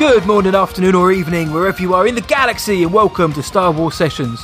[0.00, 3.70] Good morning, afternoon, or evening, wherever you are in the galaxy, and welcome to Star
[3.70, 4.40] Wars Sessions.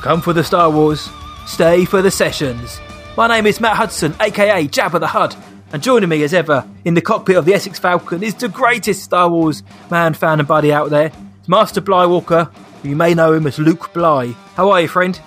[0.00, 1.08] Come for the Star Wars,
[1.46, 2.80] stay for the sessions.
[3.16, 5.36] My name is Matt Hudson, aka Jabba the Hutt,
[5.72, 9.04] and joining me as ever in the cockpit of the Essex Falcon is the greatest
[9.04, 11.12] Star Wars man, fan, and buddy out there.
[11.38, 12.50] It's Master Bly Walker,
[12.82, 14.32] you may know him as Luke Bly.
[14.56, 15.18] How are you, friend?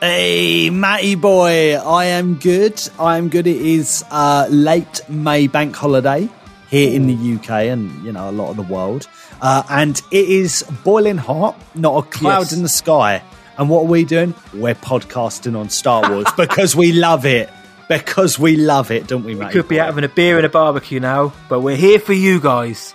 [0.00, 2.80] Hey, Matty boy, I am good.
[2.98, 3.46] I am good.
[3.46, 6.30] It is uh, late May bank holiday
[6.70, 9.08] here in the UK and you know a lot of the world,
[9.40, 11.56] uh, and it is boiling hot.
[11.74, 12.52] Not a cloud Yes.
[12.52, 13.22] in the sky.
[13.56, 14.34] And what are we doing?
[14.54, 17.50] We're podcasting on Star Wars because we love it.
[17.88, 19.54] Because we love it, don't we, Matty?
[19.54, 22.38] Could be out having a beer and a barbecue now, but we're here for you
[22.38, 22.94] guys.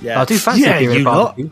[0.00, 1.36] Yeah, I do fancy yeah, a beer and a lot.
[1.36, 1.50] barbecue.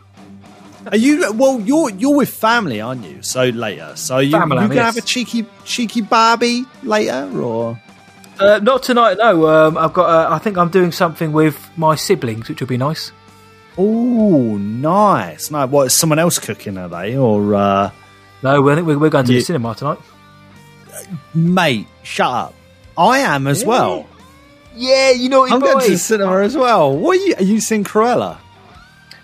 [0.91, 1.61] Are you well?
[1.61, 3.21] You're you're with family, aren't you?
[3.21, 4.95] So later, so you, Family, you gonna yes.
[4.95, 7.79] have a cheeky cheeky Barbie later, or
[8.39, 9.47] Uh, not tonight, no.
[9.47, 10.09] Um, I've got.
[10.09, 13.11] Uh, I think I'm doing something with my siblings, which will be nice.
[13.77, 15.65] oh, nice, no.
[15.67, 16.77] What is someone else cooking?
[16.77, 17.91] Are they or uh,
[18.41, 19.39] No, I think we're, we're going to Yeah.
[19.39, 19.99] the cinema tonight.
[21.33, 21.87] mate?
[22.03, 22.53] Shut up.
[22.97, 24.07] I am as well.
[24.75, 26.95] Yeah, you know I'm going to the cinema as well.
[26.97, 27.35] What are you?
[27.37, 28.37] Are you seeing Cruella?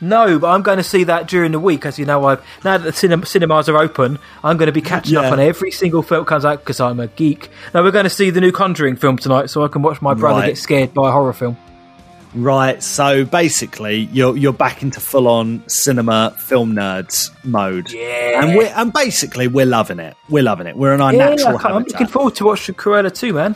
[0.02, 1.86] No, but I'm going to see that during the week.
[1.86, 4.82] As you know, I've now that the cinem- cinemas are open, I'm going to be
[4.82, 7.50] catching up on every single film that comes out because I'm a geek.
[7.74, 10.14] Now we're going to see the new Conjuring film tonight, so I can watch my
[10.14, 10.48] brother Right.
[10.48, 11.58] get scared by a horror film.
[12.36, 12.82] Right.
[12.84, 17.92] So basically, you're you're back into full on cinema film nerds mode.
[17.92, 18.44] Yeah.
[18.44, 20.16] And we're and basically we're loving it.
[20.30, 20.78] We're loving it.
[20.78, 23.56] We're in our Yeah, natural I'm looking forward to watching Cruella too, man.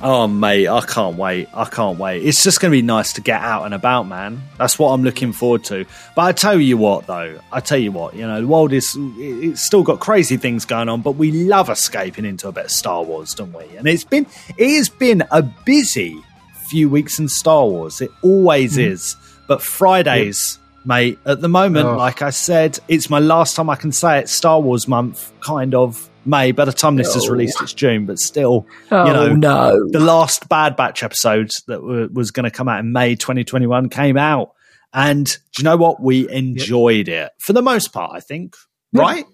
[0.00, 1.48] Oh, mate, I can't wait.
[1.52, 2.24] I can't wait.
[2.24, 4.40] It's just going to be nice to get out and about, man.
[4.56, 5.86] That's what I'm looking forward to.
[6.14, 8.96] But I tell you what, though, I tell you what, you know, the world is,
[8.96, 12.70] it's still got crazy things going on, but we love escaping into a bit of
[12.70, 13.64] Star Wars, don't we?
[13.76, 14.26] And it's been,
[14.56, 16.16] it has been a busy
[16.68, 18.00] few weeks in Star Wars.
[18.00, 18.86] It always mm.
[18.92, 19.16] is.
[19.48, 21.96] But Fridays, mate, at the moment, Oh.
[21.96, 25.74] like I said, it's my last time I can say it, Star Wars month, kind
[25.74, 26.08] of.
[26.28, 27.32] May by the time this is Oh.
[27.32, 29.88] released, it's June, but still, Oh you know, no!
[29.90, 34.16] the last Bad Batch episode that was going to come out in May 2021 came
[34.16, 34.50] out.
[34.92, 36.02] And do you know what?
[36.02, 38.54] We enjoyed it for the most part, I think.
[38.92, 39.24] Right?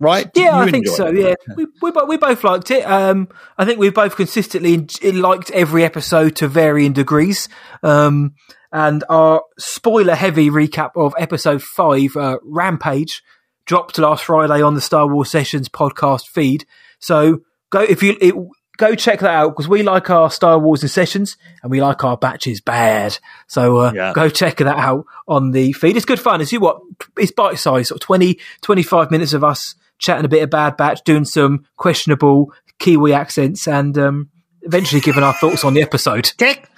[0.00, 0.28] Right?
[0.36, 1.06] Yeah, You I think so.
[1.08, 2.82] it, Yeah, we we, we both liked it.
[2.84, 7.48] Um, I think we both consistently liked every episode to varying degrees.
[7.82, 8.34] Um,
[8.72, 13.22] and our spoiler-heavy recap of episode five, uh, Rampage,
[13.68, 16.64] dropped last Friday on the Star Wars Sessions podcast feed.
[16.98, 18.34] So go if you it,
[18.78, 22.02] go check that out because we like our Star Wars in sessions and we like
[22.02, 23.18] our batches bad.
[23.46, 24.12] So uh, Yeah.
[24.14, 25.96] go check that out on the feed.
[25.96, 26.40] It's good fun.
[26.40, 26.80] It's you what
[27.18, 30.76] it's bite size, sort of 20, 25 minutes of us chatting a bit of bad
[30.78, 34.30] batch, doing some questionable Kiwi accents, and um,
[34.62, 36.24] eventually giving our thoughts on the episode.
[36.38, 36.68] Tick,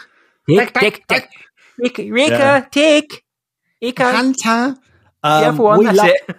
[0.48, 1.28] Tick, tick, tick.
[1.78, 2.60] Rika, Rika, Yeah.
[2.72, 3.24] tick.
[3.80, 4.10] Rika.
[4.12, 4.76] Hunter.
[5.22, 6.36] The Um, other one, we that's love- it.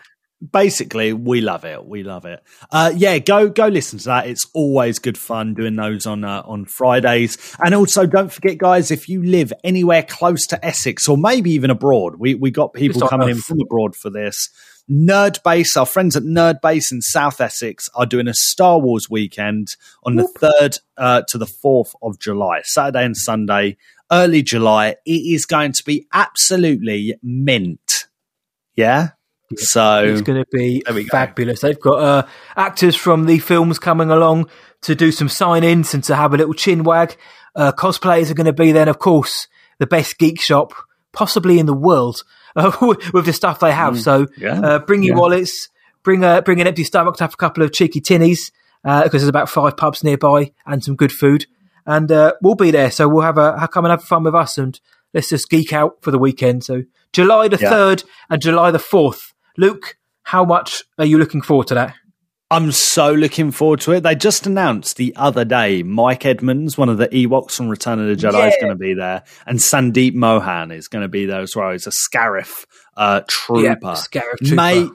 [0.52, 1.86] Basically, we love it.
[1.86, 2.44] We love it.
[2.72, 4.28] Uh, yeah, go go listen to that.
[4.28, 7.38] It's always good fun doing those on uh, on Fridays.
[7.64, 11.70] And also, don't forget, guys, if you live anywhere close to Essex or maybe even
[11.70, 14.50] abroad, we we got people coming in from abroad for this.
[14.90, 19.10] Nerd Base, our friends at Nerd Base in South Essex are doing a Star Wars
[19.10, 19.68] weekend
[20.04, 23.78] on the third uh, to the fourth of July, Saturday and Sunday,
[24.12, 24.96] early July.
[25.06, 28.08] It is going to be absolutely mint.
[28.76, 29.10] Yeah.
[29.58, 31.10] So It's going to be we go.
[31.12, 31.62] fabulous.
[31.62, 34.50] They've got uh, actors from the films coming along
[34.84, 37.16] to do some sign-ins and to have a little chin wag.
[37.56, 39.48] Uh, cosplayers are going to be there, and of course,
[39.80, 40.74] the best geek shop
[41.12, 42.24] possibly in the world
[42.56, 42.72] uh,
[43.14, 44.00] with the stuff they have.
[44.00, 44.60] so yeah.
[44.62, 45.20] uh, bring your Yeah.
[45.22, 45.70] wallets,
[46.04, 48.52] bring a bring an empty stomach to have a couple of cheeky tinnies
[48.84, 51.46] because there's about five pubs nearby and some good food.
[51.86, 54.58] And uh, we'll be there, so we'll have a come and have fun with us,
[54.58, 54.80] and
[55.14, 56.64] let's just geek out for the weekend.
[56.64, 57.70] So July the Yeah.
[57.70, 59.34] third and July the fourth.
[59.62, 61.94] Luke, how much are you looking forward to that?
[62.50, 64.02] I'm so looking forward to it.
[64.02, 68.08] They just announced the other day Mike Edmonds, one of the Ewoks from Return of
[68.08, 71.42] the Jedi, is going to be there, and Sandeep Mohan is going to be there
[71.42, 71.72] as well.
[71.74, 72.66] He's a Scarif
[72.98, 73.94] uh, trooper.
[73.94, 74.56] Scarif Trooper.
[74.56, 74.90] Mate,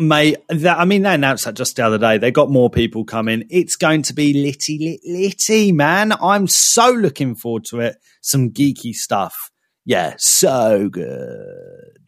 [0.00, 2.18] mate, that, I mean, they announced that just the other day.
[2.18, 3.44] They got more people coming.
[3.48, 6.12] It's going to be litty, lit, litty, man.
[6.20, 7.96] I'm so looking forward to it.
[8.22, 9.52] Some geeky stuff.
[9.84, 11.99] Yeah, so good.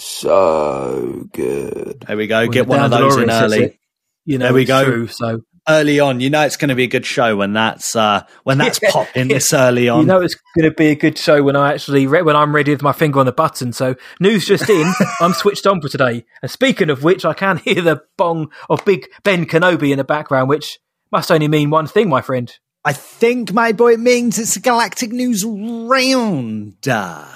[0.00, 2.04] So good.
[2.06, 2.40] There we go.
[2.42, 3.62] When Get one of those in early.
[3.64, 3.76] it,
[4.24, 4.84] You know, There we go.
[4.84, 7.94] True, so Early on, you know it's going to be a good show when that's
[7.94, 8.90] uh, when that's Yeah.
[8.92, 10.00] popping this early on.
[10.00, 12.54] you know it's going to be a good show when I actually re- when I'm
[12.54, 13.72] ready with my finger on the button.
[13.74, 16.24] So news just in, I'm switched on for today.
[16.42, 20.04] And speaking of which, I can hear the bong of Big Ben Kenobi in the
[20.04, 20.78] background, which
[21.12, 22.50] must only mean one thing, my friend.
[22.82, 27.26] I think, my boy, it means it's a Galactic News Rounder.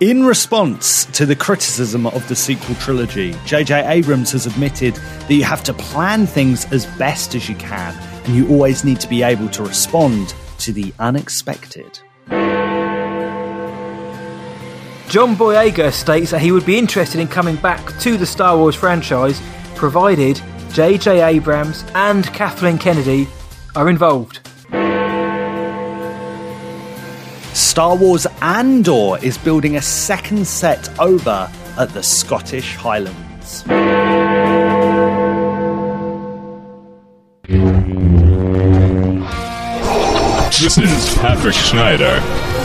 [0.00, 3.86] In response to the criticism of the sequel trilogy, J.J.
[3.86, 8.34] Abrams has admitted that you have to plan things as best as you can, and
[8.34, 12.00] you always need to be able to respond to the unexpected.
[15.08, 18.74] John Boyega states that he would be interested in coming back to the Star Wars
[18.74, 19.40] franchise,
[19.76, 20.42] provided
[20.72, 21.22] J.J.
[21.22, 23.28] Abrams and Kathleen Kennedy
[23.76, 24.40] are involved.
[27.74, 33.64] Star Wars Andor is building a second set over at the Scottish Highlands.
[40.62, 42.20] This is Patrick Schneider,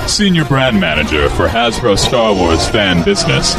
[0.08, 3.56] Senior Brand Manager for Hasbro Star Wars Fan Business.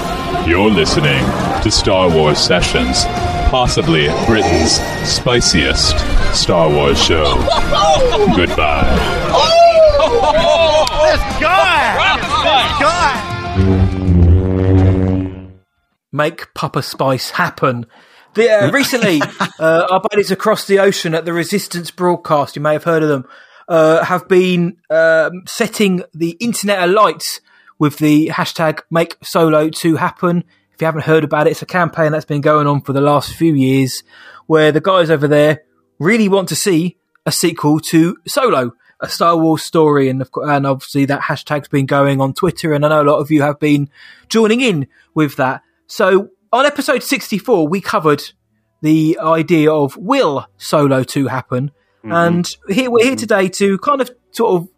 [0.47, 1.25] You're listening
[1.65, 3.03] to Star Wars Sessions,
[3.51, 5.99] possibly Britain's spiciest
[6.33, 7.25] Star Wars show.
[8.37, 8.87] Goodbye.
[9.33, 10.80] Oh!
[16.13, 17.87] Make Papa Spice happen.
[18.35, 19.21] The, uh, recently,
[19.59, 23.09] uh, our buddies across the ocean at the Resistance broadcast, you may have heard of
[23.09, 23.25] them,
[23.67, 27.41] uh, have been um, setting the internet alight
[27.81, 30.45] with the hashtag Make Solo 2 happen.
[30.73, 33.01] If you haven't heard about it, it's a campaign that's been going on for the
[33.01, 34.05] last few years,
[34.47, 35.63] where the guys over there
[35.99, 40.67] really want to see a sequel to Solo, a Star Wars story, and of, and
[40.67, 43.59] obviously that hashtag's been going on Twitter, and I know a lot of you have
[43.59, 43.91] been
[44.29, 45.63] joining in with that.
[45.87, 48.23] So on episode 64, we covered
[48.83, 51.71] the idea of will Solo 2 happen?
[52.05, 52.13] Mm-hmm.
[52.13, 53.21] And here we're here mm-hmm.
[53.21, 54.69] today to kind of sort of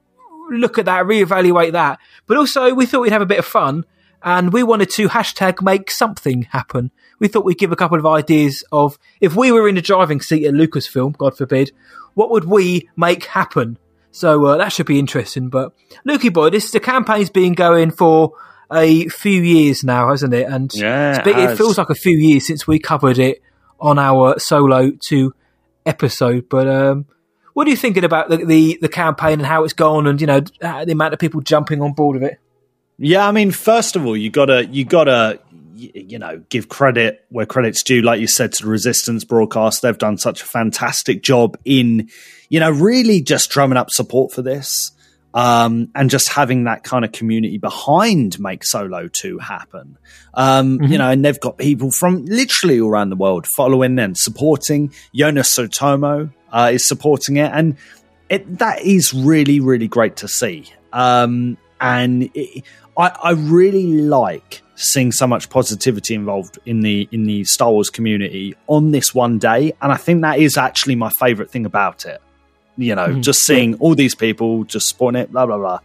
[0.50, 1.98] look at that, reevaluate that.
[2.26, 3.84] But also, we thought we'd have a bit of fun
[4.22, 6.90] and we wanted to hashtag make something happen.
[7.18, 10.20] We thought we'd give a couple of ideas of if we were in the driving
[10.20, 11.72] seat at Lucasfilm, God forbid,
[12.14, 13.78] what would we make happen?
[14.12, 15.48] So uh, that should be interesting.
[15.48, 15.72] But
[16.06, 18.32] Lukey boy, this the campaign's been going for
[18.70, 20.46] a few years now, hasn't it?
[20.46, 23.42] And Yeah, it's been- it it feels like a few years since we covered it
[23.80, 25.34] on our solo two
[25.86, 26.48] episode.
[26.48, 27.06] But um,
[27.54, 30.26] what are you thinking about the, the the campaign and how it's gone, and you
[30.26, 32.38] know the amount of people jumping on board of it?
[32.98, 35.40] Yeah, I mean, first of all, you gotta you gotta
[35.74, 38.02] you know give credit where credit's due.
[38.02, 42.08] Like you said to the Resistance broadcast, they've done such a fantastic job in
[42.52, 44.92] you know really just drumming up support for this.
[45.34, 49.96] Um, and just having that kind of community behind Make Solo 2 happen.
[50.34, 54.14] Um, You know, and they've got people from literally all around the world following and
[54.14, 54.90] supporting.
[55.14, 57.50] Joonas Suotamo uh, is supporting it.
[57.50, 57.78] And
[58.28, 60.70] it, that is really, really great to see.
[60.92, 62.64] Um, and it,
[62.98, 67.88] I, I really like seeing so much positivity involved in the in the Star Wars
[67.88, 72.04] community on this one day, and I think that is actually my favorite thing about
[72.04, 72.20] it.
[72.76, 75.78] You know, just seeing all these people just spawn it, blah blah blah.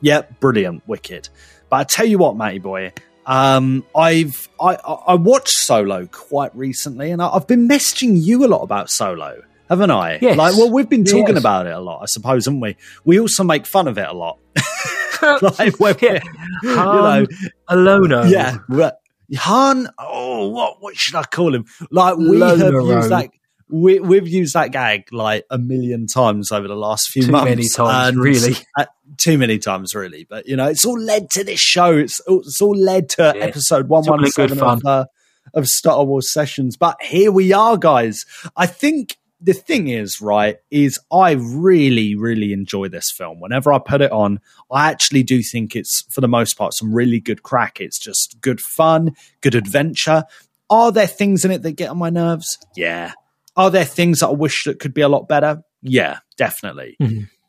[0.00, 1.28] Yeah, brilliant, wicked.
[1.70, 2.92] But I tell you what, matey boy,
[3.26, 8.48] um, I've I, I watched Solo quite recently, and I, I've been messaging you a
[8.48, 10.18] lot about Solo, haven't I?
[10.20, 10.36] Yes.
[10.36, 11.38] Like, well, we've been talking Yes.
[11.38, 12.76] about it a lot, I suppose, haven't we?
[13.04, 14.38] We also make fun of it a lot.
[15.42, 16.20] like, when we're-
[16.62, 17.26] you know, Han
[17.70, 18.30] Alona.
[18.30, 18.90] yeah.
[19.38, 19.88] Han.
[19.98, 21.64] Oh, what what should I call him?
[21.90, 23.30] Like we have used that.
[23.68, 27.50] We, we've used that gag like a million times over the last few Too months.
[27.50, 28.54] many times, and- really.
[28.78, 28.84] uh,
[29.16, 30.24] too many times, really.
[30.28, 31.96] But you know, it's all led to this show.
[31.96, 33.42] It's it's all led to Yeah.
[33.44, 35.06] episode one all one good of uh,
[35.54, 36.76] of Star Wars sessions.
[36.76, 38.24] But here we are, guys.
[38.56, 43.38] I think the thing is, right, is I really, really enjoy this film.
[43.40, 46.92] Whenever I put it on, I actually do think it's, for the most part, some
[46.94, 47.80] really good crack.
[47.80, 50.24] It's just good fun, good adventure.
[50.70, 52.58] Are there things in it that get on my nerves?
[52.74, 53.12] Yeah.
[53.56, 55.62] Are there things that I wish that could be a lot better?
[55.82, 56.96] Yeah, definitely.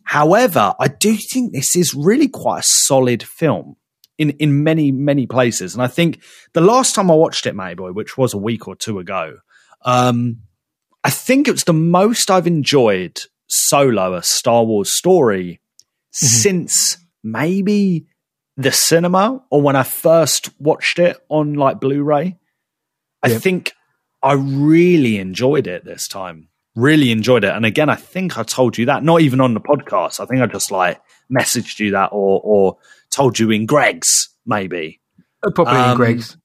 [0.03, 3.75] However, I do think this is really quite a solid film
[4.17, 5.73] in, in many, many places.
[5.73, 6.21] And I think
[6.53, 9.37] the last time I watched it, Mayboy, which was a week or two ago,
[9.83, 10.37] um,
[11.03, 15.61] I think it was the most I've enjoyed solo a Star Wars story
[16.11, 18.07] since maybe
[18.55, 22.37] the cinema or when I first watched it on like Blu-ray.
[23.23, 23.41] I Yep.
[23.41, 23.73] think
[24.23, 26.49] I really enjoyed it this time.
[26.75, 27.51] Really enjoyed it.
[27.55, 30.19] And again, I think I told you that, not even on the podcast.
[30.19, 32.77] I think I just like messaged you that or or
[33.09, 35.01] told you in Greggs, maybe.
[35.43, 36.37] Uh, Probably in Um, Greggs.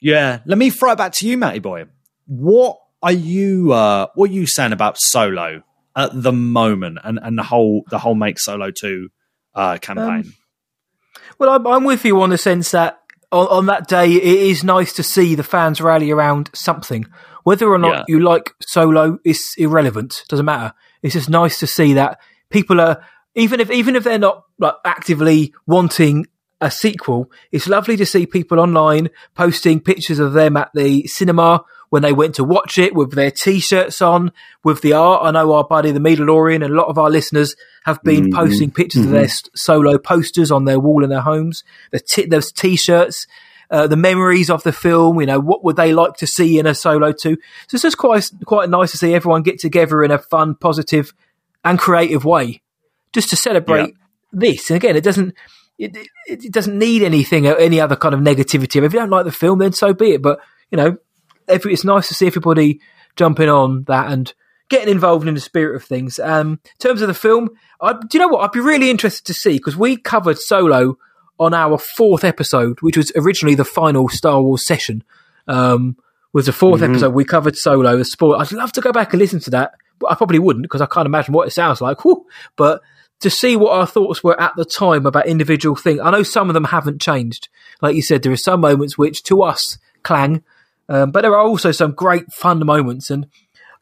[0.00, 0.40] Yeah.
[0.44, 1.86] Let me throw it back to you, Matty boy.
[2.26, 5.62] What are you uh what are you saying about solo
[5.96, 9.08] at the moment and, and the whole the whole make solo two
[9.54, 10.32] uh campaign?
[11.38, 12.99] Well, I'm, I'm with you on the sense that
[13.32, 17.06] on, on that day, it is nice to see the fans rally around something.
[17.44, 18.04] Whether or not Yeah.
[18.08, 20.24] you like solo is irrelevant.
[20.28, 20.72] Doesn't matter.
[21.02, 22.18] It's just nice to see that
[22.50, 23.02] people are
[23.34, 26.26] even if even if they're not like actively wanting
[26.60, 27.30] a sequel.
[27.52, 32.12] It's lovely to see people online posting pictures of them at the cinema when they
[32.12, 34.32] went to watch it with their t-shirts on,
[34.64, 35.22] with the art.
[35.24, 37.54] I know our buddy, the Mandalorian, and a lot of our listeners
[37.84, 42.00] have been posting pictures of their solo posters on their wall in their homes, the
[42.00, 43.26] t- those t-shirts,
[43.70, 45.20] uh, the memories of the film.
[45.20, 47.36] You know, what would they like to see in a solo too?
[47.68, 51.12] So it's just quite quite nice to see everyone get together in a fun, positive,
[51.64, 52.62] and creative way,
[53.12, 53.94] just to celebrate
[54.32, 54.70] this.
[54.70, 55.34] And again, it doesn't.
[55.78, 58.84] It, it, it doesn't need anything or any other kind of negativity.
[58.84, 60.22] If you don't like the film, then so be it.
[60.22, 60.38] But
[60.70, 60.98] you know,
[61.50, 62.80] every, it's nice to see everybody
[63.16, 64.32] jumping on that and
[64.68, 66.18] getting involved in the spirit of things.
[66.18, 68.44] Um, in terms of the film, I, do you know what?
[68.44, 70.96] I'd be really interested to see because we covered Solo
[71.38, 75.02] on our fourth episode, which was originally the final Star Wars session.
[75.48, 75.96] Um,
[76.32, 78.40] was the 4th episode we covered Solo as sport.
[78.40, 80.86] I'd love to go back and listen to that, but I probably wouldn't because I
[80.86, 82.04] can't imagine what it sounds like.
[82.04, 82.26] Whew.
[82.56, 82.82] But
[83.20, 86.48] to see what our thoughts were at the time about individual things, I know some
[86.48, 87.48] of them haven't changed.
[87.82, 90.42] Like you said, there are some moments which to us clang,
[90.90, 93.26] um, but there are also some great fun moments, and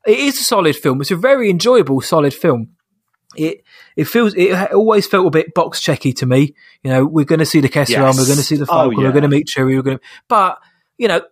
[0.06, 1.00] it is a solid film.
[1.00, 2.76] It's a very enjoyable, solid film.
[3.34, 3.62] It
[3.96, 6.54] it feels it always felt a bit box checky to me.
[6.82, 8.18] You know, we're going to see the Kessel Yes.
[8.18, 10.04] we're going to see the Oh, Falcon, we're going to meet Chewie, we're going to,
[10.28, 10.58] but
[10.98, 11.22] you know,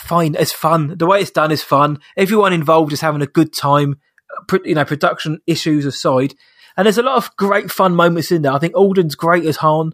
[0.00, 0.96] fine, it's fun.
[0.98, 1.98] The way it's done is fun.
[2.16, 3.96] Everyone involved is having a good time.
[4.64, 6.34] You know, production issues aside,
[6.76, 8.52] and there's a lot of great fun moments in there.
[8.52, 9.92] I think Alden's great as Han.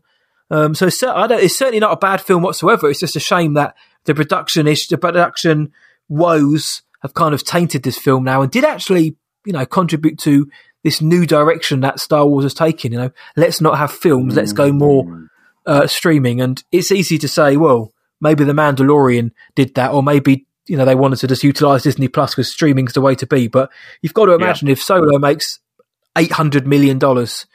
[0.50, 2.88] Um, so it's, I don't, it's certainly not a bad film whatsoever.
[2.90, 3.74] It's just a shame that
[4.04, 5.72] the production ish, the production
[6.08, 10.48] woes have kind of tainted this film now and did actually, you know, contribute to
[10.84, 12.92] this new direction that Star Wars has taken.
[12.92, 15.28] You know, let's not have films, let's go more
[15.66, 16.40] uh, streaming.
[16.40, 20.84] And it's easy to say, well, maybe The Mandalorian did that, or maybe you know
[20.84, 23.48] they wanted to just utilize Disney Plus because streaming's the way to be.
[23.48, 23.70] But
[24.02, 25.60] you've got to imagine if Solo makes
[26.16, 27.46] eight hundred million dollars.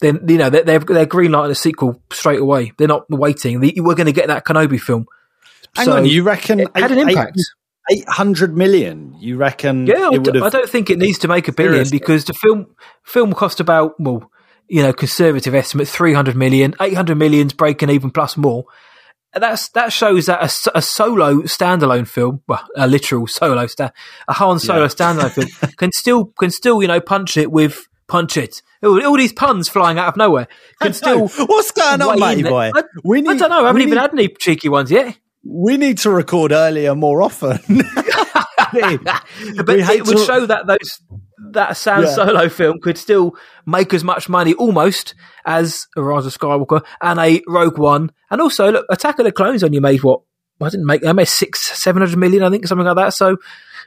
[0.00, 2.72] Then you know they're they're, they're greenlighting a sequel straight away.
[2.76, 3.60] They're not waiting.
[3.60, 5.06] The- We're going to get that Kenobi film.
[5.74, 7.38] Hang So on, you reckon it had an impact.
[7.90, 9.14] Eight hundred million.
[9.20, 9.86] You reckon?
[9.86, 10.42] Yeah, I, would d- have.
[10.42, 11.98] I don't think it needs to make a billion Seriously.
[11.98, 12.66] because the film
[13.04, 14.28] film cost about well,
[14.68, 18.64] you know, conservative estimate three hundred million, eight hundred million's breaking even plus more.
[19.34, 20.42] And That's that shows that
[20.74, 23.92] a solo standalone film, well, a literal solo sta-
[24.26, 24.86] a Han Solo Yeah.
[24.88, 28.62] standalone film can still can still you know punch it with punch it.
[28.82, 30.48] All, all these puns flying out of nowhere
[30.80, 31.28] can still.
[31.28, 32.70] What's going on, matey boy?
[32.74, 33.64] I, We I don't know.
[33.64, 35.18] I haven't even need- had any cheeky ones yet.
[35.48, 37.58] We need to record earlier more often.
[37.68, 41.00] but it would to- show that those
[41.52, 42.14] that San Yeah.
[42.14, 47.20] Solo film could still make as much money almost as a Rise of Skywalker and
[47.20, 50.20] a Rogue One, and also look, Attack of the Clones only made what
[50.60, 51.04] I didn't make.
[51.06, 53.14] I made six, seven hundred million, I think, something like that.
[53.14, 53.36] So,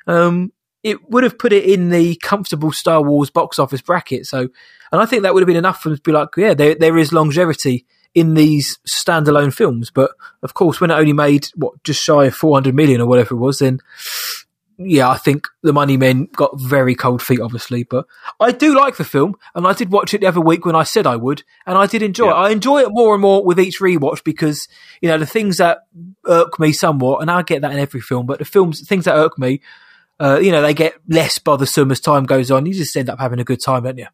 [0.07, 0.51] um,
[0.83, 4.25] it would have put it in the comfortable Star Wars box office bracket.
[4.25, 4.49] So,
[4.91, 6.75] and I think that would have been enough for them to be like, yeah, there
[6.75, 9.91] there is longevity in these standalone films.
[9.91, 13.07] But of course, when it only made what just shy of four hundred million or
[13.07, 13.79] whatever it was, then
[14.81, 17.83] yeah, I think the Money Men got very cold feet, obviously.
[17.83, 18.05] But
[18.39, 20.83] I do like the film, and I did watch it the other week when I
[20.83, 22.33] said I would, and I did enjoy it.
[22.33, 24.69] I enjoy it more and more with each rewatch because
[25.01, 25.79] you know the things that
[26.25, 29.15] irk me somewhat, and I get that in every film, but the films things that
[29.15, 29.61] irk me,
[30.19, 32.65] uh, you know, they get less bothersome as time goes on.
[32.65, 34.07] You just end up having a good time, don't you?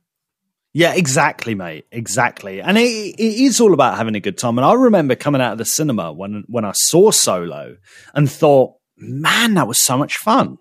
[0.74, 1.86] Yeah, exactly, mate.
[1.92, 2.62] Exactly.
[2.62, 4.58] And it, it is all about having a good time.
[4.58, 7.78] And I remember coming out of the cinema when when I saw Solo
[8.14, 10.58] and thought, man, that was so much fun.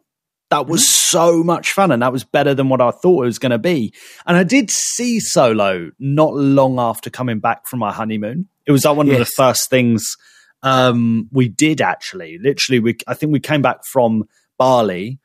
[0.50, 1.90] That was so much fun.
[1.90, 3.92] And that was better than what I thought it was going to be.
[4.24, 8.48] And I did see Solo not long after coming back from my honeymoon.
[8.66, 10.16] It was like one of the first things
[10.62, 12.38] um, we did actually.
[12.38, 15.18] Literally, we I think we came back from Bali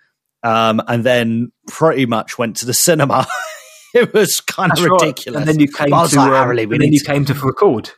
[0.43, 3.27] um, and then pretty much went to the cinema.
[3.93, 5.01] it was kind That's of right.
[5.01, 5.39] ridiculous.
[5.39, 7.91] And then you came But to like, um, and then you to- came to record.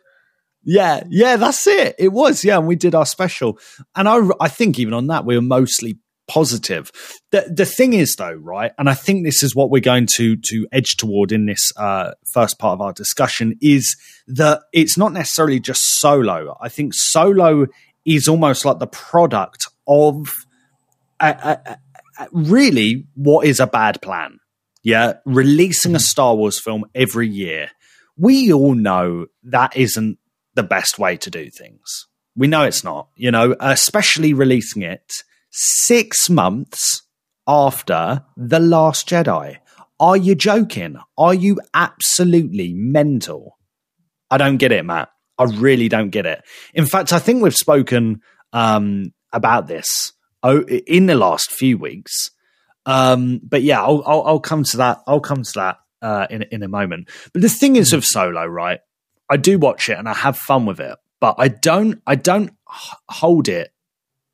[0.63, 1.95] yeah, yeah, that's it.
[1.97, 3.57] It was, yeah, and we did our special,
[3.95, 6.91] and I, I think even on that we were mostly positive.
[7.31, 10.37] The the thing is though, right, and I think this is what we're going to
[10.37, 15.11] to edge toward in this uh, first part of our discussion is that it's not
[15.11, 16.55] necessarily just solo.
[16.61, 17.65] I think solo
[18.05, 20.45] is almost like the product of
[21.19, 21.77] a, a,
[22.31, 24.39] really, what is a bad plan?
[24.83, 27.69] Yeah, releasing a Star Wars film every year.
[28.17, 30.17] We all know that isn't
[30.55, 32.07] the best way to do things.
[32.35, 35.11] We know it's not, you know, especially releasing it
[35.51, 37.03] six months
[37.47, 39.57] after The Last Jedi.
[39.99, 40.97] Are you joking?
[41.17, 43.57] Are you absolutely mental?
[44.29, 45.09] I don't get it, Matt.
[45.37, 46.43] I really don't get it.
[46.73, 48.21] In fact, I think we've spoken
[48.53, 50.13] um, about this
[50.43, 52.31] in the last few weeks.
[52.85, 55.01] Um, but yeah, I'll, I'll, I'll, come to that.
[55.05, 57.09] I'll come to that uh, in in a moment.
[57.31, 58.79] But the thing is with Solo, right?
[59.29, 62.01] I do watch it and I have fun with it, but I don't.
[62.07, 63.70] I don't hold it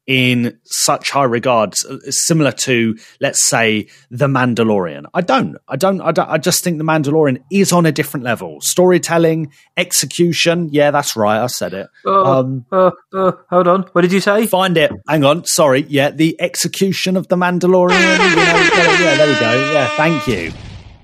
[0.08, 5.04] in such high regards, uh, similar to, let's say, The Mandalorian.
[5.14, 5.58] I don't.
[5.68, 6.02] I don't.
[6.02, 6.30] I don't.
[6.30, 8.58] I just think The Mandalorian is on a different level.
[8.62, 10.70] Storytelling, execution.
[10.72, 11.44] Yeah, that's right.
[11.44, 11.88] I said it.
[12.06, 13.84] Uh, um, uh, uh, hold on.
[13.92, 14.48] What did you say?
[14.48, 14.92] Find it.
[15.08, 15.46] Hang on.
[15.46, 15.86] Sorry.
[15.90, 18.00] Yeah, the execution of The Mandalorian.
[18.30, 19.72] you know, yeah, there we go.
[19.74, 20.54] Yeah, thank you.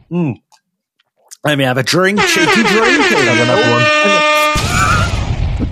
[0.10, 0.36] Mm.
[1.44, 2.22] Let me have a drink.
[2.22, 3.12] Cheeky drink.
[3.12, 4.33] another one.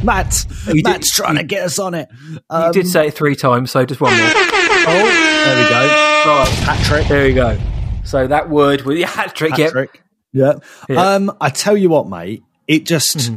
[0.04, 2.10] Matt, you Matt's did, trying to get us on it.
[2.50, 4.32] Um, you did say it three times, so just one more.
[4.34, 5.88] oh, there we go.
[6.28, 7.08] Right, hat trick.
[7.08, 7.58] There we go.
[8.04, 9.56] So that word with the hat trick.
[9.58, 10.04] Hat trick.
[10.34, 10.56] Yeah.
[10.90, 12.44] Um, I tell you what, mate.
[12.68, 13.18] It just.
[13.18, 13.36] Mm-hmm.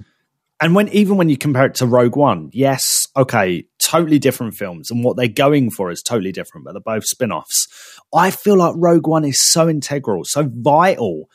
[0.60, 4.90] And when even when you compare it to Rogue One, yes, okay, totally different films,
[4.90, 7.66] and what they're going for is totally different, but they're both spin-offs.
[8.14, 11.28] I feel like Rogue One is so integral, so vital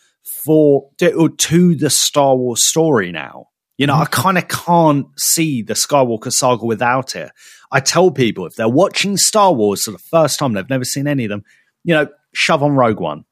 [0.46, 3.49] for to the Star Wars story now.
[3.80, 4.22] You know, I mm-hmm.
[4.22, 7.32] kind of can't see the Skywalker saga without it.
[7.72, 11.08] I tell people if they're watching Star Wars for the first time, they've never seen
[11.08, 11.44] any of them,
[11.86, 13.24] you know, shove on Rogue One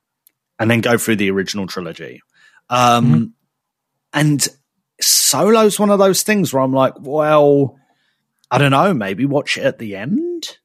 [0.57, 2.21] and then go through the original trilogy.
[2.69, 3.23] Um, mm-hmm.
[4.13, 4.47] And
[5.01, 7.77] Solo's one of those things where I'm like, well,
[8.49, 10.57] I don't know, maybe watch it at the end.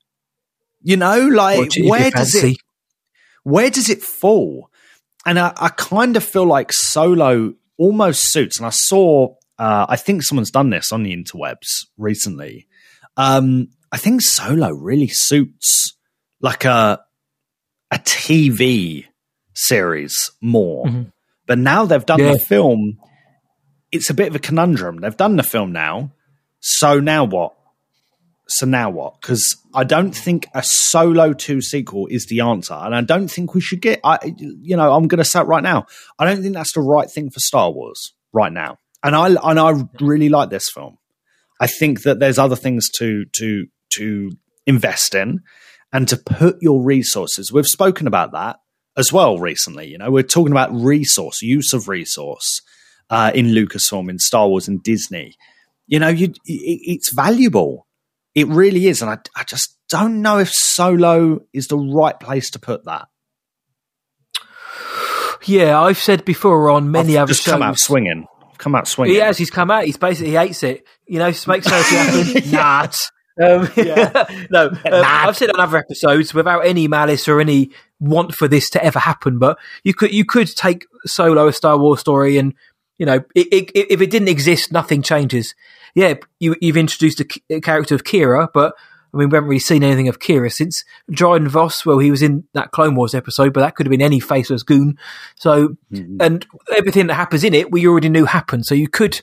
[0.80, 2.56] You know, like where does it
[3.42, 4.70] where does it fall?
[5.26, 8.58] And I, I kind of feel like Solo almost suits.
[8.58, 12.66] And I saw uh, I think someone's done this on the interwebs recently.
[13.16, 15.96] Um, I think Solo really suits
[16.40, 17.00] like a
[17.92, 19.04] a TV
[19.54, 20.86] series more.
[20.86, 21.02] Mm-hmm.
[21.46, 22.32] But now they've done yeah.
[22.32, 22.98] the film,
[23.92, 24.96] it's a bit of a conundrum.
[24.96, 26.10] They've done the film now,
[26.58, 27.54] so now what?
[28.48, 29.20] So now what?
[29.20, 33.54] Because I don't think a Solo two sequel is the answer, and I don't think
[33.54, 34.00] we should get.
[34.02, 35.86] I, you know, I'm going to say it right now.
[36.18, 39.58] I don't think that's the right thing for Star Wars right now and I and
[39.58, 40.98] I really like this film.
[41.60, 44.30] I think that there's other things to to to
[44.66, 45.40] invest in
[45.92, 47.52] and to put your resources.
[47.52, 48.56] We've spoken about that
[48.96, 49.88] as well recently.
[49.88, 52.60] You know, we're talking about resource use of resource
[53.10, 55.34] uh, in Lucasfilm, in Star Wars, and Disney.
[55.86, 57.86] You know, you, it, it's valuable.
[58.34, 62.50] It really is, and I, I just don't know if Solo is the right place
[62.50, 63.08] to put that.
[65.44, 67.52] Yeah, I've said before on many I've other just shows.
[67.52, 68.26] Come out swinging
[68.62, 69.14] come out swinging.
[69.14, 69.36] He has.
[69.36, 69.84] He's come out.
[69.84, 70.86] He's basically he hates it.
[71.06, 72.50] You know, makes something happen.
[72.50, 72.88] Nah.
[73.40, 74.46] Um, yeah.
[74.50, 78.70] no, um, I've said on other episodes without any malice or any want for this
[78.70, 82.54] to ever happen, but you could you could take Solo a Star Wars story and
[82.98, 85.54] you know it, it, if it didn't exist, nothing changes.
[85.94, 88.74] Yeah, you, you've introduced a, a character of Qi'ra, but
[89.12, 91.84] I mean, we haven't really seen anything of Qi'ra since Dryden Voss.
[91.84, 94.62] Well, he was in that Clone Wars episode, but that could have been any faceless
[94.62, 94.96] goon.
[95.36, 96.16] So, mm-hmm.
[96.20, 98.64] and everything that happens in it, we already knew happened.
[98.64, 99.20] So you could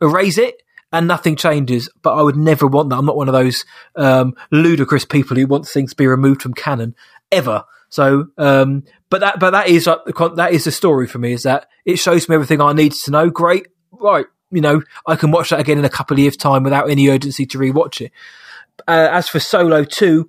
[0.00, 1.88] erase it and nothing changes.
[2.02, 2.96] But I would never want that.
[2.96, 3.64] I'm not one of those
[3.96, 6.94] um, ludicrous people who wants things to be removed from canon
[7.32, 7.64] ever.
[7.88, 9.98] So, um, but that, but that is uh,
[10.36, 11.32] that is the story for me.
[11.32, 13.28] Is that it shows me everything I need to know.
[13.28, 14.26] Great, right?
[14.50, 17.08] You know, I can watch that again in a couple of years' time without any
[17.08, 18.12] urgency to rewatch it.
[18.88, 20.28] Uh, as for Solo 2,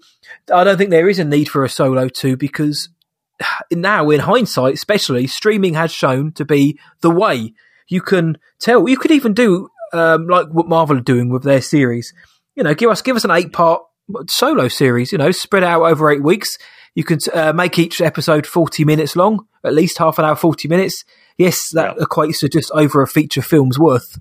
[0.53, 2.89] I don't think there is a need for a Solo 2 because
[3.71, 7.53] now, in hindsight, especially, streaming has shown to be the way.
[7.88, 11.62] You can tell, you could even do um, like what Marvel are doing with their
[11.62, 12.13] series.
[12.56, 13.82] You know, give us give us an eight part
[14.27, 15.12] solo series.
[15.12, 16.58] You know, spread out over eight weeks.
[16.95, 20.67] You can uh, make each episode forty minutes long, at least half an hour, forty
[20.67, 21.06] minutes.
[21.38, 22.03] Yes, that yeah.
[22.03, 24.19] equates to just over a feature film's worth,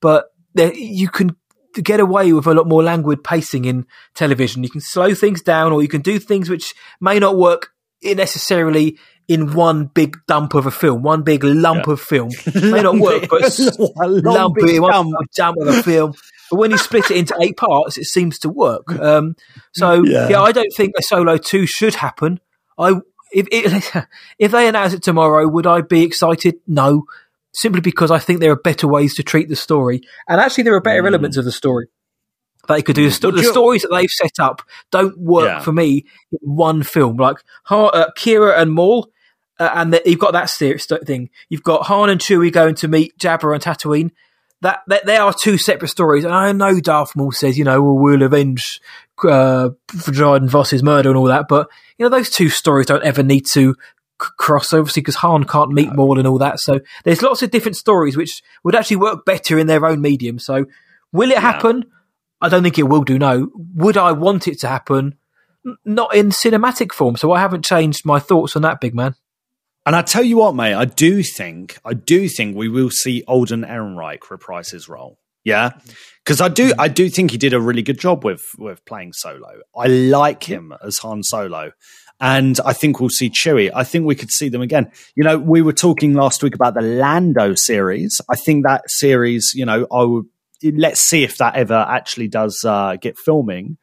[0.00, 1.36] but there, you can
[1.82, 4.62] get away with a lot more languid pacing in television.
[4.62, 7.70] You can slow things down, or you can do things which may not work
[8.02, 11.92] necessarily in one big dump of a film, one big lump yeah.
[11.92, 12.30] of film.
[12.54, 13.58] may not work, but
[13.96, 16.12] lump one dump of a film.
[16.50, 18.92] But when you split it into eight parts, it seems to work.
[19.00, 19.34] Um,
[19.72, 20.28] so yeah.
[20.28, 20.42] yeah.
[20.42, 22.40] I don't think a solo two should happen.
[22.78, 23.00] I
[23.32, 23.48] if
[24.38, 26.56] if they announce it tomorrow, would I be excited?
[26.66, 27.04] No,
[27.54, 30.02] simply because I think there are better ways to treat the story.
[30.28, 31.06] And actually, there are better mm.
[31.06, 31.88] elements of the story.
[32.68, 35.60] They could do the, sto- the you- stories that they've set up don't work Yeah.
[35.60, 37.16] for me in one film.
[37.16, 39.10] Like Ha- uh, Qi'ra and Maul,
[39.58, 41.30] uh, and the, you've got that st- thing.
[41.48, 44.10] You've got Han and Chewie going to meet Jabba and Tatooine.
[44.62, 46.24] That, that they are two separate stories.
[46.24, 48.80] And I know Darth Maul says, you know, well, we'll avenge
[49.22, 49.70] uh,
[50.06, 53.46] Dryden Voss's murder and all that, but you know, those two stories don't ever need
[53.52, 53.76] to
[54.20, 56.60] c- cross obviously because Han can't meet Maul and all that.
[56.60, 60.38] So there's lots of different stories which would actually work better in their own medium.
[60.38, 60.66] So
[61.12, 61.84] will it happen?
[62.40, 63.18] I don't think it will do.
[63.18, 63.50] No.
[63.74, 65.16] Would I want it to happen?
[65.66, 67.16] N- Not in cinematic form.
[67.16, 69.14] So I haven't changed my thoughts on that, big man.
[69.86, 73.22] And I tell you what, mate, I do think, I do think we will see
[73.28, 75.18] Alden Ehrenreich reprise his role.
[75.44, 75.94] Yeah, mm.
[76.24, 76.74] because I do, mm.
[76.78, 79.60] I do think he did a really good job with with playing Solo.
[79.76, 81.72] I like him as Han Solo,
[82.20, 83.70] and I think we'll see Chewie.
[83.74, 84.90] I think we could see them again.
[85.14, 88.20] You know, we were talking last week about the Lando series.
[88.30, 90.26] I think that series, you know, I would
[90.62, 93.76] let's see if that ever actually does uh, get filming.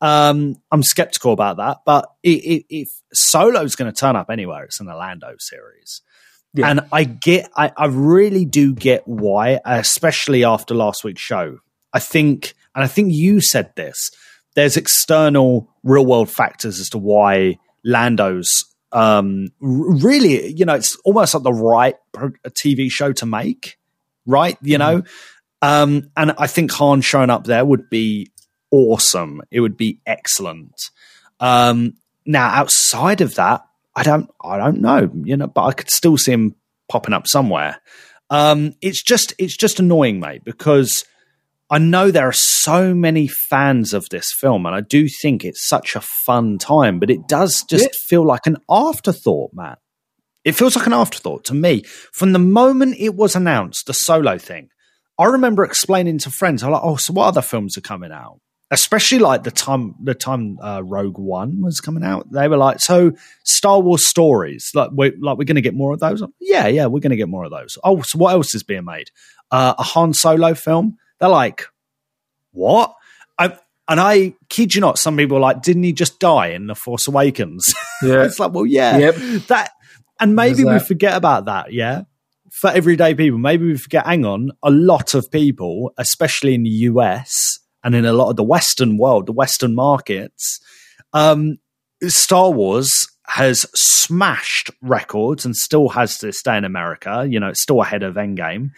[0.00, 4.64] Um, I'm skeptical about that, but i i if Solo's going to turn up anywhere,
[4.64, 6.02] it's in the Lando series.
[6.54, 6.68] Yeah.
[6.68, 11.58] And I get, I, I really do get why, especially after last week's show.
[11.92, 14.10] I think, and I think you said this,
[14.54, 20.96] there's external real world factors as to why Lando's um, r- really, you know, it's
[21.04, 23.78] almost like the right pro- TV show to make,
[24.26, 24.56] right?
[24.62, 25.02] You know?
[25.62, 28.30] Um, and I think Han showing up there would be
[28.70, 29.42] awesome.
[29.50, 30.74] It would be excellent.
[31.38, 31.94] Um,
[32.26, 36.16] now, outside of that, I don't, I don't know, you know, but I could still
[36.16, 36.54] see him
[36.88, 37.80] popping up somewhere.
[38.30, 41.04] Um, it's just, it's just annoying, mate, because
[41.70, 45.68] I know there are so many fans of this film, and I do think it's
[45.68, 47.90] such a fun time, but it does just Yeah.
[48.08, 49.78] feel like an afterthought, Matt.
[50.44, 51.82] It feels like an afterthought to me.
[52.12, 54.68] From the moment it was announced, the solo thing,
[55.18, 58.40] I remember explaining to friends, I'm like, oh, so what other films are coming out?
[58.72, 62.78] Especially like the time the time uh, Rogue One was coming out, they were like,
[62.78, 63.10] "So
[63.44, 66.86] Star Wars stories, like we're like we're going to get more of those." Yeah, yeah,
[66.86, 67.76] we're going to get more of those.
[67.82, 69.08] Oh, so what else is being made?
[69.50, 70.96] Uh, a Han Solo film?
[71.20, 71.66] They're like,
[72.52, 72.94] "What?"
[73.38, 73.56] I,
[73.88, 76.74] and I kid you not, some people are like, "Didn't he just die in the
[76.74, 77.64] Force Awakens?"
[78.02, 78.24] Yeah.
[78.24, 79.14] it's like, well, yeah, Yep.
[79.48, 79.72] that,
[80.18, 81.72] and maybe we forget about that.
[81.74, 82.02] Yeah,
[82.50, 84.06] for everyday people, maybe we forget.
[84.06, 88.36] Hang on, a lot of people, especially in the US and in a lot of
[88.36, 90.60] the Western world, the Western markets,
[91.12, 91.58] um,
[92.06, 97.26] Star Wars has smashed records and still has to this day in America.
[97.28, 98.70] You know, it's still ahead of Endgame,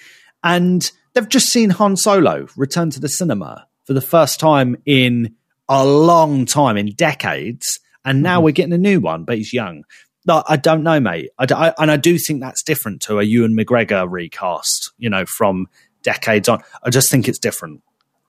[0.42, 5.34] and they've just seen Han Solo return to the cinema for the first time in
[5.68, 7.66] a long time, in decades,
[8.04, 9.84] and now we're getting a new one, but he's young.
[10.26, 11.30] No, I don't know, mate.
[11.38, 14.92] I, I- and I do think that's different to a Ewan McGregor recast.
[14.98, 15.66] You know, from
[16.02, 16.62] decades on.
[16.82, 17.82] I just think it's different.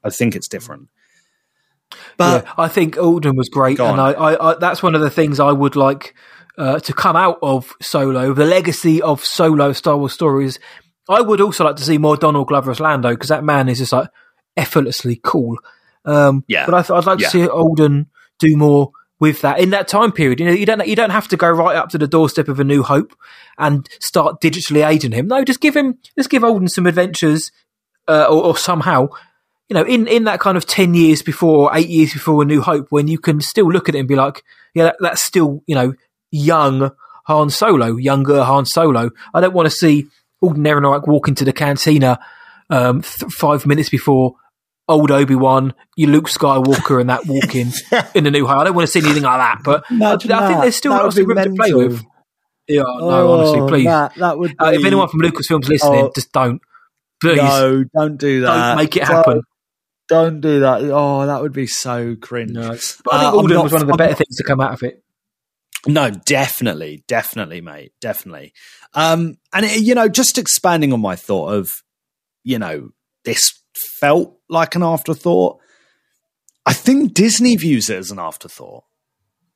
[0.03, 0.89] I think it's different.
[2.17, 4.01] But yeah, I think Alden was great, and.
[4.01, 6.15] I, I, I, that's one of the things I would like
[6.57, 10.59] uh, to come out of Solo, the legacy of Solo Star Wars stories.
[11.09, 13.79] I would also like to see more Donald Glover as Lando because that man is
[13.79, 14.09] just like
[14.55, 15.57] effortlessly cool.
[16.05, 16.65] Um, Yeah.
[16.65, 17.27] but I th- I'd like Yeah.
[17.27, 18.07] to see Alden
[18.39, 20.39] do more with that in that time period.
[20.39, 22.59] You know, you don't you don't have to go right up to the doorstep of
[22.59, 23.13] A New Hope
[23.57, 25.27] and start digitally aging him.
[25.27, 27.51] No, just give him just give Alden some adventures,
[28.07, 29.07] uh, or, or somehow
[29.69, 32.61] you know, in, in that kind of 10 years before, eight years before A New
[32.61, 34.43] Hope, when you can still look at it and be like,
[34.75, 35.93] yeah, that, that's still, you know,
[36.31, 36.91] young
[37.27, 39.09] Han Solo, younger Han Solo.
[39.33, 40.07] I don't want to see
[40.43, 42.19] Alden like walk into the cantina
[42.69, 44.35] um, th- five minutes before
[44.87, 47.71] old Obi Wan, you Luke Skywalker, and that walk in
[48.13, 48.57] in A New Hope.
[48.59, 51.05] I don't want to see anything like that, but I, I think there's still That
[51.05, 52.03] of room to play with.
[52.67, 53.85] Yeah, no, honestly, Oh, please.
[53.85, 56.11] Matt, that would Uh, if anyone from Lucasfilm's listening, Oh.
[56.15, 56.61] just don't.
[57.21, 57.37] Please.
[57.37, 58.55] No, don't do that.
[58.55, 59.41] Don't make it Don't- happen.
[60.09, 60.81] Don't, do that.
[60.83, 62.51] Oh, that would be so cringe.
[62.51, 62.69] No.
[62.69, 64.35] But I Uh, think I'm Alden not- was one of the I'm better not- things
[64.37, 65.01] to come out of it.
[65.87, 68.53] No, definitely, definitely, mate, definitely.
[68.93, 71.83] Um, and it, you know, just expanding on my thought of,
[72.43, 72.89] you know,
[73.25, 75.59] this felt like an afterthought.
[76.65, 78.83] I think Disney views it as an afterthought.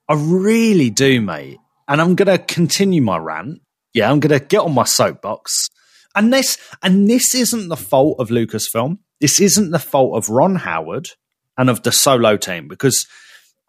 [0.09, 1.59] I really do, mate.
[1.87, 3.61] And I'm going to continue my rant.
[3.93, 5.69] Yeah, I'm going to get on my soapbox.
[6.15, 8.97] And this, and this isn't the fault of Lucasfilm.
[9.21, 11.09] This isn't the fault of Ron Howard
[11.57, 13.05] and of the Solo team because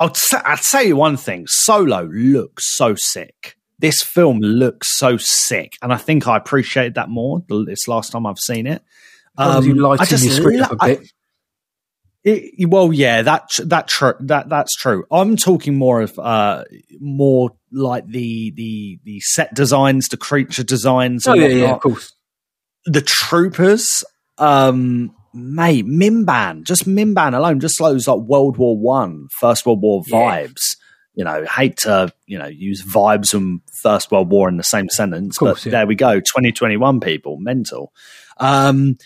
[0.00, 3.57] I'll, t- I'll tell you one thing: Solo looks so sick.
[3.78, 8.10] This film looks so sick, and I think I appreciated that more th- this last
[8.10, 8.82] time I've seen it.
[9.38, 11.12] As long as you Um, I lighten just your script up a I- bit.
[12.24, 15.04] it, well, yeah, that that that that's true.
[15.12, 16.64] I'm talking more of uh
[17.00, 21.26] more like the the the set designs, the creature designs.
[21.28, 22.12] oh yeah, yeah, of course.
[22.84, 23.86] the troopers
[24.38, 30.02] um mate, Mimban, just Mimban alone, just those like World War One, First World War
[30.02, 30.76] vibes.
[31.18, 34.88] You know, hate to you know use vibes and First World War in the same
[34.88, 35.78] sentence, course, but yeah.
[35.78, 36.20] there we go.
[36.20, 37.92] Twenty twenty one people, mental.
[38.36, 38.98] Um,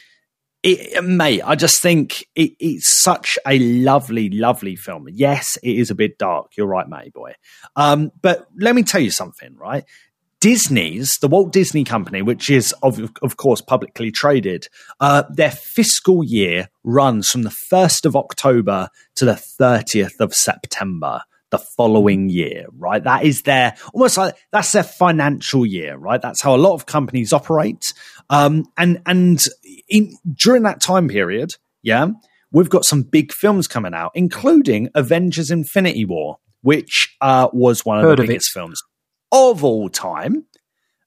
[0.63, 5.09] it, mate, I just think it, it's such a lovely, lovely film.
[5.11, 6.57] Yes, it is a bit dark.
[6.57, 7.33] You're right, mate, boy.
[7.77, 9.85] Um, but let me tell you something, right?
[10.43, 14.69] Disney's, the Walt Disney Company, which is of, of course publicly traded,
[15.01, 21.23] uh, their fiscal year runs from the 1st of October to the 30th of September
[21.53, 23.05] the following year, right?
[23.05, 26.21] That is their almost like that's their financial year, right?
[26.21, 27.93] That's how a lot of companies operate.
[28.29, 29.41] Um, and and
[29.89, 32.09] in, during that time period, yeah,
[32.51, 37.99] we've got some big films coming out, including Avengers: Infinity War, which uh, was one
[37.99, 38.33] of Heard the of it.
[38.33, 38.83] biggest films
[39.31, 40.47] of all time.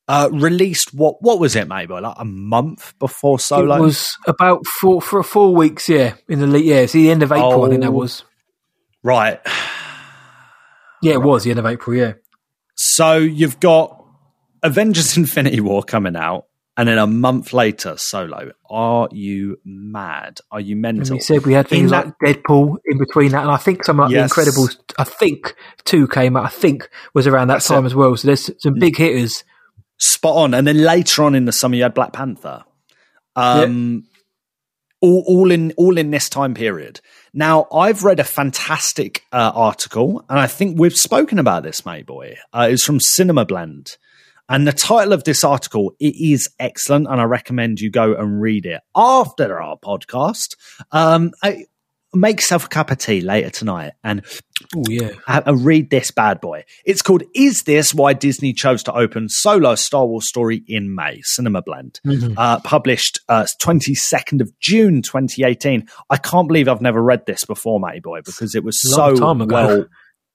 [0.08, 3.78] Uh, released what what was it, maybe like a month before Solo?
[3.78, 7.32] It was about four for four weeks, yeah, in the yeah, it's the end of
[7.32, 7.66] April.
[7.66, 7.94] I think that Oh.
[7.94, 8.24] was.
[9.02, 9.40] right.
[11.06, 11.96] Yeah, it was the end of April.
[11.96, 12.14] Yeah,
[12.76, 14.04] So you've got
[14.64, 16.46] Avengers: Infinity War coming out,
[16.78, 18.52] and then a month later, Solo.
[18.70, 20.40] Are you mad?
[20.52, 21.16] Are you mental?
[21.16, 24.04] we said we had things In like Deadpool in between that, and I think something
[24.04, 24.34] like Yes.
[24.36, 24.78] The Incredibles.
[24.98, 26.46] I think two came out.
[26.46, 27.88] I think was around that That's time it.
[27.88, 28.16] as well.
[28.18, 29.44] So there's some big hitters.
[29.98, 30.54] spot on.
[30.54, 32.66] And then later on in the summer, you had Black Panther.
[33.38, 34.06] Um,
[35.02, 37.00] all, all in all in this time period.
[37.38, 42.06] Now, I've read a fantastic uh, article, and I think we've spoken about this, mate
[42.06, 42.38] boy.
[42.54, 43.98] Uh, it's from Cinema Blend,
[44.48, 48.42] and the title of this article it is excellent, and I recommend you go and
[48.42, 50.56] read it after our podcast.
[50.94, 51.66] Um, I,
[52.16, 54.24] make yourself a cup of tea later tonight, and
[54.76, 56.64] Oh yeah, uh, uh, read this bad boy.
[56.86, 61.20] It's called "Is This Why Disney Chose to Open Solo Star Wars Story in May?"
[61.24, 62.00] Cinema Blend,
[62.38, 63.20] uh, published
[63.60, 65.88] twenty second of June, twenty eighteen.
[66.10, 69.46] I can't believe I've never read this before, matey boy, because it was Long so
[69.46, 69.86] well.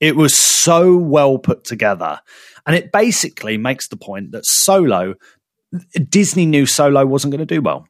[0.01, 2.21] It was so well put together,
[2.67, 5.15] and it basically makes the point that Solo,
[6.09, 7.87] Disney knew Solo wasn't going to do well.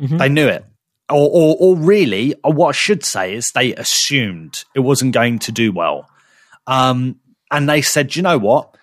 [0.00, 0.18] Mhm.
[0.18, 0.64] They knew it.
[1.08, 5.38] Or, or, or really, or what I should say is they assumed it wasn't going
[5.40, 6.08] to do well.
[6.66, 8.76] Um, and they said, you know what?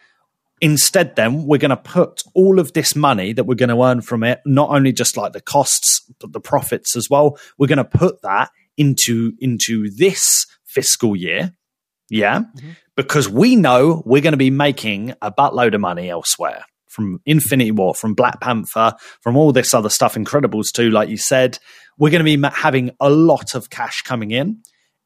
[0.61, 3.99] Instead, then we're going to put all of this money that we're going to earn
[3.99, 7.37] from it, not only just like the costs, but the profits as well.
[7.57, 11.53] We're going to put that into into this fiscal year,
[12.09, 12.43] yeah,
[12.95, 17.71] because we know we're going to be making a buttload of money elsewhere from Infinity
[17.71, 21.59] War, from Black Panther, from all this other stuff, Incredibles too, like you said.
[21.97, 24.61] We're going to be having a lot of cash coming in.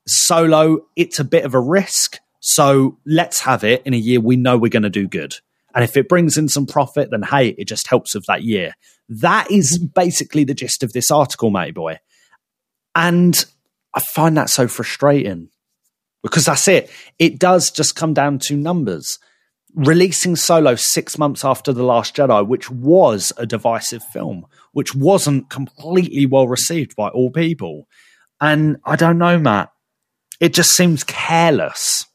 [0.06, 2.20] Solo, it's a bit of a risk.
[2.40, 5.36] So let's have it in a year we know we're going to do good.
[5.76, 8.74] And if it brings in some profit, then hey, it just helps with that year.
[9.10, 12.00] That is basically the gist of this article, mate boy.
[12.96, 13.46] And
[13.94, 15.50] I find that so frustrating
[16.24, 16.90] because that's it.
[17.20, 19.20] It does just come down to numbers.
[19.78, 25.52] Releasing Solo six months after The Last Jedi, which was a divisive film, which wasn't
[25.52, 27.88] completely well received by all people.
[28.42, 29.72] And I don't know, Matt.
[30.40, 32.06] It just seems careless,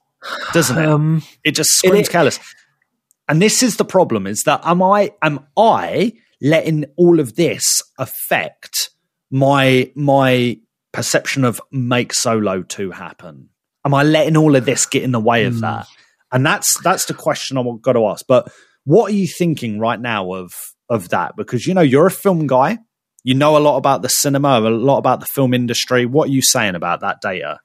[0.52, 0.86] doesn't it?
[0.86, 2.40] um, It just screams it- careless.
[3.28, 7.80] And this is the problem: is that am I am I letting all of this
[7.96, 8.90] affect
[9.30, 10.58] my my
[10.92, 13.50] perception of make solo two happen?
[13.84, 15.86] Am I letting all of this get in the way of that?
[16.32, 18.24] And that's that's the question I've got to ask.
[18.26, 18.50] But
[18.84, 20.52] what are you thinking right now of
[20.88, 21.36] of that?
[21.36, 22.78] Because you know you're a film guy,
[23.22, 26.06] you know a lot about the cinema, a lot about the film industry.
[26.06, 27.58] What are you saying about that data?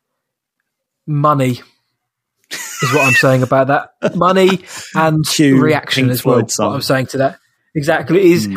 [1.09, 1.61] money
[2.81, 4.15] is what I'm saying about that.
[4.15, 4.59] Money
[4.95, 6.41] and Cue reaction as well.
[6.41, 7.39] What I'm saying to that
[7.75, 8.47] exactly is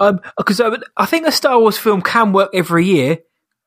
[0.00, 3.18] um because I, would- I think a Star Wars film can work every year.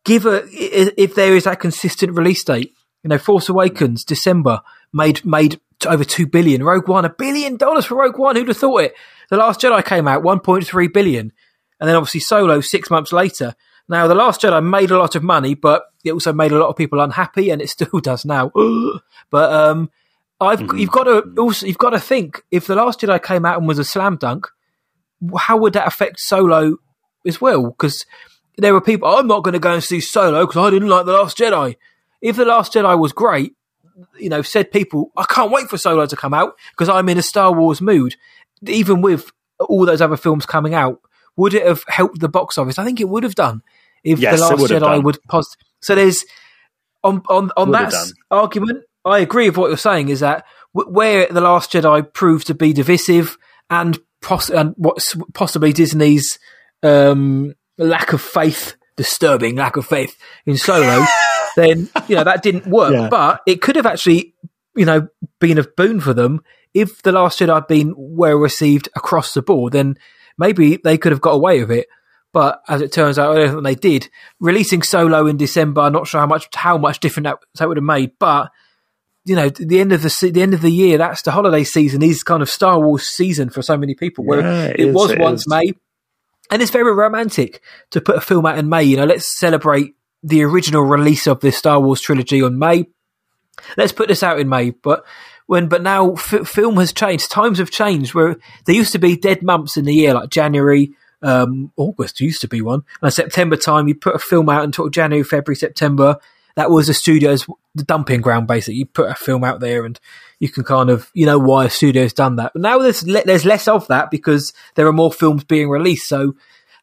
[0.04, 2.74] Give a if there is that consistent release date.
[3.06, 6.64] You know, Force Awakens December made made to over two billion.
[6.64, 8.36] Rogue One a billion dollars for Rogue One.
[8.36, 8.96] Who'd have thought it?
[9.30, 11.32] The Last Jedi came out 1.3 billion,
[11.80, 13.54] and then obviously Solo six months later.
[13.88, 16.70] Now, The Last Jedi made a lot of money, but it also made a lot
[16.70, 18.52] of people unhappy, and it still does now.
[19.30, 19.92] but um,
[20.42, 23.60] I've you've got to also you've got to think if The Last Jedi came out
[23.60, 24.48] and was a slam dunk,
[25.38, 26.78] how would that affect Solo
[27.24, 27.68] as well?
[27.68, 28.04] Because
[28.58, 31.06] there were people, I'm not going to go and see Solo because I didn't like
[31.06, 31.76] The Last Jedi.
[32.26, 33.54] If The Last Jedi was great,
[34.20, 37.18] you know, said people, I can't wait for Solo to come out because I'm in
[37.18, 38.16] a Star Wars mood.
[38.68, 41.00] Even with all those other films coming out,
[41.38, 42.80] would it have helped the box office?
[42.80, 43.62] I think it would have done
[44.04, 46.26] if Yes, The Last Jedi would pos- So there's
[47.04, 48.86] on on on Would that argument.
[49.06, 50.10] I agree with what you're saying.
[50.10, 53.38] Is that where the Last Jedi proved to be divisive
[53.70, 56.40] and, poss- and what's possibly Disney's
[56.82, 61.06] um, lack of faith disturbing lack of faith in Solo,
[61.56, 62.94] then you know that didn't work.
[62.94, 63.10] Yeah.
[63.10, 64.34] But it could have actually,
[64.76, 65.08] you know,
[65.40, 66.42] been a boon for them
[66.74, 69.74] if the Last Jedi had been well received across the board.
[69.74, 69.98] Then
[70.38, 71.88] maybe they could have got away with it.
[72.34, 74.10] But as it turns out, I don't think they did.
[74.42, 77.78] Releasing Solo in December, I'm not sure how much how much different that, that would
[77.78, 78.12] have made.
[78.20, 78.52] But
[79.24, 82.04] you know, the end of the the end of the year, that's the holiday season
[82.04, 84.26] is kind of Star Wars season for so many people.
[84.26, 85.48] Where Yeah, it it, is, was it once is.
[85.48, 85.74] May,
[86.52, 88.84] and it's very romantic to put a film out in May.
[88.84, 92.86] You know, let's celebrate the original release of this Star Wars trilogy on May.
[93.78, 95.06] Let's put this out in May, but
[95.48, 97.32] when but now f- film has changed.
[97.32, 98.14] Times have changed.
[98.14, 102.42] Where there used to be dead months in the year, like January, um, August used
[102.42, 106.18] to be one, and September time you put a film out until January, February, September.
[106.56, 108.76] That was the studio's the dumping ground, basically.
[108.76, 110.00] You put a film out there, and
[110.40, 112.54] you can kind of you know why a studio's done that.
[112.54, 116.08] But now there's le- there's less of that because there are more films being released.
[116.08, 116.36] So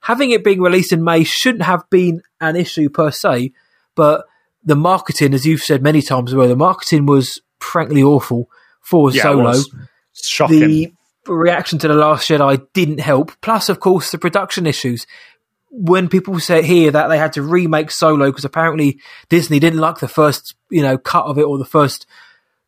[0.03, 3.53] having it being released in May shouldn't have been an issue per se,
[3.95, 4.27] but
[4.65, 8.49] the marketing, as you've said many times well, the marketing was frankly awful
[8.81, 9.55] for Yeah, Solo.
[10.15, 10.59] Shocking.
[10.59, 10.93] The
[11.27, 13.33] reaction to The Last Jedi didn't help.
[13.41, 15.07] Plus, of course, the production issues.
[15.71, 19.99] When people say here that they had to remake Solo because apparently Disney didn't like
[19.99, 22.07] the first, you know, cut of it or the first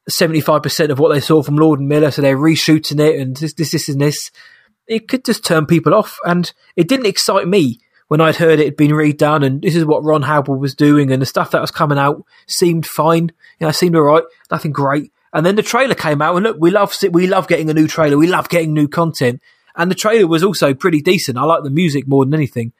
[0.08, 3.36] seventy-five percent of what they saw from Lord and Miller, so they're reshooting it and
[3.36, 4.30] this, this, this, and this.
[4.86, 8.66] It could just turn people off, and it didn't excite me when I'd heard it
[8.66, 11.60] had been redone, and this is what Ron Howard was doing, and the stuff that
[11.60, 13.32] was coming out seemed fine.
[13.58, 15.10] You know, seemed all right, nothing great.
[15.32, 17.88] And then the trailer came out, and look, we love we love getting a new
[17.88, 19.40] trailer, we love getting new content,
[19.74, 21.38] and the trailer was also pretty decent.
[21.38, 22.72] I like the music more than anything,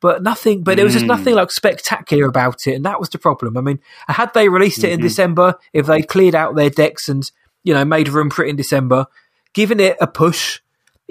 [0.00, 0.62] but nothing.
[0.62, 1.12] But there was just hmm.
[1.12, 3.56] nothing like spectacular about it, and that was the problem.
[3.56, 5.06] I mean, had they released it in mm-hmm.
[5.06, 7.30] December, if they cleared out their decks and
[7.62, 9.06] you know made room for it in December,
[9.54, 10.60] given it a push,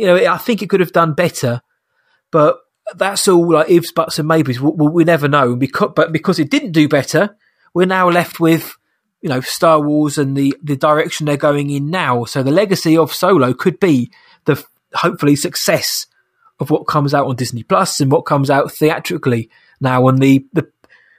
[0.01, 1.61] you know, I think it could have done better.
[2.31, 2.57] But
[2.95, 4.59] that's all like ifs, buts, and maybes.
[4.59, 5.55] We, we, we never know.
[5.55, 7.37] Because, but because it didn't do better,
[7.75, 8.75] we're now left with
[9.21, 12.25] you know Star Wars and the the direction they're going in now.
[12.25, 14.11] So the legacy of Solo could be
[14.45, 14.63] the
[14.95, 16.07] hopefully success
[16.59, 20.47] of what comes out on Disney Plus and what comes out theatrically now, on the
[20.51, 20.67] the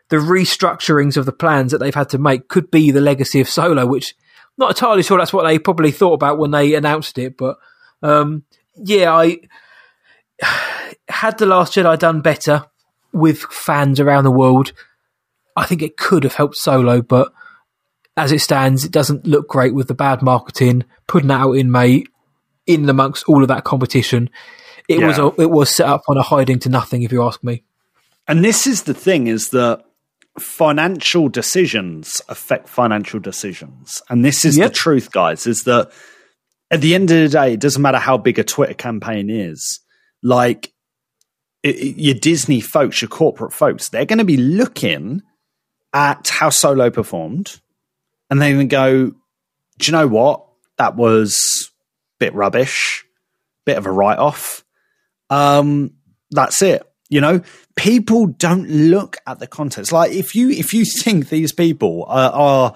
[0.09, 3.49] the restructurings of the plans that they've had to make could be the legacy of
[3.49, 7.17] Solo, which I'm not entirely sure that's what they probably thought about when they announced
[7.17, 7.59] it, but
[8.03, 8.43] um,
[8.77, 9.39] yeah, I
[11.09, 12.65] had the Last Jedi done better
[13.13, 14.73] with fans around the world.
[15.57, 17.33] I think it could have helped Solo, but
[18.17, 20.85] as it stands, it doesn't look great with the bad marketing.
[21.07, 22.05] Putting it out in May,
[22.67, 24.31] in amongst all of that competition,
[24.89, 27.43] it was a, it was set up on a hiding to nothing, if you ask
[27.45, 27.63] me.
[28.27, 29.85] And this is the thing is that
[30.39, 34.01] financial decisions affect financial decisions.
[34.09, 34.71] And this is Yep.
[34.71, 35.91] the truth, guys, is that
[36.73, 39.81] at the end of the day, it doesn't matter how big a Twitter campaign is.
[40.23, 40.73] Like
[41.63, 45.23] it, it- your Disney folks, your corporate folks, they're going to be looking
[45.93, 47.61] at how Solo performed
[48.31, 49.07] and going to go,
[49.79, 50.47] do you know what?
[50.79, 53.05] That was a bit rubbish,
[53.67, 54.65] bit of a write off.
[55.29, 55.93] Um,
[56.31, 56.83] that's it.
[57.11, 57.43] You know,
[57.77, 59.93] people don't look at the context.
[59.93, 62.75] Like if you if you think these people are, are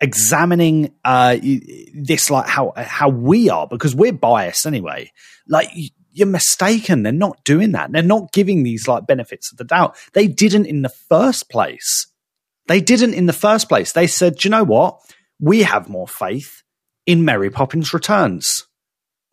[0.00, 1.36] examining uh,
[1.94, 5.10] this like how how we are because we're biased anyway.
[5.48, 5.70] Like
[6.12, 7.02] you're mistaken.
[7.02, 7.92] They're not doing that.
[7.92, 9.96] They're not giving these like benefits of the doubt.
[10.12, 12.06] They didn't in the first place.
[12.68, 13.92] They didn't in the first place.
[13.92, 15.00] They said, "Do you know what?
[15.38, 16.62] We have more faith
[17.06, 18.66] in Mary Poppins Returns.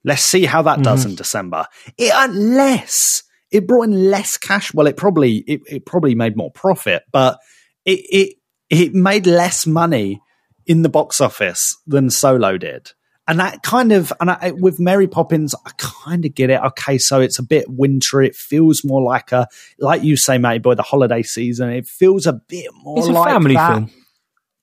[0.05, 1.65] Let's see how that does in December.
[1.97, 4.73] It unless it brought in less cash.
[4.73, 7.39] Well, it probably it, it probably made more profit, but
[7.85, 8.35] it it
[8.69, 10.21] it made less money
[10.65, 12.91] in the box office than Solo did.
[13.25, 16.59] And that kind of, and I, with Mary Poppins, I kind of get it.
[16.61, 18.27] Okay, so it's a bit wintry.
[18.27, 19.47] It feels more like a,
[19.79, 21.69] like you say, mate, boy, the holiday season.
[21.69, 23.73] It feels a bit more It's a like family that.
[23.73, 23.91] film.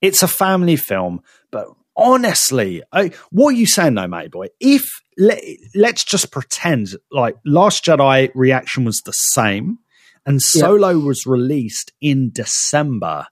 [0.03, 1.21] It's a family film,
[1.51, 4.47] but honestly, I, what are you saying though, mate boy?
[4.59, 4.89] If
[5.19, 5.43] let,
[5.75, 9.79] let's just pretend like Last Jedi reaction was the same,
[10.25, 13.27] and Solo was released in December.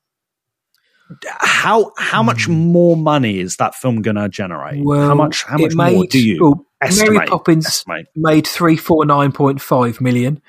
[1.41, 4.79] How how much more money is that film going to generate?
[4.79, 7.13] how much how much more do you well, estimate?
[7.13, 8.07] Mary Poppins estimate?
[8.15, 10.43] made three four nine point five million.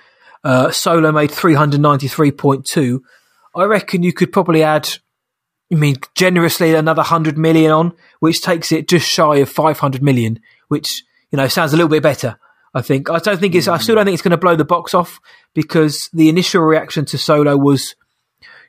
[0.43, 3.03] Uh, Solo made three hundred ninety three point two.
[3.55, 4.89] I reckon you could probably add,
[5.71, 10.03] I mean, generously another hundred million on, which takes it just shy of five hundred
[10.03, 10.39] million.
[10.67, 12.37] Which you know sounds a little bit better.
[12.73, 13.09] I think.
[13.09, 13.67] I don't think it's.
[13.67, 15.19] I still don't think it's going to blow the box off
[15.53, 17.95] because the initial reaction to Solo was,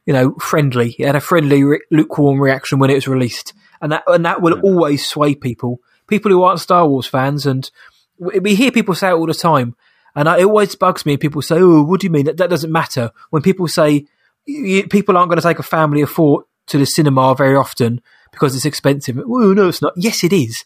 [0.07, 0.95] you know, friendly.
[0.99, 4.43] It had a friendly, re- lukewarm reaction when it was released, and that and that
[4.43, 5.81] will always sway people.
[6.07, 7.71] People who aren't Star Wars fans, and
[8.19, 9.77] we hear people say it all the time.
[10.17, 11.17] And I, it always bugs me.
[11.17, 12.25] People say, "Oh, what do you mean?
[12.27, 14.07] That, that doesn't matter." When people say
[14.47, 18.01] people aren't going to take a family of four to the cinema very often
[18.33, 19.19] because it's expensive.
[19.19, 19.93] Oh no, it's not.
[19.97, 20.65] Yes, it is.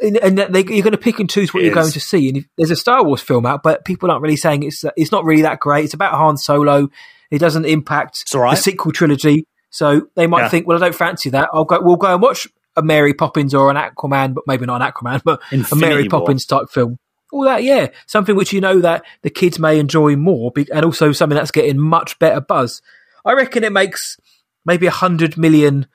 [0.00, 2.28] And, and they, you're going to pick and choose what It you're going to see.
[2.28, 5.12] And if, there's a Star Wars film out, but people aren't really saying it's it's
[5.12, 5.84] not really that great.
[5.84, 6.88] It's about Han Solo.
[7.32, 8.54] It doesn't impact right.
[8.54, 9.46] the sequel trilogy.
[9.70, 10.48] So they might Yeah.
[10.50, 11.48] think, well, I don't fancy that.
[11.52, 11.80] I'll go.
[11.80, 15.22] We'll go and watch a Mary Poppins or an Aquaman, but maybe not an Aquaman,
[15.24, 16.20] but a Mary War.
[16.20, 16.98] Poppins type film.
[17.32, 21.12] All that, yeah, something which you know that the kids may enjoy more, and also
[21.12, 22.82] something that's getting much better buzz.
[23.24, 24.18] I reckon it makes
[24.66, 25.86] maybe a hundred million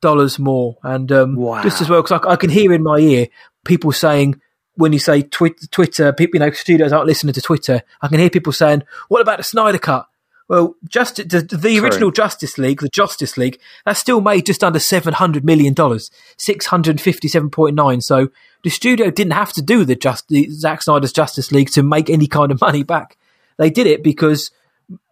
[0.00, 1.62] dollars more, and um, Wow.
[1.62, 3.26] just as well because I, I can hear in my ear
[3.64, 4.40] people saying
[4.76, 7.82] when you say twi- Twitter, people, you know, studios aren't listening to Twitter.
[8.00, 10.06] I can hear people saying, "What about the Snyder Cut?"
[10.46, 14.78] Well, just the, the original Justice League, the Justice League, that still made just under
[14.78, 18.02] seven hundred million dollars, six hundred fifty-seven point nine.
[18.02, 18.28] So
[18.62, 22.10] the studio didn't have to do the just the Zack Snyder's Justice League to make
[22.10, 23.16] any kind of money back.
[23.56, 24.50] They did it because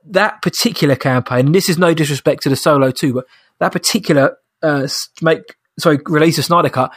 [0.04, 3.26] that particular campaign, and this is no disrespect to the Solo too, but
[3.58, 4.86] that particular uh,
[5.22, 6.92] make sorry release of Snyder Cut,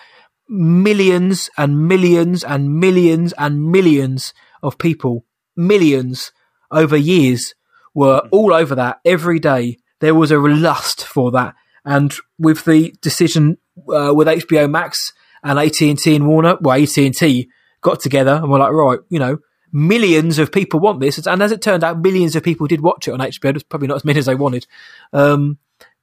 [0.50, 5.24] millions and millions and millions and millions of people,
[5.56, 6.34] millions
[6.70, 7.54] over years
[7.96, 9.78] were all over that every day.
[10.02, 15.58] There was a lust for that, and with the decision uh, with HBO Max and
[15.58, 17.50] AT and T and Warner, well, AT and T
[17.82, 19.38] got together and were like, right, you know,
[19.72, 23.08] millions of people want this, and as it turned out, millions of people did watch
[23.08, 23.56] it on HBO.
[23.56, 24.68] It's probably not as many as they wanted.
[25.14, 25.58] Um,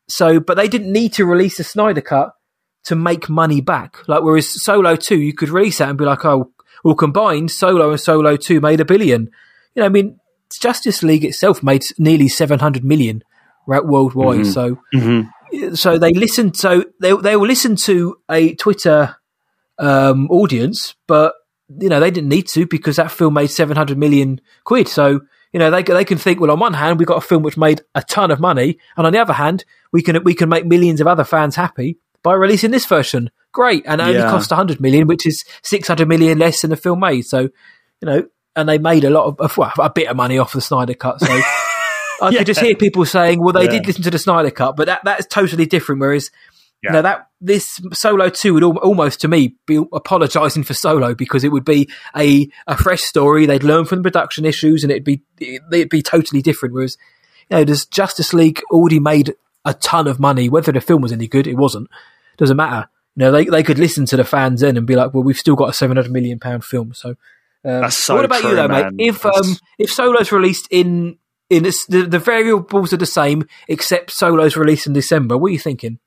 [0.09, 2.34] so, but they didn't need to release a Snyder cut
[2.84, 4.07] to make money back.
[4.09, 6.53] Like, whereas Solo 2, you could release that and be like, oh,
[6.84, 9.30] well, combined, Solo and Solo 2 made a billion.
[9.74, 10.18] You know, I mean,
[10.59, 13.23] Justice League itself made nearly 700 million
[13.67, 14.47] right, worldwide.
[14.47, 14.79] So,
[15.75, 19.17] so they listened, so they, they will listen to a Twitter
[19.79, 21.35] um, audience, but,
[21.69, 24.89] you know, they didn't need to because that film made 700 million quid.
[24.89, 25.21] So,
[25.53, 27.57] you know, they, they can think, well, on one hand, we've got a film which
[27.59, 28.79] made a ton of money.
[28.97, 31.99] And on the other hand, we can, we can make millions of other fans happy
[32.23, 33.31] by releasing this version.
[33.53, 33.85] Great.
[33.87, 34.31] And it only Yeah.
[34.31, 37.23] cost 100 million, which is 600 million less than the film made.
[37.23, 37.51] So, you
[38.07, 38.25] know,
[38.57, 41.21] and they made a lot of, well, a bit of money off the Snyder Cut.
[41.21, 41.27] So
[42.23, 44.87] I could just hear people saying, well, they did listen to the Snyder Cut, but
[44.87, 46.01] that, that is totally different.
[46.01, 46.31] Whereas,
[46.83, 46.91] Yeah.
[46.91, 51.15] you know, that this Solo 2 would al- almost to me be apologizing for Solo
[51.15, 53.47] because it would be a, a fresh story.
[53.47, 56.75] They'd learn from the production issues and it'd be, it'd be totally different.
[56.75, 56.97] Whereas,
[57.51, 59.35] you know, does Justice League already made
[59.65, 60.49] a ton of money?
[60.49, 61.89] Whether the film was any good, it wasn't.
[62.37, 62.89] Doesn't matter.
[63.17, 65.37] You know, they, they could listen to the fans then and be like, well, we've
[65.37, 66.95] still got a 700 million pound film.
[66.95, 67.17] So,
[67.65, 68.97] um, That's so what about you though, man.
[68.97, 69.09] mate?
[69.09, 71.19] If, That's- um, if Solo's released in,
[71.51, 75.53] in this, the, the variables are the same, except Solo's released in December, what are
[75.53, 75.99] you thinking?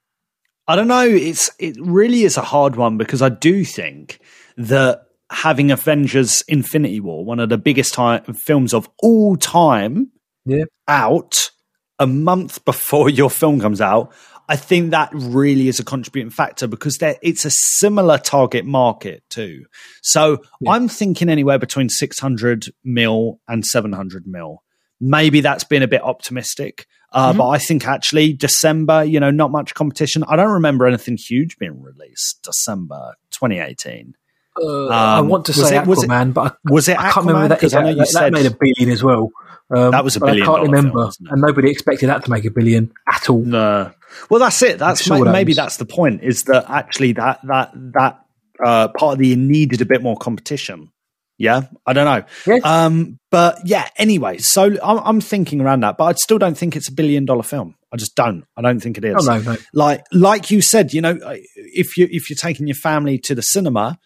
[0.67, 1.05] I don't know.
[1.07, 4.19] It's it really is a hard one because I do think
[4.57, 10.11] that having Avengers: Infinity War, one of the biggest time, films of all time,
[10.45, 10.63] Yeah.
[10.87, 11.51] out
[11.99, 14.11] a month before your film comes out,
[14.47, 19.23] I think that really is a contributing factor because there it's a similar target market
[19.29, 19.65] too.
[20.01, 24.63] So I'm thinking anywhere between 600 mil and 700 mil.
[24.99, 29.51] Maybe that's been a bit optimistic, uh, but I think actually December, you know, not
[29.51, 30.23] much competition.
[30.27, 34.15] I don't remember anything huge being released December 2018.
[34.61, 37.11] Uh, I Um, want to say it- was it- Aquaman, but I, was it I
[37.11, 37.49] can't remember Aquaman?
[37.49, 37.59] that.
[37.59, 39.31] 'Cause I know you that, said- that made a billion as well.
[39.75, 42.45] Um, That was a billion I can't remember, film, and nobody expected that to make
[42.45, 43.41] a billion at all.
[43.41, 43.91] No.
[44.29, 44.77] Well, that's it.
[44.79, 46.23] That's sure may- maybe that's the point.
[46.23, 48.19] Is that actually that that that
[48.63, 50.91] uh, part of the needed a bit more competition.
[51.37, 52.23] Yeah, I don't know.
[52.47, 52.59] Yeah.
[52.63, 53.89] Um, but yeah.
[53.97, 57.25] Anyway, so I'm, I'm thinking around that, but I still don't think it's a billion
[57.25, 57.75] dollar film.
[57.91, 58.45] I just don't.
[58.55, 59.15] I don't think it is.
[59.27, 59.57] Oh, no, no.
[59.73, 61.17] Like like you said, you know,
[61.55, 63.97] if you if you're taking your family to the cinema,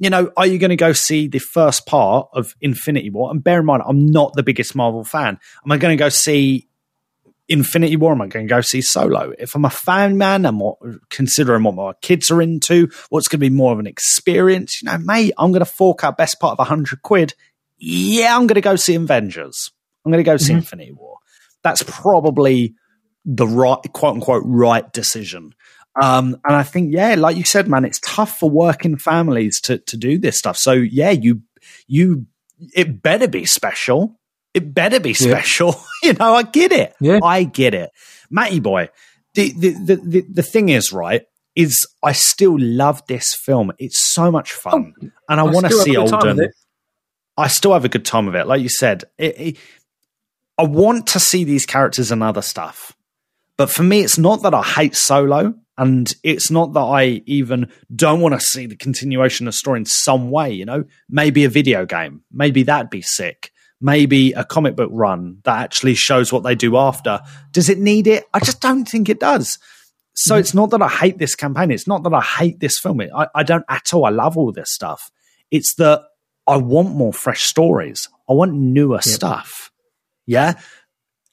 [0.00, 3.30] you know, are you going to go see the first part of Infinity War?
[3.30, 5.38] And bear in mind, I'm not the biggest Marvel fan.
[5.64, 6.68] Am I going to go see
[7.48, 8.12] Infinity War?
[8.12, 9.34] Am I going to go see Solo?
[9.38, 10.78] If I'm a fan man, I'm what,
[11.10, 14.86] considering what my kids are into, what's going to be more of an experience, you
[14.90, 17.34] know, mate, I'm going to fork out best part of a hundred quid.
[17.76, 19.70] Yeah, I'm going to go see Avengers.
[20.06, 20.60] I'm going to go see mm-hmm.
[20.60, 21.18] Infinity War.
[21.62, 22.74] That's probably
[23.26, 25.54] the right, quote unquote, right decision.
[26.02, 29.78] Um, and I think, yeah, like you said, man, it's tough for working families to
[29.78, 30.56] to do this stuff.
[30.56, 31.42] So yeah, you
[31.86, 32.26] you
[32.74, 34.18] it better be special.
[34.54, 35.76] It better be special.
[36.02, 36.94] you know, I get it.
[37.00, 37.20] Yeah.
[37.22, 37.90] I get it.
[38.30, 38.88] Matty boy,
[39.34, 41.22] the the, the the the thing is, right,
[41.54, 43.72] is I still love this film.
[43.78, 44.94] It's so much fun.
[45.28, 46.50] and I, want to see a good time with Alden.
[47.36, 48.46] I still have a good time of it.
[48.46, 49.56] Like you said, it, it,
[50.58, 52.96] I want to see these characters and other stuff.
[53.56, 57.72] But for me, it's not that I hate Solo, and it's not that I even
[57.92, 60.52] don't want to see the continuation of the story in some way.
[60.52, 63.50] You know, maybe a video game, maybe that'd be sick.
[63.80, 67.20] maybe a comic book run that actually shows what they do after.
[67.50, 68.24] Does it need it?
[68.34, 69.58] I just don't think it does.
[70.14, 70.40] So mm-hmm.
[70.40, 71.70] it's not that I hate this campaign.
[71.70, 73.00] It's not that I hate this film.
[73.00, 74.04] I, I don't at all.
[74.04, 75.10] I love all this stuff.
[75.50, 76.02] It's that
[76.46, 78.08] I want more fresh stories.
[78.28, 79.70] I want newer stuff.
[80.26, 80.60] Yeah.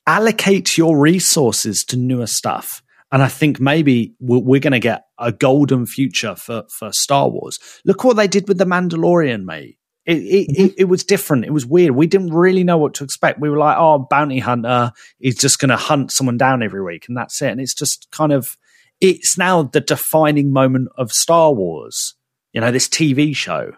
[0.06, 2.82] Allocate your resources to newer stuff.
[3.12, 7.30] And I think maybe we're, we're going to get a golden future for, for Star
[7.30, 7.60] Wars.
[7.86, 9.78] Look what they did with The Mandalorian, mate.
[10.06, 11.46] It, it, it, it was different.
[11.46, 11.92] It was weird.
[11.92, 13.42] We didn't really know what to expect.
[13.42, 17.08] We were like, oh, bounty hunter, is just going to hunt someone down every week,
[17.08, 17.52] and that's it.
[17.52, 18.58] And it's just kind of,
[19.02, 22.16] it's now the defining moment of Star Wars,
[22.54, 23.74] you know, this TV show.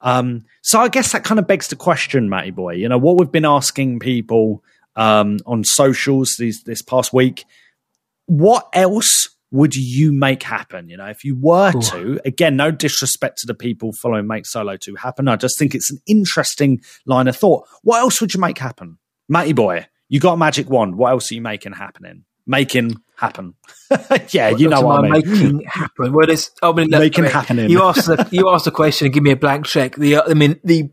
[0.00, 3.18] Um, so I guess that kind of begs the question, Matty Boy, you know, what
[3.18, 4.62] we've been asking people
[4.96, 7.44] um, on socials these, this past week,
[8.26, 10.88] what else would you make happen?
[10.88, 14.76] You know, if you were to, again, no disrespect to the people following Make Solo
[14.76, 15.28] 2 happen.
[15.28, 17.68] I just think it's an interesting line of thought.
[17.82, 18.98] What else would you make happen?
[19.28, 20.96] Matty boy, you got a magic wand.
[20.96, 22.24] What else are you making happening?
[22.46, 23.54] Making happen.
[24.30, 25.12] yeah, you know what I mean.
[25.12, 26.12] Making happen.
[26.12, 27.70] Well, it's, I mean, look, Making I mean, happening.
[27.70, 29.94] You asked the, you asked the question and give me a blank check.
[29.94, 30.90] The, I mean, the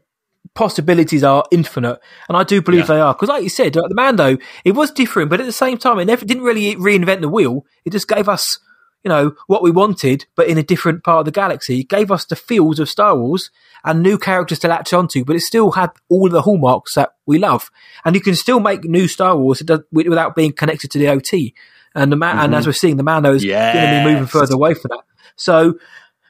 [0.54, 2.96] possibilities are infinite, and I do believe Yeah.
[2.96, 3.14] they are.
[3.14, 6.00] Because, like you said, like the Mando, it was different, but at the same time,
[6.00, 7.66] it never didn't really reinvent the wheel.
[7.86, 8.60] It just gave us,
[9.04, 11.80] you know, what we wanted, but in a different part of the galaxy.
[11.80, 13.50] It gave us the feels of Star Wars
[13.84, 17.40] and new characters to latch onto, but it still had all the hallmarks that we
[17.40, 17.72] love.
[18.06, 21.54] And you can still make new Star Wars without being connected to the OT.
[21.96, 24.56] And the man, and as we're seeing, the Mando is going to be moving further
[24.56, 25.04] away from that.
[25.36, 25.80] So,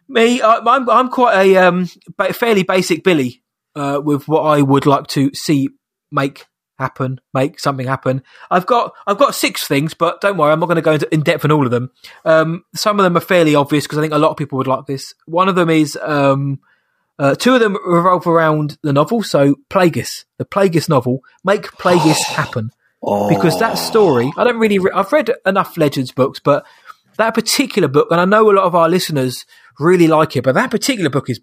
[0.08, 1.88] me, I, I'm I'm quite a um,
[2.34, 3.41] fairly basic Billy
[3.76, 5.70] uh, with what I would like to see
[6.12, 6.46] make
[6.82, 8.24] happen, make something happen.
[8.50, 11.14] I've got I've got six things, but don't worry, I'm not going to go into
[11.14, 11.92] in depth on all of them.
[12.26, 14.68] Um, some of them are fairly obvious because I think a lot of people would
[14.68, 15.14] like this.
[15.26, 16.60] One of them is um,
[17.20, 19.24] uh, two of them revolve around the novel.
[19.24, 22.72] So Plagueis, the Plagueis novel, make Plagueis happen
[23.30, 26.66] because that story I don't really re- I've read enough Legends books, but
[27.18, 29.46] that particular book, and I know a lot of our listeners
[29.80, 31.40] really like it, but that particular book is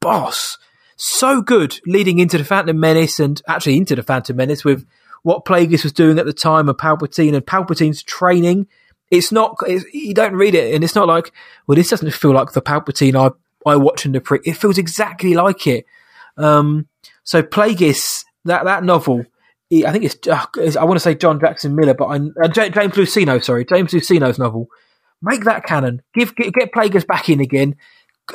[0.00, 0.58] boss.
[1.04, 4.86] So good leading into the Phantom Menace and actually into the Phantom Menace with
[5.24, 8.68] what Plagueis was doing at the time of Palpatine and Palpatine's training.
[9.10, 11.32] It's not, it's, you don't read it and it's not like,
[11.66, 13.32] well, this doesn't feel like the Palpatine I,
[13.68, 14.38] I watch in the pre.
[14.44, 15.86] It feels exactly like it.
[16.36, 16.86] Um,
[17.24, 19.24] so Plagueis, that, that novel,
[19.72, 22.46] I think it's, uh, it's- I want to say John Jackson Miller, but I, uh,
[22.46, 24.68] James Luceno, sorry, James Luceno's novel.
[25.20, 26.02] Make that canon.
[26.14, 27.74] Give get, get Plagueis back in again.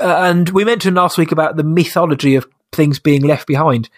[0.01, 3.89] Uh, and we mentioned last week about the mythology of things being left behind.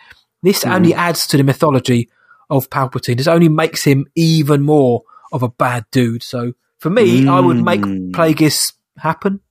[0.42, 2.10] This only adds to the mythology
[2.50, 3.18] of Palpatine.
[3.18, 6.24] This only makes him even more of a bad dude.
[6.24, 9.42] So for me, I would make Plagueis happen.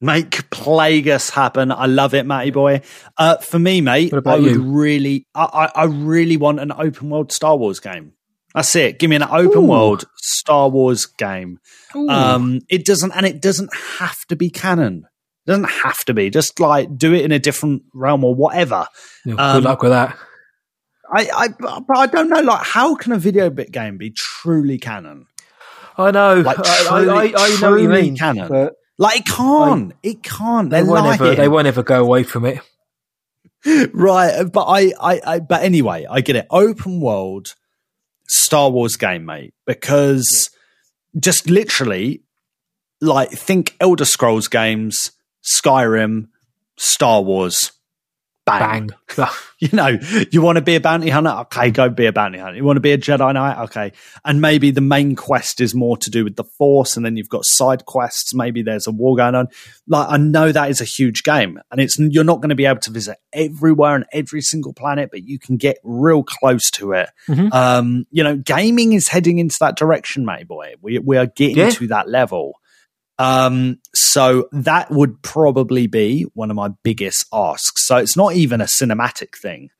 [0.00, 1.70] Make Plagueis happen.
[1.70, 2.82] I love it, Matty boy.
[3.16, 4.62] Uh, for me, mate, I would you?
[4.62, 5.44] really, I,
[5.74, 8.12] I, I really want an open world Star Wars game.
[8.54, 8.98] That's it.
[8.98, 9.68] Give me an open Ooh.
[9.68, 11.58] world Star Wars game.
[12.08, 15.06] Um, it doesn't, and it doesn't have to be canon.
[15.46, 16.30] It doesn't have to be.
[16.30, 18.86] Just like do it in a different realm or whatever.
[19.24, 20.16] Yeah, um, good luck with that.
[21.14, 22.40] I, I, but I don't know.
[22.40, 25.26] Like, how can a video bit game be truly canon?
[25.98, 26.40] I know.
[26.40, 28.16] like, I, truly- I, I, I know what you mean.
[28.16, 28.48] canon.
[28.48, 29.92] But Like, it can't.
[30.02, 30.70] it can't.
[30.70, 31.20] they They're won't lying.
[31.20, 31.34] ever.
[31.34, 32.60] They won't ever go away from it.
[33.94, 37.54] right but I, I i but anyway i get it open world
[38.28, 40.50] star wars game mate because
[41.18, 42.22] just literally
[43.00, 45.12] like think elder scrolls games
[45.44, 46.28] skyrim
[46.76, 47.72] star wars.
[48.46, 49.28] Bang, Bang.
[49.58, 49.96] you know
[50.30, 51.30] you want to be a bounty hunter?
[51.30, 52.58] Okay go be a bounty hunter.
[52.58, 53.64] You want to be a jedi knight?
[53.64, 53.92] Okay.
[54.22, 57.30] And maybe the main quest is more to do with the force and then you've
[57.30, 58.34] got side quests.
[58.34, 59.48] Maybe there's a war going on.
[59.88, 62.66] Like i know that is a huge game and it's you're not going to be
[62.66, 66.92] able to visit everywhere and every single planet but you can get real close to
[66.92, 67.08] it.
[67.50, 70.74] Um you know gaming is heading into that direction mate boy.
[70.82, 71.70] We, we are getting Yeah.
[71.70, 72.60] to that level
[73.18, 77.86] um, so that would probably be one of my biggest asks.
[77.86, 79.70] So it's not even a cinematic thing.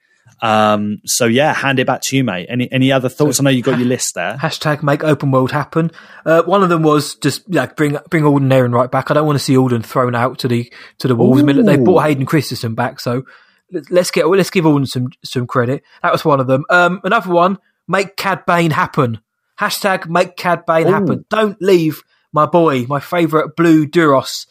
[0.41, 2.47] Um, so yeah, hand it back to you, mate.
[2.49, 3.41] Any any other thoughts?
[3.41, 4.37] I know you got your list there.
[4.37, 5.91] Hashtag make open world happen.
[6.24, 9.11] Uh, one of them was just like bring bring Alden Ehrenreich back.
[9.11, 11.41] I don't want to see Alden thrown out to the to the wolves.
[11.41, 11.85] I mean, they Ooh.
[11.85, 13.24] brought Hayden Christensen back, so
[13.70, 15.82] let's, let's get let's give Alden some some credit.
[16.03, 16.64] That was one of them.
[16.68, 19.20] Um, another one, make Cad Bane happen.
[19.61, 21.24] Hashtag make Cad Bane happen.
[21.30, 22.03] Don't leave
[22.35, 24.47] my boy, my favourite blue Duros,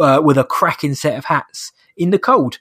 [0.00, 2.58] uh, with a cracking set of hats in the cold.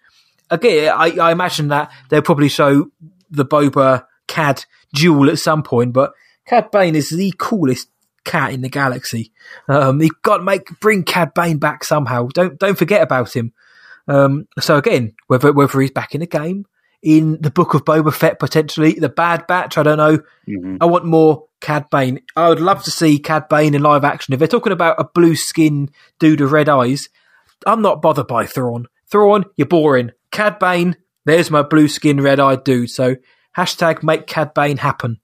[0.50, 2.92] Again, I, I imagine that they'll probably show
[3.30, 6.12] the Boba Cad duel at some point, but
[6.46, 7.88] Cad Bane is the coolest
[8.26, 9.32] cat in the galaxy.
[9.68, 12.28] Um, you've got to make bring Cad Bane back somehow.
[12.34, 13.54] Don't don't forget about him.
[14.08, 16.66] Um, so again, whether whether he's back in the game,
[17.04, 18.94] in the book of Boba Fett potentially.
[18.94, 20.18] The Bad Batch, I don't know.
[20.48, 20.78] Mm-hmm.
[20.80, 22.22] I want more Cad Bane.
[22.36, 24.34] I would love to see Cad Bane in live action.
[24.34, 27.10] If they're talking about a blue skin dude with red eyes,
[27.68, 28.88] I'm not bothered by Thrawn.
[29.12, 30.12] Thrawn, you're boring.
[30.32, 30.96] Cad Bane,
[31.26, 32.90] there's my blue skin red eyed dude.
[32.90, 33.18] So
[33.58, 35.20] hashtag make Cad Bane happen.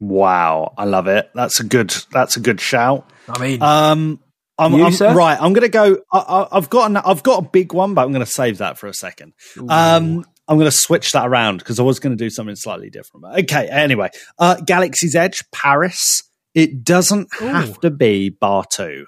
[0.00, 1.30] Wow, I love it.
[1.34, 1.94] That's a good.
[2.10, 3.08] That's a good shout.
[3.28, 4.20] I mean, Um,
[4.60, 5.38] I'm, You, I'm- right.
[5.40, 5.98] I'm going to go.
[6.12, 6.90] I, I, I've got.
[6.90, 9.32] An, I've got a big one, but I'm going to save that for a second.
[9.56, 12.90] Um, I'm going to switch that around because I was going to do something slightly
[12.90, 13.24] different.
[13.44, 13.68] Okay.
[13.68, 16.22] Anyway, uh, Galaxy's Edge, Paris.
[16.54, 19.04] It doesn't have to be Batuu.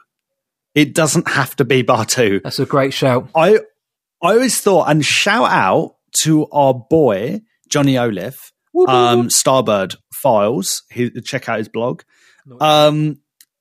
[0.74, 2.42] It doesn't have to be Batuu.
[2.42, 3.28] that's a great shout.
[3.34, 3.56] I
[4.22, 8.52] I always thought, and shout out to our boy Johnny Olive,
[8.86, 10.82] um, Starbird Files.
[10.92, 12.02] He, check out his blog.
[12.60, 13.18] Um,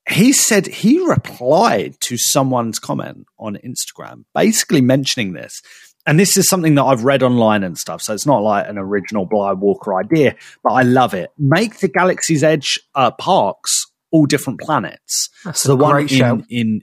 [0.09, 5.61] he said he replied to someone's comment on Instagram, basically mentioning this.
[6.07, 8.79] And this is something that I've read online and stuff, so it's not like an
[8.79, 11.29] original Bly Walker idea, but I love it.
[11.37, 15.29] Make the Galaxy's Edge uh, parks all different planets.
[15.45, 16.43] That's so a the one great in, shout.
[16.49, 16.81] in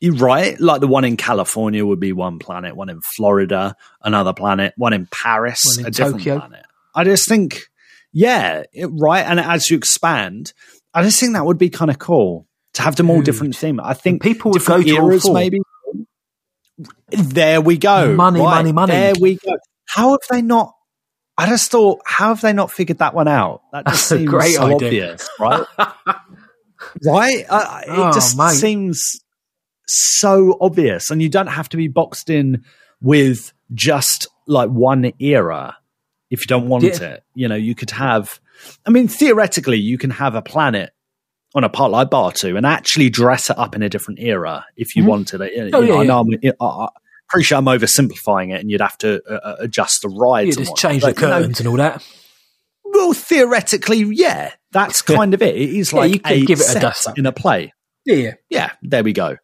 [0.00, 0.58] you're right.
[0.60, 4.92] Like the one in California would be one planet, one in Florida, another planet, one
[4.92, 6.66] in Paris, One in a different planet.
[6.94, 7.62] I just think,
[8.12, 9.24] yeah, it, right.
[9.24, 10.52] And as you expand,
[10.94, 13.24] I just think that would be kind of cool to have them all Dude.
[13.26, 13.80] different theme.
[13.80, 15.34] I think people would go to all four.
[15.34, 15.58] maybe.
[17.10, 18.14] There we go.
[18.14, 18.92] Money, Right, money, money.
[18.92, 19.56] There we go.
[19.86, 20.72] How have they not?
[21.36, 23.62] I just thought, how have they not figured that one out?
[23.72, 24.74] That just That's a seems great so idea.
[25.12, 25.66] obvious, right?
[27.04, 27.44] right?
[27.48, 28.50] Uh, it Oh, just mate.
[28.54, 29.20] seems
[29.86, 32.64] so obvious, and you don't have to be boxed in
[33.00, 35.76] with just like one era
[36.34, 37.02] if you don't want Yeah.
[37.02, 37.24] it.
[37.34, 38.38] You know, you could have.
[38.86, 40.90] I mean, theoretically, you can have a planet
[41.54, 44.94] on a part like Batuu and actually dress it up in a different era if
[44.96, 45.52] you wanted it.
[45.54, 46.08] You Oh, know, yeah, I yeah.
[46.08, 46.28] know I'm,
[46.60, 46.88] I, I
[47.30, 50.56] appreciate I'm oversimplifying it, and you'd have to uh, uh, adjust the rides.
[50.56, 52.04] You and just change the but, you know, curtains and all that.
[52.84, 55.54] well, theoretically, yeah, that's kind of it.
[55.56, 57.72] It is Yeah, like you could a give it a dust in a play.
[58.04, 58.32] Yeah.
[58.50, 59.36] Yeah, there we go.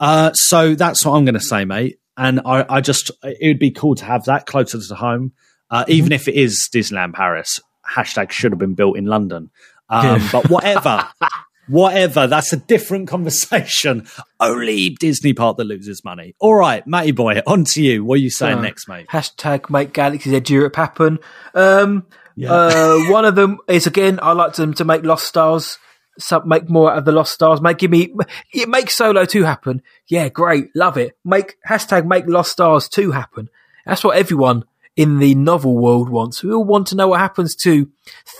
[0.00, 1.98] Uh, so that's what I'm going to say, mate.
[2.16, 5.32] And I, I just, it would be cool to have that closer to home,
[5.70, 5.92] uh, Mm-hmm.
[5.92, 7.60] even if it is Disneyland Paris.
[7.88, 9.50] Hashtag should have been built in London.
[9.88, 10.28] Um, Yeah.
[10.32, 11.08] But whatever,
[11.68, 14.06] whatever, that's a different conversation.
[14.40, 16.34] Only Disney part that loses money.
[16.38, 18.04] All right, Matty boy, on to you.
[18.04, 19.06] What are you saying Uh, next, mate?
[19.08, 21.18] Hashtag make Galaxy's Edge Europe happen.
[21.54, 22.06] Um,
[22.36, 22.52] Yeah.
[22.52, 25.78] uh, one of them is again, I like them to make Lost Stars,
[26.18, 27.60] sub, make more out of the Lost Stars.
[27.60, 28.12] Make give me,
[28.52, 29.82] it make Solo two happen.
[30.08, 31.16] Yeah, great, love it.
[31.24, 33.48] Make hashtag make Lost Stars two happen.
[33.86, 34.64] That's what everyone
[34.96, 36.42] in the novel world wants.
[36.42, 37.90] We all want to know what happens to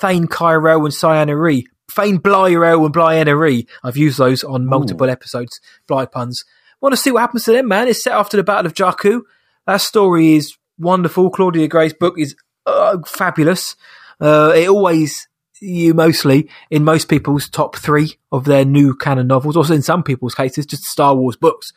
[0.01, 1.67] Thane Kyrell and Ciena Ree.
[1.91, 3.67] Thane Blyro and Blyana Ree.
[3.83, 6.45] I've used those on multiple episodes, Bly puns.
[6.81, 7.89] Want to see what happens to them, man.
[7.89, 9.23] It's set after the Battle of Jakku.
[9.67, 11.31] That story is wonderful.
[11.31, 12.37] Claudia Gray's book is
[12.67, 13.77] uh, fabulous.
[14.21, 15.29] Uh, it always,
[15.61, 20.03] you mostly, in most people's top three of their new canon novels, also in some
[20.03, 21.73] people's cases, just Star Wars books.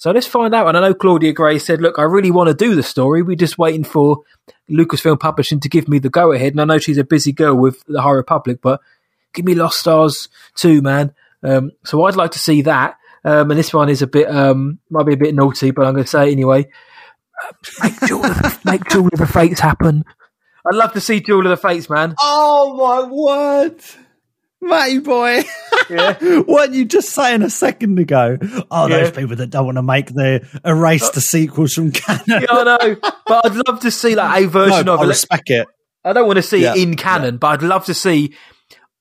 [0.00, 0.66] So let's find out.
[0.66, 3.20] And I know Claudia Gray said, look, I really want to do the story.
[3.20, 4.22] We're just waiting for
[4.70, 6.54] Lucasfilm Publishing to give me the go ahead.
[6.54, 8.80] And I know she's a busy girl with the High Republic, but
[9.34, 11.12] give me Lost Stars too, man.
[11.42, 12.96] Um, so I'd like to see that.
[13.26, 15.92] Um, and this one is a bit, um, might be a bit naughty, but I'm
[15.92, 16.66] going to say it anyway.
[17.44, 18.34] Uh, make Jewel
[18.64, 20.06] make Jewel of the Fates happen.
[20.66, 22.14] I'd love to see Jewel of the Fates, man.
[22.18, 23.82] Oh my word,
[24.62, 25.42] Matty boy!
[25.88, 26.18] Yeah.
[26.46, 28.36] what you just saying a second ago?
[28.70, 28.98] Oh, Yeah.
[28.98, 32.22] those people that don't want to make the erase the sequels from canon.
[32.26, 32.96] Yeah, I know,
[33.26, 35.08] but I'd love to see like a version no, of I it.
[35.08, 35.66] respect it.
[36.04, 38.34] I don't want to see Yeah, it in canon, but I'd love to see.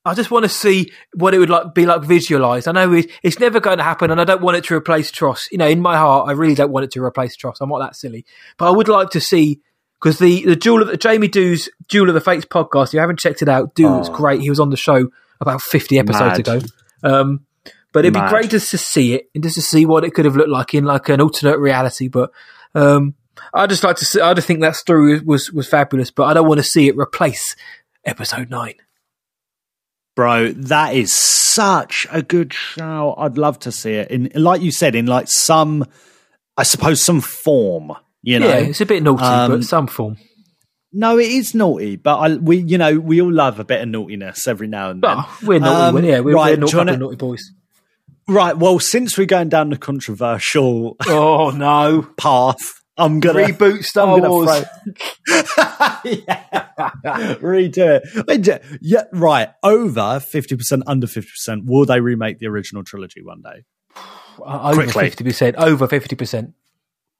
[0.05, 2.67] I just want to see what it would like be like visualized.
[2.67, 5.11] I know it, it's never going to happen, and I don't want it to replace
[5.11, 5.47] Tross.
[5.51, 7.57] You know, in my heart, I really don't want it to replace Tross.
[7.59, 8.25] I'm not that silly,
[8.57, 9.59] but I would like to see
[10.01, 12.87] because the the Jewel of the, Jamie Dew's Jewel of the Fates podcast.
[12.87, 14.13] If you haven't checked it out, was Oh.
[14.13, 14.39] great.
[14.41, 16.39] He was on the show about 50 episodes Mad.
[16.39, 16.59] ago.
[17.03, 17.45] Um,
[17.93, 18.25] but it'd Mad.
[18.25, 20.49] be great just to see it and just to see what it could have looked
[20.49, 22.07] like in like an alternate reality.
[22.07, 22.31] But
[22.75, 23.15] um,
[23.53, 24.21] I just like to see.
[24.21, 26.95] I just think that story was was fabulous, but I don't want to see it
[26.97, 27.55] replace
[28.05, 28.75] episode nine.
[30.15, 33.15] Bro, that is such a good show.
[33.17, 35.85] I'd love to see it in, like you said, in like some,
[36.57, 37.93] I suppose, some form.
[38.21, 40.17] You know, yeah, it's a bit naughty, Um, but some form.
[40.91, 43.89] No, it is naughty, but I, we, you know, we all love a bit of
[43.89, 45.15] naughtiness every now and then.
[45.17, 45.97] Oh, we're naughty.
[45.97, 47.51] Um, yeah, we're, right, we're naughty, naughty boys.
[48.27, 48.55] Right.
[48.57, 52.07] Well, since we're going down the controversial Oh no!
[52.17, 52.59] path,
[52.97, 54.47] I'm gonna Reboot Star I'm Wars.
[57.41, 58.45] Redo it.
[58.47, 59.49] Yeah, Yeah, right.
[59.63, 61.63] Over fifty percent, under fifty percent.
[61.65, 63.63] Will they remake the original trilogy one day?
[64.41, 65.57] Uh, over fifty percent.
[65.57, 66.53] Over fifty percent.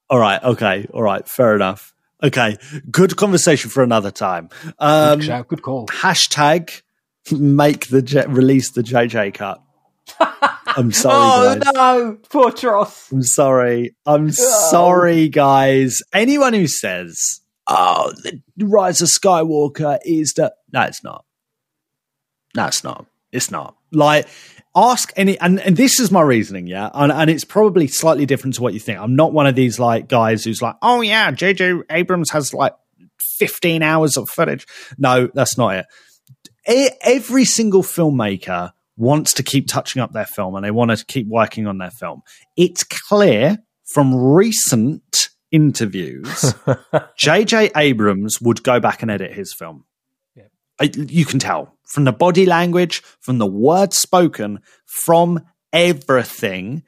[0.08, 0.42] All right.
[0.42, 0.86] Okay.
[0.90, 1.28] All right.
[1.28, 1.92] Fair enough.
[2.22, 2.58] Okay,
[2.90, 4.50] good conversation for another time.
[4.78, 5.86] Um, good good call.
[5.86, 6.82] hashtag
[7.32, 9.62] make the J- release the JJ cut.
[10.66, 11.72] I'm sorry, Oh guys.
[11.74, 13.10] no, poor Tross.
[13.12, 13.94] I'm sorry.
[14.06, 16.00] I'm sorry, guys.
[16.12, 21.24] Anyone who says, "Oh, the Rise of Skywalker is the," no, it's not.
[22.56, 23.06] No, it's not.
[23.32, 23.76] It's not.
[23.92, 24.26] Like,
[24.74, 28.54] ask any, and, and this is my reasoning, yeah, and, and it's probably slightly different
[28.56, 28.98] to what you think.
[28.98, 32.74] I'm not one of these like guys who's like, "Oh yeah, JJ Abrams has like
[33.38, 34.66] 15 hours of footage."
[34.98, 35.86] No, that's not it.
[36.68, 41.04] E- Every single filmmaker wants to keep touching up their film and they want to
[41.06, 42.22] keep working on their film.
[42.56, 43.58] It's clear
[43.92, 46.28] from recent interviews,
[47.18, 49.84] JJ Abrams would go back and edit his film.
[50.80, 55.40] I- You can tell from the body language, from the words spoken, from
[55.72, 56.82] everything.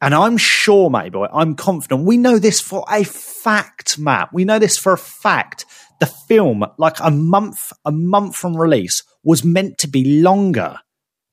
[0.00, 2.06] And I'm sure, mate boy, I'm confident.
[2.06, 4.32] We know this for a fact, Matt.
[4.32, 5.64] We know this for a fact.
[6.00, 10.78] The film, like a month, a month from release, was meant to be longer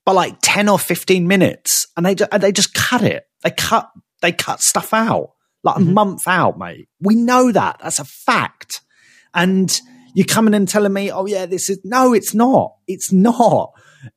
[0.04, 1.86] by like 10 or 15 minutes.
[1.96, 3.24] And they, and they just cut it.
[3.42, 3.88] They cut,
[4.22, 5.30] they cut stuff out
[5.66, 5.94] like a mm-hmm.
[5.94, 6.88] month out, mate.
[7.00, 7.80] We know that.
[7.82, 8.80] That's a fact.
[9.34, 9.76] And
[10.16, 12.74] you're coming and telling me, oh yeah, this is, no, it's not.
[12.88, 13.72] It's not.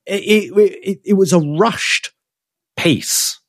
[0.06, 2.12] It, it, it, it was a rushed
[2.78, 3.41] piece.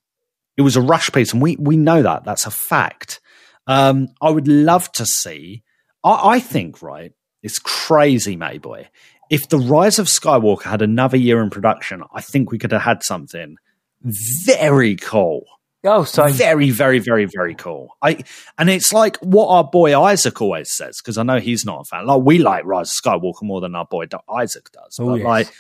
[0.57, 2.25] It was a rush piece, and we we know that.
[2.25, 3.21] That's a fact.
[3.69, 5.63] Um, I would love to see.
[6.03, 7.13] I, I think right.
[7.41, 8.89] It's crazy, Mayboy.
[9.31, 12.83] If the Rise of Skywalker had another year in production, I think we could have
[12.83, 13.59] had something
[14.03, 15.45] very cool.
[15.83, 17.97] Oh, so Very, very, very, very cool.
[18.03, 18.23] I
[18.59, 21.85] and it's like what our boy Isaac always says because I know he's not a
[21.85, 22.07] fan.
[22.07, 24.99] Like we like Rise of Skywalker more than our boy Isaac does.
[25.01, 25.25] Oh, but yes.
[25.25, 25.53] like,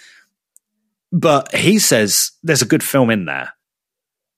[1.12, 3.52] but he says there's a good film in there.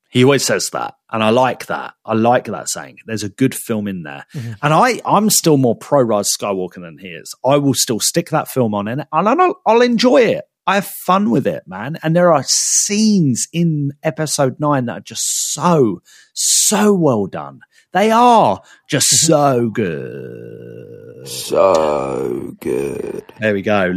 [0.09, 1.95] He always says that, and I like that.
[2.05, 2.99] I like that saying.
[3.07, 4.51] There's a good film in there, Mm-hmm.
[4.61, 7.33] and I I'm still more pro Rise of Skywalker than he is.
[7.43, 10.45] I will still stick that film on, and I'll, I'll enjoy it.
[10.65, 11.97] I have fun with it, man.
[12.03, 16.01] And there are scenes in episode nine that are just so
[16.33, 17.61] so well done.
[17.91, 19.27] They are just Mm-hmm.
[19.27, 21.27] so good.
[21.27, 23.23] So good.
[23.39, 23.93] There we go.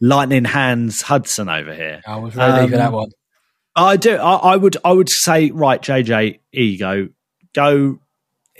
[0.00, 2.02] Lightning hands Hudson over here.
[2.06, 3.08] I was ready for Um, that one.
[3.76, 4.16] I do.
[4.16, 4.76] I, I would.
[4.84, 7.08] I would say, right, JJ, ego,
[7.54, 7.98] go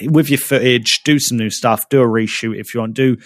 [0.07, 2.95] with your footage, do some new stuff, do a reshoot if you want.
[2.95, 3.16] Do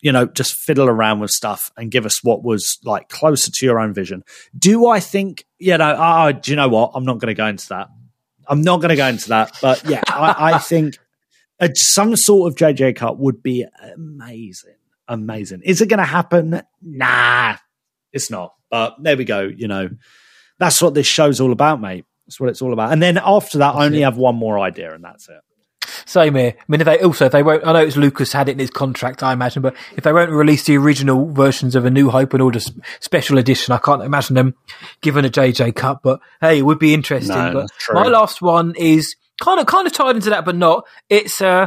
[0.00, 0.26] you know?
[0.26, 3.92] Just fiddle around with stuff and give us what was like closer to your own
[3.94, 4.22] vision.
[4.56, 5.44] Do I think?
[5.58, 5.94] You know?
[5.96, 6.92] Ah, do you know what?
[6.94, 7.88] I'm not going to go into that.
[8.48, 9.56] I'm not going to go into that.
[9.60, 10.98] But yeah, I, I think
[11.60, 14.74] a, some sort of JJ cut would be amazing.
[15.06, 15.62] Amazing.
[15.64, 16.62] Is it going to happen?
[16.82, 17.56] Nah,
[18.12, 18.54] it's not.
[18.70, 19.42] But there we go.
[19.42, 19.90] You know,
[20.58, 22.04] that's what this show's all about, mate.
[22.26, 22.92] That's what it's all about.
[22.92, 25.40] And then after that, I only have one more idea, and that's it.
[26.08, 26.54] Same here.
[26.58, 28.58] I mean, if they also if they won't, I know it's Lucas had it in
[28.60, 32.08] his contract, I imagine, but if they won't release the original versions of A New
[32.08, 32.66] Hope and all the
[33.00, 34.54] special edition, I can't imagine them
[35.02, 36.00] giving a JJ cut.
[36.02, 37.36] But hey, it would be interesting.
[37.36, 40.86] No, my last one is kind of kind of tied into that, but not.
[41.10, 41.66] It's uh,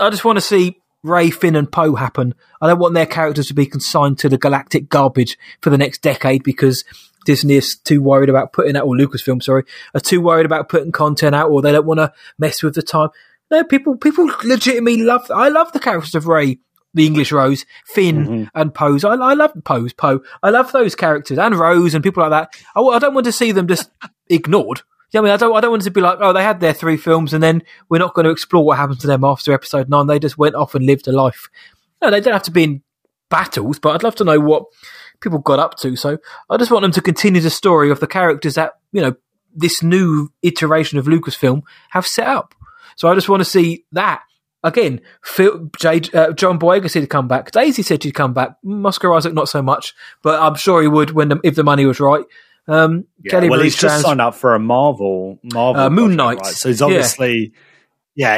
[0.00, 2.34] I just want to see Rey, Finn, and Poe happen.
[2.60, 6.02] I don't want their characters to be consigned to the galactic garbage for the next
[6.02, 6.84] decade because
[7.24, 9.62] Disney is too worried about putting out, or Lucasfilm, sorry,
[9.94, 12.82] are too worried about putting content out, or they don't want to mess with the
[12.82, 13.10] time.
[13.50, 15.30] No, people people legitimately love.
[15.30, 16.58] I love the characters of Rey,
[16.94, 18.44] the English Rose, Finn, mm-hmm.
[18.54, 19.04] and Pose.
[19.04, 20.20] I, I love Pose, Poe.
[20.42, 22.60] I love those characters and Rose and people like that.
[22.74, 23.90] I, I don't want to see them just
[24.28, 24.82] ignored.
[25.12, 25.56] You know I mean, I don't.
[25.56, 27.98] I don't want to be like, oh, they had their three films, and then we're
[27.98, 30.08] not going to explore what happened to them after episode nine.
[30.08, 31.48] They just went off and lived a life.
[32.02, 32.82] No, they don't have to be in
[33.30, 34.64] battles, but I'd love to know what
[35.20, 35.94] people got up to.
[35.94, 36.18] So
[36.50, 39.14] I just want them to continue the story of the characters that you know
[39.54, 42.55] this new iteration of Lucasfilm have set up.
[42.96, 44.22] So I just want to see that
[44.64, 45.00] again.
[45.22, 47.52] Phil, J, uh, John Boyega said he'd come back.
[47.52, 48.56] Daisy said she'd come back.
[48.84, 51.86] Oscar Isaac not so much, but I'm sure he would when the, if the money
[51.86, 52.24] was right.
[52.68, 56.38] Um, Kelly well, Marie he's just signed up for a Marvel Marvel Uh, Moon Knight.
[56.38, 56.46] right?
[56.46, 57.52] So he's obviously.
[57.54, 57.60] Yeah.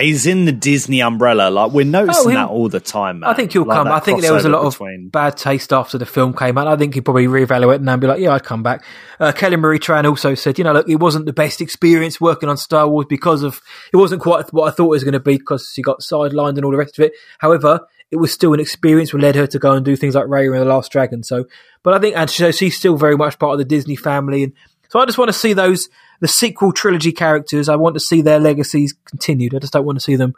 [0.01, 1.51] He's in the Disney umbrella.
[1.51, 3.21] Like we're noticing Oh, that all the time.
[3.21, 3.31] Man.
[3.31, 3.87] I think he'll Like come.
[3.89, 4.81] I think there was a lot of
[5.13, 6.67] bad taste after the film came out.
[6.67, 8.85] I think he'd probably reevaluate and be like, yeah, I'd come back.
[9.21, 12.49] Uh, Kelly Marie Tran also said, you know, look, it wasn't the best experience working
[12.49, 13.61] on Star Wars because of,
[13.93, 16.57] it wasn't quite what I thought it was going to be because she got sidelined
[16.57, 17.13] and all the rest of it.
[17.39, 20.25] However, it was still an experience which led her to go and do things like
[20.25, 21.23] Raya and the Last Dragon.
[21.23, 21.45] So,
[21.85, 24.43] but I think, and so she's still very much part of the Disney family.
[24.43, 24.53] And
[24.89, 25.89] so I just want to see those,
[26.21, 27.69] the sequel trilogy characters.
[27.69, 29.55] I want to see their legacies continued.
[29.55, 30.35] I just don't want to see them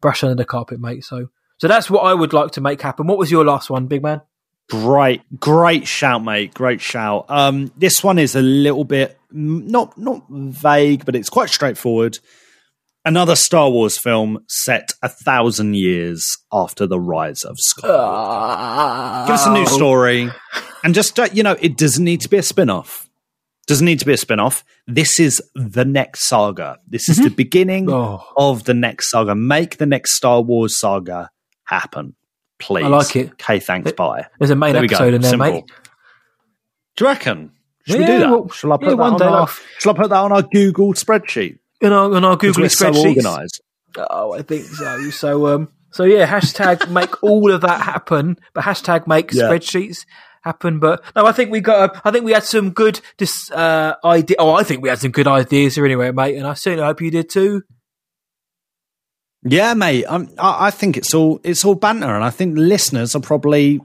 [0.00, 1.04] brush under the carpet, mate.
[1.04, 1.28] So,
[1.58, 3.06] so that's what I would like to make happen.
[3.06, 4.22] What was your last one, big man?
[4.70, 6.54] Great, great shout, mate.
[6.54, 7.26] Great shout.
[7.28, 12.18] Um, this one is a little bit not not vague, but it's quite straightforward.
[13.04, 19.26] Another Star Wars film set a thousand years after the rise of Skywalker.
[19.26, 20.30] Give us a new story,
[20.82, 23.03] and just uh, you know, it doesn't need to be a spin-off.
[23.66, 24.62] Doesn't need to be a spin-off.
[24.86, 26.78] This is the next saga.
[26.86, 28.22] This is the beginning Oh.
[28.36, 29.34] of the next saga.
[29.34, 31.30] Make the next Star Wars saga
[31.64, 32.14] happen,
[32.58, 32.84] please.
[32.84, 33.30] I like it.
[33.32, 33.92] Okay, thanks.
[33.92, 34.26] Bye.
[34.38, 35.50] There's a main There episode in there, Simple.
[35.52, 35.64] mate.
[36.96, 37.52] Do you reckon?
[37.86, 38.30] Should we do that?
[38.30, 39.62] well, shall I put yeah, that one on day our, off.
[39.78, 41.58] Shall I put that on our Google spreadsheet?
[41.80, 43.60] In our, in our Google we're so organised.
[43.96, 45.10] Oh, I think so.
[45.10, 49.44] So, um, so yeah, hashtag make all of that happen, but hashtag make Yeah.
[49.44, 50.04] spreadsheets
[50.44, 50.78] happen.
[50.78, 52.00] But no, I think we got.
[52.04, 54.36] I think we had some good dis, uh, idea.
[54.38, 56.36] Oh, I think we had some good ideas here anyway, mate.
[56.36, 57.62] And I certainly hope you did too.
[59.42, 60.04] Yeah, mate.
[60.04, 63.80] Um, I, I think it's all it's all banter, and I think listeners are probably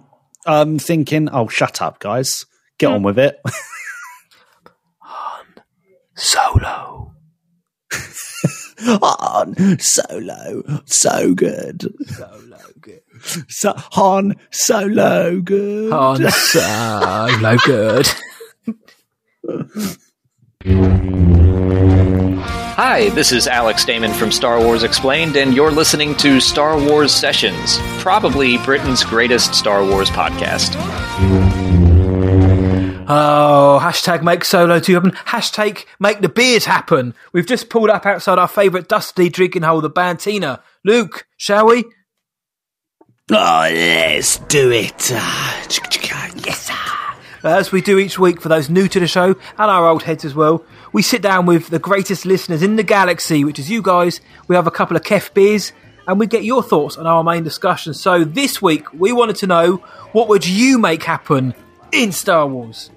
[0.45, 2.45] um, thinking, "Oh, shut up, guys,
[2.77, 3.39] get on with it."
[5.01, 5.45] On
[6.15, 7.13] solo.
[8.79, 11.93] Han Solo, so good.
[12.07, 12.57] Solo.
[12.79, 13.01] Good.
[13.47, 15.91] So, Han Solo, good.
[15.91, 17.57] On solo.
[17.65, 18.07] Good.
[22.75, 27.11] Hi, this is Alex Damon from Star Wars Explained, and you're listening to Star Wars
[27.11, 30.75] Sessions, probably Britain's greatest Star Wars podcast.
[33.11, 35.11] Oh, hashtag make solo two happen.
[35.11, 37.15] Hashtag make the beers happen.
[37.33, 40.61] We've just pulled up outside our favourite dusty drinking hole, the Bantina.
[40.85, 41.85] Luke, shall we?
[43.31, 45.11] Oh, let's do it.
[45.13, 45.61] Ah,
[46.45, 47.47] Yes, sir.
[47.47, 49.37] As we do each week for those new to the show and
[49.71, 53.43] our old heads as well, we sit down with the greatest listeners in the galaxy,
[53.45, 54.19] which is you guys.
[54.47, 55.71] We have a couple of Kef beers
[56.07, 57.93] and we get your thoughts on our main discussion.
[57.93, 59.77] So this week, we wanted to know
[60.11, 61.53] what would you make happen
[61.91, 62.89] in Star Wars?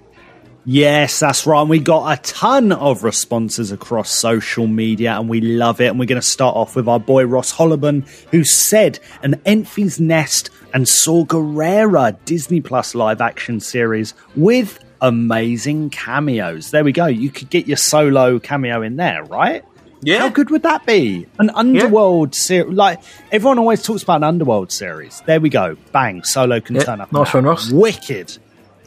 [0.64, 1.60] Yes, that's right.
[1.60, 5.88] And we got a ton of responses across social media and we love it.
[5.88, 9.98] And we're going to start off with our boy Ross Holliban, who said an Enfys
[9.98, 16.70] Nest and Saw Gerrera Disney Plus live action series with amazing cameos.
[16.70, 17.06] There we go.
[17.06, 19.64] You could get your solo cameo in there, right?
[20.04, 20.18] Yeah.
[20.18, 21.26] How good would that be?
[21.40, 22.72] An underworld series.
[22.74, 23.00] Like,
[23.32, 25.22] everyone always talks about an underworld series.
[25.26, 25.76] There we go.
[25.92, 26.22] Bang.
[26.24, 27.12] Solo can Yeah, turn up.
[27.12, 27.70] nice one, Ross.
[27.70, 28.38] Wicked.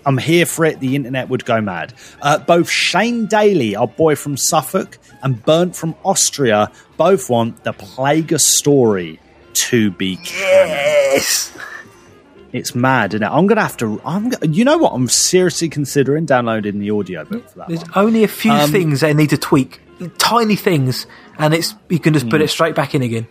[0.06, 0.80] I'm here for it.
[0.80, 1.94] The internet would go mad.
[2.22, 7.74] Uh, both Shane Daly, our boy from Suffolk, and Burnt from Austria both want the
[7.74, 9.20] Plagueis story
[9.54, 10.70] to be canon.
[10.70, 11.58] Yes.
[12.54, 13.30] It's mad, isn't it?
[13.30, 14.00] I'm gonna have to.
[14.06, 14.30] I'm.
[14.30, 14.94] go- You know what?
[14.94, 17.68] I'm seriously considering downloading the audiobook for that.
[17.68, 17.92] There's one.
[17.96, 19.82] only a few Um, things they need to tweak,
[20.18, 21.06] tiny things,
[21.38, 23.28] and it's you can just put it straight back in again.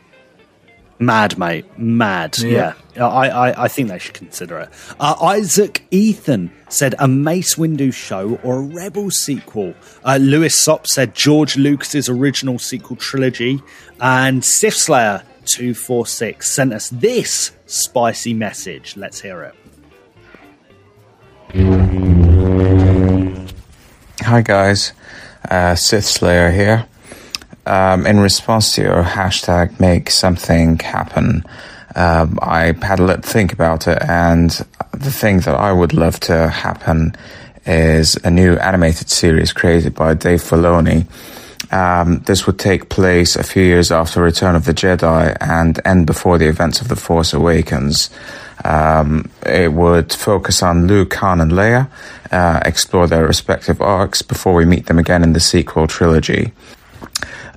[0.98, 1.66] Mad, mate.
[1.78, 2.38] Mad.
[2.38, 2.74] Yeah.
[2.96, 3.08] Yeah.
[3.08, 4.68] I, I, I think they should consider it.
[5.00, 9.74] Uh, Isaac Ethan said a Mace Windu show or a Rebel sequel.
[10.04, 13.60] Uh, Lewis Sop said George Lucas's original sequel trilogy.
[14.00, 18.96] And Sith Slayer 246 sent us this spicy message.
[18.96, 19.54] Let's hear it.
[24.20, 24.92] Hi guys,
[25.50, 26.86] uh, Sith Slayer here.
[27.66, 31.44] Um, in response to your hashtag make something happen,
[31.94, 34.50] um, I had a little think about it, and
[34.92, 37.14] the thing that I would love to happen
[37.66, 41.06] is a new animated series created by Dave Filoni.
[41.72, 46.06] Um, this would take place a few years after Return of the Jedi and end
[46.06, 48.10] before the events of The Force Awakens.
[48.64, 51.88] Um, it would focus on Luke, Han, and Leia,
[52.30, 56.52] uh, explore their respective arcs before we meet them again in the sequel trilogy.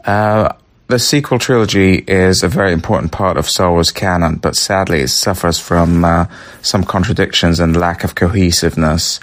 [0.07, 0.53] Uh,
[0.87, 5.09] the sequel trilogy is a very important part of Star Wars canon, but sadly it
[5.09, 6.27] suffers from uh,
[6.61, 9.19] some contradictions and lack of cohesiveness.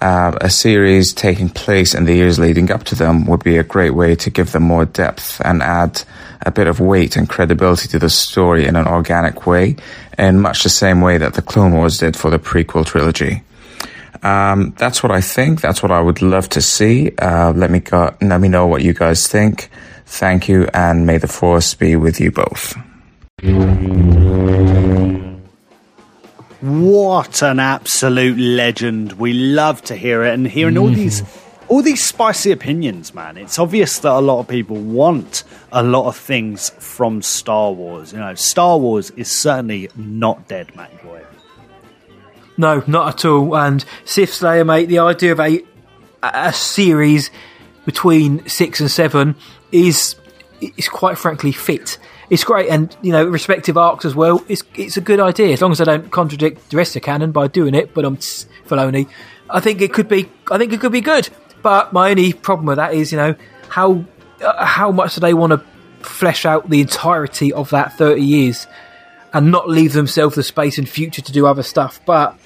[0.00, 3.62] Uh, a series taking place in the years leading up to them would be a
[3.62, 6.02] great way to give them more depth and add
[6.46, 9.76] a bit of weight and credibility to the story in an organic way,
[10.18, 13.42] in much the same way that the Clone Wars did for the prequel trilogy.
[14.22, 15.60] Um, that's what I think.
[15.60, 17.12] That's what I would love to see.
[17.18, 19.68] Uh, let me go, let me know what you guys think.
[20.06, 22.76] Thank you, and may the force be with you both.
[26.60, 29.12] What an absolute legend.
[29.14, 31.68] We love to hear it and hearing all these mm-hmm.
[31.68, 33.36] all these spicy opinions, man.
[33.36, 38.12] It's obvious that a lot of people want a lot of things from Star Wars.
[38.12, 41.22] You know, Star Wars is certainly not dead, Matty boy.
[42.56, 43.56] No, not at all.
[43.56, 45.62] And Sith Slayer, mate, the idea of a
[46.22, 47.30] a series
[47.84, 49.36] between six and seven
[49.74, 50.14] is
[50.60, 51.98] is quite frankly fit.
[52.30, 54.42] It's great, and you know, respective arcs as well.
[54.48, 57.32] It's it's a good idea as long as I don't contradict the rest of canon
[57.32, 57.92] by doing it.
[57.92, 59.08] But I'm Filoni.
[59.50, 60.30] I think it could be.
[60.50, 61.28] I think it could be good.
[61.62, 63.34] But my only problem with that is, you know,
[63.68, 64.04] how
[64.40, 65.62] uh, how much do they want to
[66.06, 68.66] flesh out the entirety of that 30 years
[69.32, 72.00] and not leave themselves the space and future to do other stuff.
[72.06, 72.38] But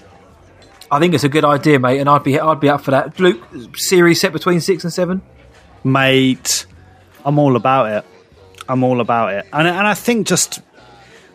[0.91, 3.20] I think it's a good idea, mate, and I'd be I'd be up for that.
[3.20, 3.43] Luke,
[3.76, 5.22] series set between six and seven,
[5.85, 6.66] mate.
[7.24, 8.04] I'm all about it.
[8.68, 10.60] I'm all about it, and and I think just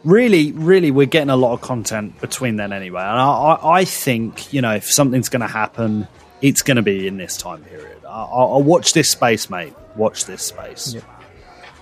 [0.04, 3.02] really, really, we're getting a lot of content between then anyway.
[3.02, 6.08] And I, I, think you know if something's going to happen,
[6.42, 8.06] it's going to be in this time period.
[8.06, 9.74] I, will watch this space, mate.
[9.96, 10.94] Watch this space.
[10.94, 11.02] Yeah.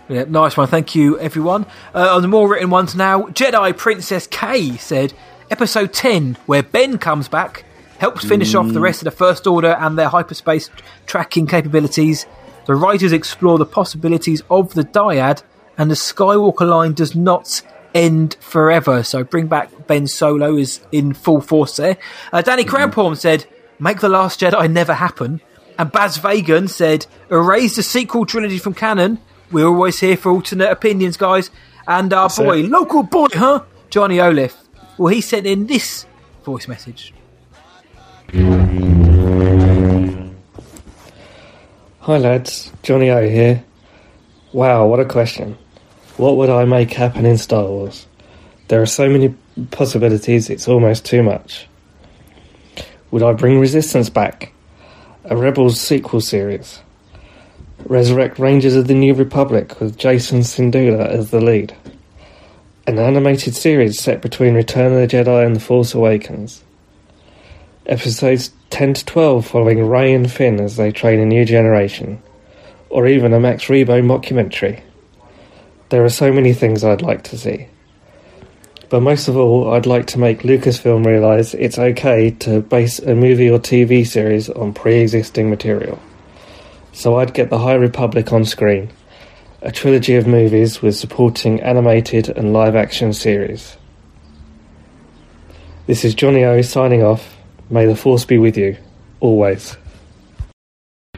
[0.10, 0.68] Yeah, nice one.
[0.68, 1.66] Thank you, everyone.
[1.96, 5.14] Uh, on the more written ones now, Jedi Princess K said,
[5.50, 7.64] Episode 10, where Ben comes back,
[7.98, 8.60] helps finish mm.
[8.60, 10.70] off the rest of the First Order and their hyperspace
[11.06, 12.26] tracking capabilities.
[12.72, 15.44] The writers explore the possibilities of the dyad,
[15.78, 17.62] and the Skywalker line does not
[17.94, 19.04] end forever.
[19.04, 21.98] So bring back Ben Solo is in full force there.
[22.32, 23.18] Uh, Danny mm.
[23.18, 23.46] said,
[23.78, 25.42] Make The Last Jedi never happen.
[25.78, 29.20] And Baz Vagan said, Erase the sequel trilogy from canon
[29.52, 31.52] we're always here for alternate opinions, guys.
[31.90, 32.70] And our That's boy, it.
[32.70, 33.66] local boy, huh?
[33.90, 34.56] Johnny Olive.
[34.98, 36.06] Well, he sent in this
[36.46, 37.14] voice message.
[42.12, 42.70] Hi, lads.
[42.84, 43.64] Johnny O here.
[44.52, 45.58] Wow, what a question.
[46.18, 48.06] What would I make happen in Star Wars?
[48.68, 49.34] There are so many
[49.72, 51.70] possibilities, it's almost too much.
[53.12, 54.52] Would I bring Resistance back?
[55.24, 56.82] A Rebels sequel series?
[57.86, 61.74] resurrect Rangers of the New Republic with Jacen Syndulla as the lead.
[62.88, 66.62] An animated series set between Return of the Jedi and The Force Awakens.
[67.86, 72.22] Episodes 10 to 12 following Rey and Finn as they train a new generation.
[72.90, 74.82] Or even a Max Rebo mockumentary.
[75.90, 77.68] There are so many things I'd like to see.
[78.90, 83.16] But most of all, I'd like to make Lucasfilm realise it's okay to base a
[83.16, 86.00] movie or TV series on pre existing material
[86.94, 88.90] so I'd get the High Republic on screen,
[89.62, 93.78] a trilogy of movies with supporting animated and live action series.
[95.88, 97.38] This is Johnny O signing off.
[97.72, 98.78] May the Force be with you,
[99.22, 99.78] always.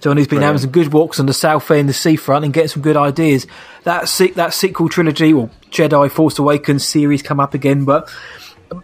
[0.00, 2.82] Johnny's been having some good walks on the South End, the seafront, and getting some
[2.82, 3.46] good ideas.
[3.82, 8.08] That se- that sequel trilogy, or Jedi Force Awakens series, come up again, but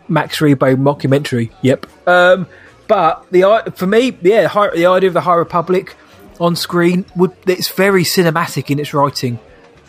[0.09, 1.53] Max Rebo mockumentary.
[1.62, 1.86] Yep.
[2.09, 2.48] Um,
[2.88, 5.94] but the for me, yeah, the idea of the High Republic
[6.40, 9.38] on screen would it's very cinematic in its writing.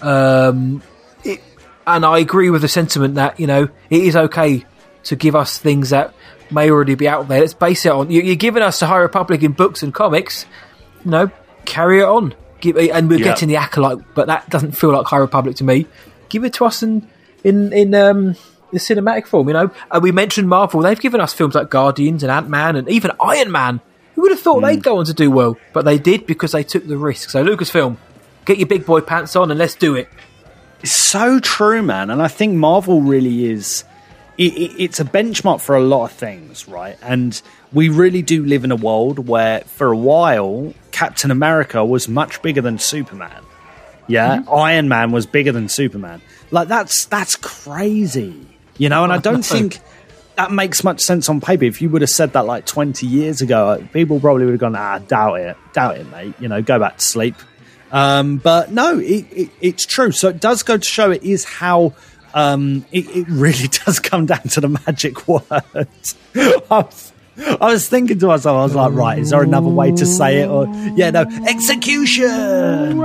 [0.04, 0.84] Um,
[1.24, 1.42] it,
[1.88, 4.66] and I agree with the sentiment that you know it is okay
[5.04, 6.14] to give us things that
[6.52, 7.42] may already be out there.
[7.42, 10.46] Let's base it on you, are giving us the High Republic in books and comics.
[11.04, 11.32] You know,
[11.66, 12.36] carry it on.
[12.60, 15.88] Give, and we're getting the acolyte, but that doesn't feel like High Republic to me.
[16.30, 17.10] Give it to us in
[17.44, 18.36] in in um,
[18.72, 19.48] the cinematic form.
[19.48, 22.76] You know, uh, we mentioned Marvel; they've given us films like Guardians and Ant Man
[22.76, 23.82] and even Iron Man.
[24.16, 24.68] Who would have thought mm.
[24.68, 25.58] they'd go on to do well?
[25.74, 27.30] But they did because they took the risk.
[27.30, 27.98] So Lucasfilm,
[28.46, 30.10] get your big boy pants on and let's do it.
[30.82, 32.10] It's so true, man.
[32.10, 33.84] And I think Marvel really is.
[34.38, 36.98] It, it, it's a benchmark for a lot of things, right?
[37.02, 37.40] And
[37.74, 42.42] we really do live in a world where, for a while, Captain America was much
[42.42, 43.44] bigger than Superman.
[44.08, 44.54] Yeah, mm-hmm.
[44.54, 46.22] Iron Man was bigger than Superman.
[46.50, 48.48] Like that's that's crazy.
[48.78, 49.80] You know, and I don't think
[50.36, 51.66] that makes much sense on paper.
[51.66, 54.76] If you would have said that like 20 years ago, people probably would have gone,
[54.76, 56.34] ah, doubt it, doubt it, mate.
[56.40, 57.36] You know, go back to sleep.
[57.92, 60.12] Um, but no, it, it, it's true.
[60.12, 61.94] So it does go to show it is how
[62.34, 65.42] um, it, it, really does come down to the magic word.
[65.52, 69.92] I, was, I was thinking to myself, I was like, right, is there another way
[69.92, 70.48] to say it?
[70.48, 73.02] Or yeah, no, execution.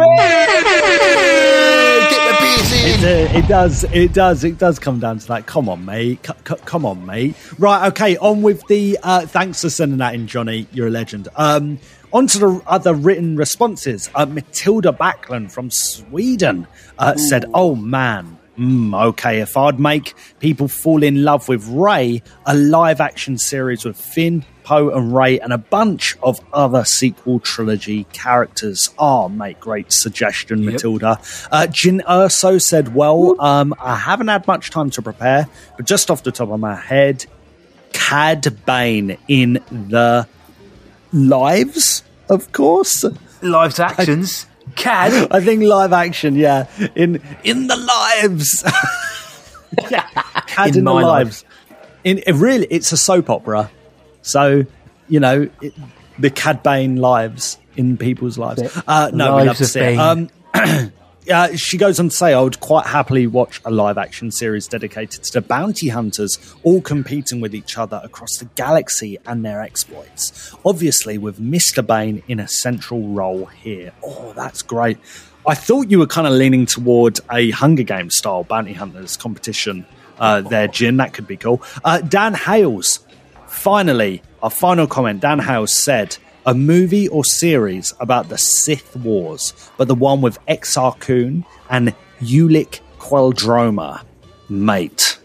[2.89, 3.84] It, uh, it, does.
[3.84, 4.45] It does.
[4.45, 5.47] It does come down to that.
[5.47, 6.24] Come on, mate.
[6.26, 7.37] C- c- come on, mate.
[7.59, 7.89] Right.
[7.89, 8.16] Okay.
[8.16, 8.99] On with the.
[9.03, 10.66] Uh, thanks for sending that in, Johnny.
[10.72, 11.28] You're a legend.
[11.37, 11.78] Um,
[12.13, 14.11] on to the other written responses.
[14.15, 16.67] Uh, Matilda Backlund from Sweden
[16.99, 22.23] uh, said, "Oh man." Mm, okay, if I'd make people fall in love with Rey,
[22.47, 27.39] a live action series with Finn, Poe and Rey, and a bunch of other sequel
[27.39, 28.95] trilogy characters.
[28.99, 30.73] Ah, oh, mate, great suggestion, yep.
[30.73, 31.21] Matilda.
[31.53, 36.11] Uh, Jin Urso said, Well, um, I haven't had much time to prepare, but just
[36.11, 37.27] off the top of my head,
[37.93, 40.27] Cad Bane in the
[41.17, 43.05] lives, of course.
[43.43, 44.47] Lives actions.
[44.69, 45.29] I, Cad.
[45.31, 46.67] I think live action, yeah.
[46.95, 48.62] In in the lives.
[49.91, 50.07] yeah.
[50.47, 51.45] Cad in, in the lives.
[51.45, 51.79] Life.
[52.05, 53.71] In it really, it's a soap opera.
[54.23, 54.64] So,
[55.09, 55.75] you know, it,
[56.19, 58.62] the Cad Bane lives in people's lives.
[58.87, 59.99] Uh, no, lives we love to see it.
[59.99, 60.29] Um,
[61.31, 64.66] uh, she goes on to say, I would quite happily watch a live action series
[64.68, 70.55] dedicated to bounty hunters all competing with each other across the galaxy and their exploits.
[70.64, 71.87] Obviously, with Mr.
[71.87, 73.93] Bane in a central role here.
[74.03, 74.99] Oh, that's great.
[75.47, 79.87] I thought you were kind of leaning toward a Hunger Games style bounty hunters competition
[80.18, 80.97] uh, there, Jin.
[80.97, 81.62] That could be cool.
[81.85, 83.01] Uh, Dan Hales,
[83.47, 85.20] finally, our final comment.
[85.20, 86.16] Dan Hales said,
[86.47, 91.95] a movie or series about the Sith Wars, but the one with Exar Kun and
[92.21, 94.03] Ulic Qel-Droma.
[94.49, 95.19] Mate.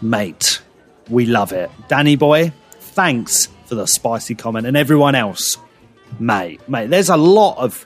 [0.00, 0.62] Mate.
[1.10, 1.70] We love it.
[1.88, 4.66] Danny boy, thanks for the spicy comment.
[4.66, 5.56] And everyone else,
[6.18, 7.84] mate, mate, there's a lot of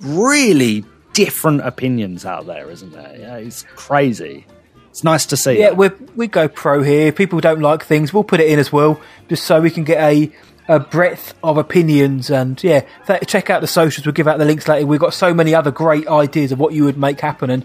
[0.00, 3.16] really different opinions out there, isn't there?
[3.18, 4.46] Yeah, it's crazy.
[4.90, 5.58] It's nice to see.
[5.58, 7.12] Yeah, we we go pro here.
[7.12, 9.98] People don't like things, we'll put it in as well, just so we can get
[10.02, 10.30] a
[10.68, 12.30] a breadth of opinions.
[12.30, 14.06] And yeah, th- check out the socials.
[14.06, 14.86] We'll give out the links later.
[14.86, 17.50] We've got so many other great ideas of what you would make happen.
[17.50, 17.64] And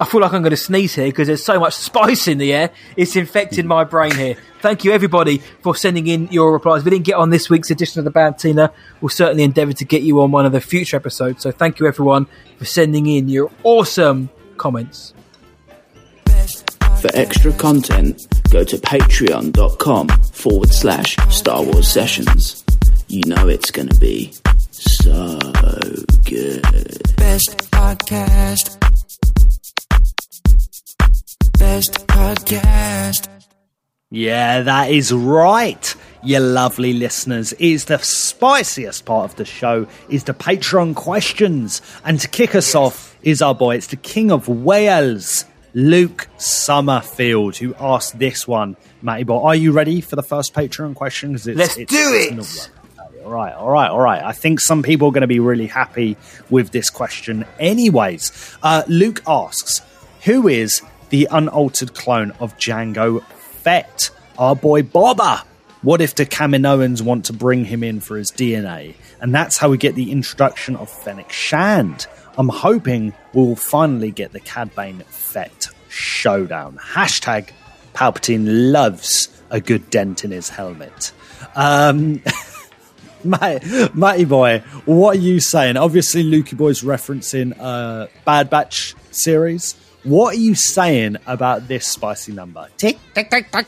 [0.00, 2.52] I feel like I'm going to sneeze here because there's so much spice in the
[2.52, 2.70] air.
[2.96, 4.36] It's infecting my brain here.
[4.60, 6.84] Thank you everybody for sending in your replies.
[6.84, 8.72] We didn't get on this week's edition of the Bantina.
[9.00, 11.42] We'll certainly endeavour to get you on one of the future episodes.
[11.42, 12.26] So thank you everyone
[12.58, 15.14] for sending in your awesome comments.
[17.00, 22.62] For extra content, go to patreon.com forward slash Star Wars Sessions.
[23.08, 24.34] You know it's going to be
[24.70, 25.38] so
[26.26, 26.62] good.
[27.16, 28.78] Best podcast.
[31.58, 33.28] Best podcast.
[34.10, 35.94] Yeah, that is right.
[36.22, 41.80] You lovely listeners, is the spiciest part of the show is the Patreon questions.
[42.04, 47.56] And to kick us off is our boy, it's the King of Wales, Luke Summerfield,
[47.56, 48.76] who asked this one.
[49.02, 51.32] Matty boy, are you ready for the first Patreon question?
[51.32, 52.32] 'Cause Let's do it!
[52.32, 53.24] another one.
[53.24, 54.22] All right, all right, all right.
[54.22, 56.16] I think some people are going to be really happy
[56.48, 58.32] with this question, anyways.
[58.62, 59.82] Uh, Luke asks,
[60.24, 63.22] "Who is the unaltered clone of Jango
[63.62, 64.10] Fett?
[64.38, 65.42] Our boy Boba.
[65.82, 68.94] What if the Kaminoans want to bring him in for his DNA?
[69.20, 72.06] And that's how we get the introduction of Fennec Shand.
[72.40, 76.78] I'm hoping we'll finally get the Cad Bane Fett showdown.
[76.78, 77.50] Hashtag
[77.92, 81.12] Palpatine loves a good dent in his helmet.
[81.54, 82.22] Um,
[83.24, 85.76] Matty, Matty boy, what are you saying?
[85.76, 89.74] Obviously, Lukey boy's referencing uh, Bad Batch series.
[90.04, 92.68] What are you saying about this spicy number?
[92.78, 93.66] Tick, tick, tick, tick.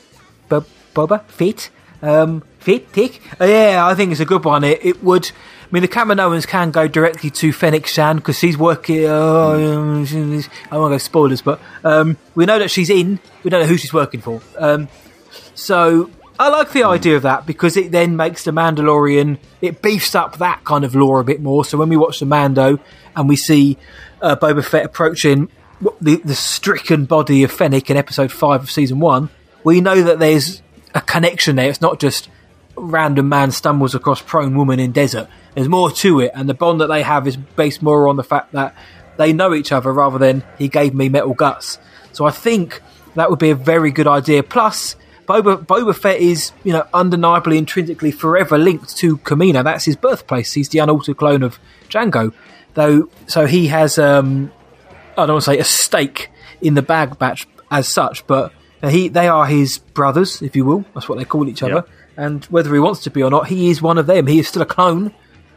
[0.48, 0.64] Bob,
[0.94, 1.68] Boba Fett,
[2.02, 3.20] um, Fett, tick.
[3.40, 4.64] Uh, yeah, I think it's a good one.
[4.64, 5.30] It, it would.
[5.30, 9.06] I mean, the Kaminoans can go directly to Fennec Shand because she's working.
[9.06, 13.18] Uh, she's- I won't go spoilers, but um, we know that she's in.
[13.42, 14.42] We don't know who she's working for.
[14.58, 14.88] Um,
[15.54, 19.38] so I like the idea of that because it then makes the Mandalorian.
[19.60, 21.64] It beefs up that kind of lore a bit more.
[21.64, 22.78] So when we watch the Mando
[23.16, 23.78] and we see
[24.20, 25.48] uh, Boba Fett approaching
[26.00, 29.30] the, the stricken body of Fennec in Episode Five of Season One,
[29.64, 30.62] we know that there's
[30.94, 31.68] a connection there.
[31.68, 32.28] It's not just
[32.76, 35.28] random man stumbles across prone woman in desert.
[35.54, 38.24] There's more to it, and the bond that they have is based more on the
[38.24, 38.74] fact that
[39.18, 41.78] they know each other rather than he gave me metal guts.
[42.12, 42.80] So I think
[43.14, 44.42] that would be a very good idea.
[44.42, 49.62] Plus, Boba, Boba Fett is, you know, undeniably intrinsically forever linked to Kamino.
[49.62, 50.52] That's his birthplace.
[50.54, 52.32] He's the unaltered clone of Jango,
[52.74, 53.08] though.
[53.26, 54.50] So he has, um,
[55.16, 56.30] I don't want to say a stake
[56.60, 58.52] in the Bad Batch as such, but
[58.90, 60.84] he they are his brothers, if you will.
[60.94, 61.84] That's what they call each other.
[62.16, 64.26] And whether he wants to be or not, he is one of them.
[64.26, 65.12] He is still a clone.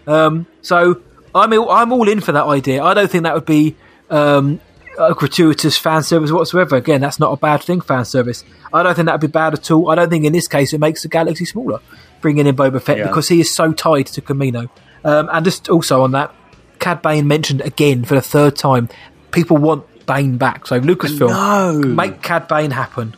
[0.08, 1.02] Um, so
[1.34, 2.84] I'm all- I'm all in for that idea.
[2.84, 3.76] I don't think that would be
[4.10, 4.60] um,
[4.98, 6.76] a gratuitous fan service whatsoever.
[6.78, 7.82] Again, that's not a bad thing.
[7.82, 8.44] Fan service.
[8.74, 9.90] I don't think that would be bad at all.
[9.90, 11.80] I don't think in this case it makes the galaxy smaller.
[12.22, 13.08] Bringing in Boba Fett Yeah.
[13.08, 14.70] because he is so tied to Kamino.
[15.04, 16.34] Um, and just also on that,
[16.80, 18.88] Cad Bane mentioned again for the third time.
[19.32, 20.68] People want Bane back.
[20.68, 23.16] So Lucasfilm, make Cad Bane happen.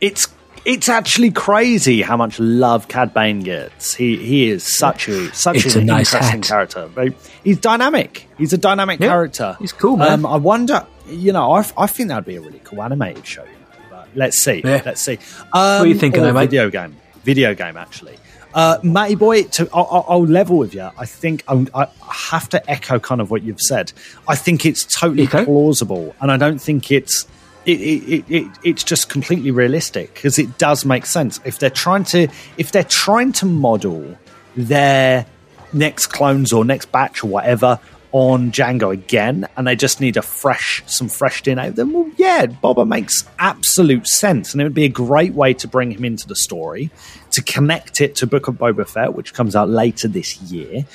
[0.00, 0.28] It's
[0.64, 3.94] it's actually crazy how much love Cad Bane gets.
[3.94, 6.48] He he is such a such It's an a nice interesting hat.
[6.48, 6.90] character.
[6.94, 7.14] But
[7.44, 8.28] He's dynamic.
[8.36, 9.56] He's a dynamic Yeah, character.
[9.60, 10.12] he's cool, man.
[10.12, 10.86] Um, I wonder.
[11.08, 13.42] You know, I, I think that'd be a really cool animated show.
[13.44, 14.60] You know, but let's see.
[14.64, 14.82] Yeah.
[14.84, 15.18] Let's see.
[15.54, 16.50] Um, are you thinking or though, mate?
[16.50, 16.96] Video game.
[17.24, 18.18] Video game, actually.
[18.52, 20.90] Uh, Matty boy, to I'll, I'll- level with you.
[20.98, 23.92] I think I'm, I have to echo kind of what you've said.
[24.26, 27.26] I think it's totally plausible, and I don't think it's
[27.64, 31.70] it, it, it, it it's just completely realistic because it does make sense if they're
[31.70, 34.16] trying to if they're trying to model
[34.56, 35.26] their
[35.72, 37.78] next clones or next batch or whatever
[38.10, 41.74] on Jango again, and they just need a fresh some fresh DNA.
[41.74, 45.68] Then well, yeah, Boba makes absolute sense, and it would be a great way to
[45.68, 46.90] bring him into the story
[47.32, 50.86] to connect it to Book of Boba Fett, which comes out later this year.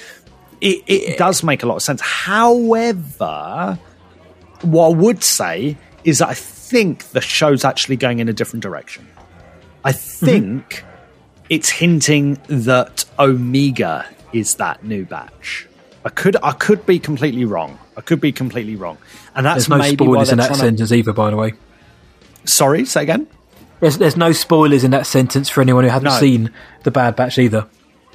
[0.59, 2.01] It, it does make a lot of sense.
[2.01, 3.77] However,
[4.61, 8.63] what I would say is that I think the show's actually going in a different
[8.63, 9.07] direction.
[9.83, 10.25] I mm-hmm.
[10.25, 10.85] think
[11.49, 15.67] it's hinting that Omega is that new batch.
[16.05, 17.79] I could I could be completely wrong.
[17.95, 18.97] I could be completely wrong,
[19.35, 21.53] and that's There's no maybe spoilers in that to- sentence either, by the way.
[22.45, 23.27] Sorry, say again.
[23.79, 26.19] There's, there's no spoilers in that sentence for anyone who hasn't No.
[26.19, 26.51] seen
[26.83, 27.67] the Bad Batch either.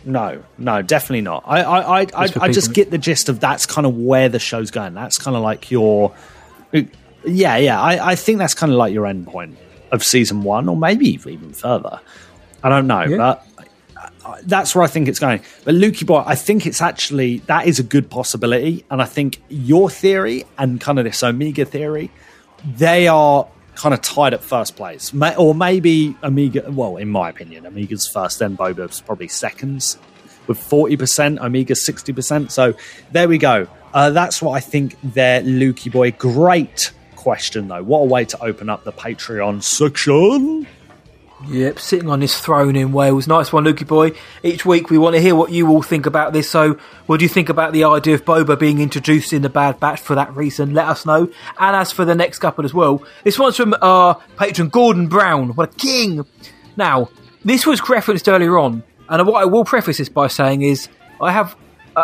[0.05, 1.45] No, no, definitely not.
[1.47, 4.39] I, I, I, I, I just get the gist of that's kind of where the
[4.39, 4.95] show's going.
[4.95, 6.15] That's kind of like your,
[7.25, 7.81] yeah, yeah.
[7.81, 9.57] I, I think that's kind of like your end point
[9.91, 12.01] of season one, or maybe even further.
[12.63, 13.47] I don't know, but
[14.25, 15.41] I- that's where I think it's going.
[15.65, 19.41] But Lukey Boy, I think it's actually that is a good possibility, and I think
[19.49, 22.11] your theory and kind of this Omega theory,
[22.77, 26.71] they are kind of tied at first place, or maybe Omega.
[26.71, 29.97] Well, in my opinion, Omega's first, then Boba's probably seconds
[30.47, 32.53] with forty percent, Omega's sixty percent.
[32.53, 32.75] So
[33.13, 33.67] there we go.
[33.95, 34.97] Uh, that's what I think.
[35.03, 36.11] There, Lukey Boy.
[36.11, 36.91] Great
[37.29, 37.83] question though.
[37.83, 40.67] What a way to open up the Patreon section.
[41.47, 43.29] Yep, sitting on his throne in Wales.
[43.29, 44.13] Nice one, Lukey boy.
[44.43, 46.49] Each week we want to hear what you all think about this.
[46.49, 49.79] So, what do you think about the idea of Boba being introduced in the Bad
[49.79, 50.73] Batch for that reason?
[50.73, 51.31] Let us know.
[51.61, 55.51] And as for the next couple as well, this one's from our patron Gordon Brown.
[55.51, 56.25] What a king!
[56.79, 57.11] Now,
[57.45, 60.89] this was referenced earlier on, and what I will preface this by saying is
[61.21, 61.55] I have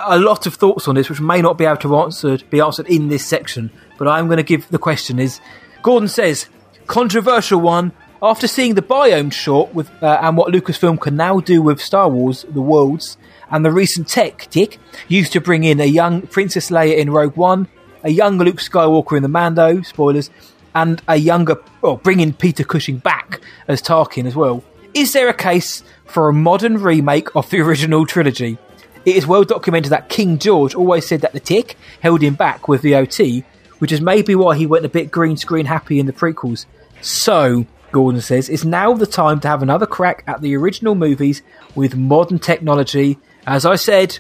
[0.07, 2.87] a, lot of thoughts on this, which may not be able to answered, be answered
[2.89, 3.71] in this section.
[3.99, 5.41] But I'm going to give the question is
[5.83, 6.49] Gordon says
[6.87, 7.93] controversial one.
[8.23, 12.09] After seeing the biome short with uh, and what Lucasfilm can now do with Star
[12.09, 13.19] Wars, the worlds,
[13.51, 17.37] and the recent tech tick used to bring in a young Princess Leia in Rogue
[17.37, 17.69] One,
[18.03, 20.31] a young Luke Skywalker in the Mando, spoilers,
[20.75, 24.65] and a younger, well, bringing Peter Cushing back as Tarkin as well.
[24.95, 28.59] Is there a case for a modern remake of the original trilogy?
[29.05, 32.69] It is well documented that King George always said that the tick held him back
[32.69, 33.45] with the OT,
[33.79, 36.67] which is maybe why he went a bit green screen happy in the prequels.
[37.03, 41.43] So, Gordon says, it's now the time to have another crack at the original movies
[41.75, 43.19] with modern technology.
[43.47, 44.19] As I said,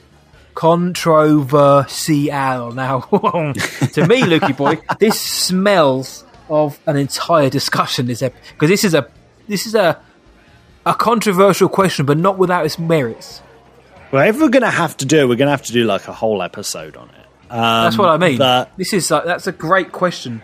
[0.54, 1.84] controversial.
[2.74, 8.06] Now, to me, Lukey boy, this smells of an entire discussion.
[8.06, 9.08] This because this is a
[9.48, 10.00] this is a
[10.86, 13.40] a controversial question, but not without its merits.
[14.22, 16.08] If we're going to have to do it, we're going to have to do like
[16.08, 17.50] a whole episode on it.
[17.50, 18.38] Um, That's what I mean.
[18.38, 20.42] But, this is like, that's a great question.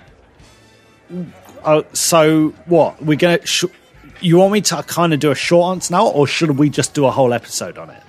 [1.64, 3.02] uh, so what?
[3.02, 3.46] We're going to.
[3.46, 3.64] Sh-
[4.20, 6.92] you want me to kind of do a short answer now, or should we just
[6.94, 8.02] do a whole episode on it?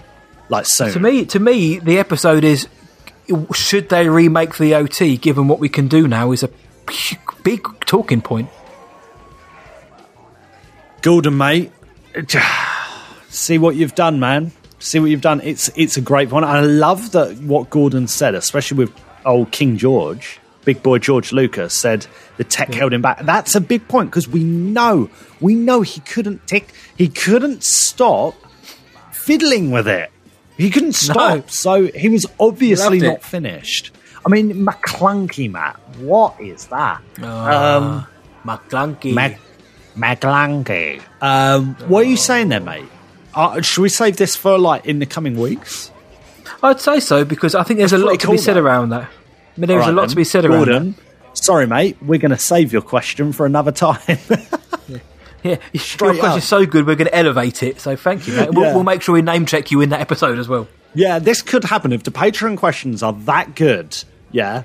[0.50, 0.92] Like soon.
[0.92, 2.68] To me, to me, the episode is
[3.54, 5.16] should they remake the OT?
[5.16, 6.50] Given what we can do now, is a
[7.44, 8.50] big talking point.
[11.02, 11.72] Golden mate,
[13.30, 14.52] see what you've done, man.
[14.82, 15.42] See what you've done.
[15.42, 16.44] It's it's a great one.
[16.44, 18.92] I love that what Gordon said, especially with
[19.26, 23.24] old King George, big boy George Lucas said the tech held him back.
[23.24, 25.10] That's a big point because we know
[25.40, 26.74] we know he couldn't tick.
[26.98, 28.34] He couldn't stop
[29.12, 30.12] fiddling with it.
[30.58, 31.50] He couldn't stop.
[31.52, 33.92] So he was obviously not finished.
[34.26, 35.80] I mean, McClunky, Matt.
[35.98, 37.02] What is that?
[37.22, 38.08] Ah,
[38.46, 39.14] McClunky.
[39.14, 39.40] Mac-
[39.96, 41.02] McClunky.
[41.22, 42.86] Um, what are you saying there, mate?
[43.34, 45.92] Uh, should we save this for like in the coming weeks?
[46.64, 48.62] I'd say so because I think there's That's a lot to be said though.
[48.62, 49.04] around that.
[49.04, 50.10] I mean, there's All a lot then.
[50.10, 50.96] to be said around Gordon,
[51.34, 51.98] Sorry, mate.
[52.02, 54.00] We're going to save your question for another time.
[54.08, 55.02] that.
[55.44, 57.80] Yeah, your question's so good, we're going to elevate it.
[57.80, 58.50] So thank you, mate.
[58.54, 58.76] We'll, Yeah.
[58.76, 60.68] we'll make sure we name check you in that episode as well.
[60.94, 63.98] yeah, this could happen if the Patreon questions are that good.
[64.32, 64.64] Yeah,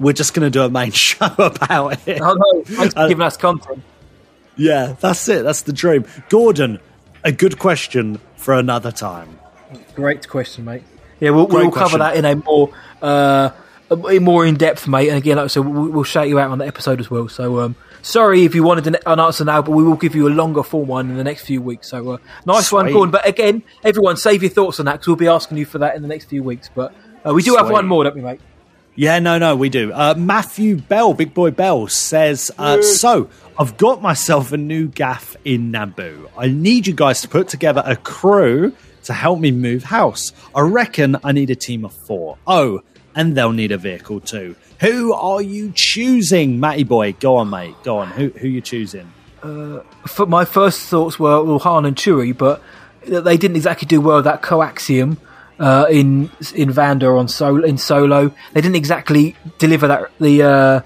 [0.00, 2.20] we're just going to do a main show about it.
[2.20, 3.82] Oh, no, thanks for Uh, giving us content.
[4.56, 5.44] Yeah, that's it.
[5.44, 6.04] That's the dream.
[6.30, 6.80] Gordon,
[7.24, 9.38] a good question for another time.
[9.94, 10.82] Great question, mate.
[11.20, 12.70] Yeah, we'll, we'll cover that in a more
[13.02, 13.50] uh,
[13.90, 15.08] a- more in depth, mate.
[15.08, 17.28] And again, like I said, we'll, we'll shout you out on the episode as well.
[17.28, 20.28] So, um, sorry if you wanted an, an answer now, but we will give you
[20.28, 21.88] a longer form one in the next few weeks.
[21.88, 23.10] So, uh, nice one, Gordon.
[23.10, 25.96] But again, everyone, save your thoughts on that because we'll be asking you for that
[25.96, 26.70] in the next few weeks.
[26.72, 26.94] But
[27.26, 28.40] uh, we do have one more, don't we, mate?
[28.98, 29.92] Yeah, no, no, we do.
[29.92, 35.36] Uh, Matthew Bell, Big Boy Bell, says uh, So, I've got myself a new gaff
[35.44, 36.28] in Naboo.
[36.36, 38.72] I need you guys to put together a crew
[39.04, 40.32] to help me move house.
[40.52, 42.38] I reckon I need a team of four.
[42.44, 42.82] Oh,
[43.14, 44.56] and they'll need a vehicle too.
[44.80, 47.12] Who are you choosing, Matty Boy?
[47.12, 47.76] Go on, mate.
[47.84, 48.08] Go on.
[48.08, 49.12] Who who you choosing?
[49.44, 52.64] Uh, for my first thoughts were well, Han and Chewie, but
[53.06, 55.18] they didn't exactly do well with that coaxium
[55.58, 58.32] uh, in in Vander on solo in Solo.
[58.52, 60.80] They didn't exactly deliver that the uh,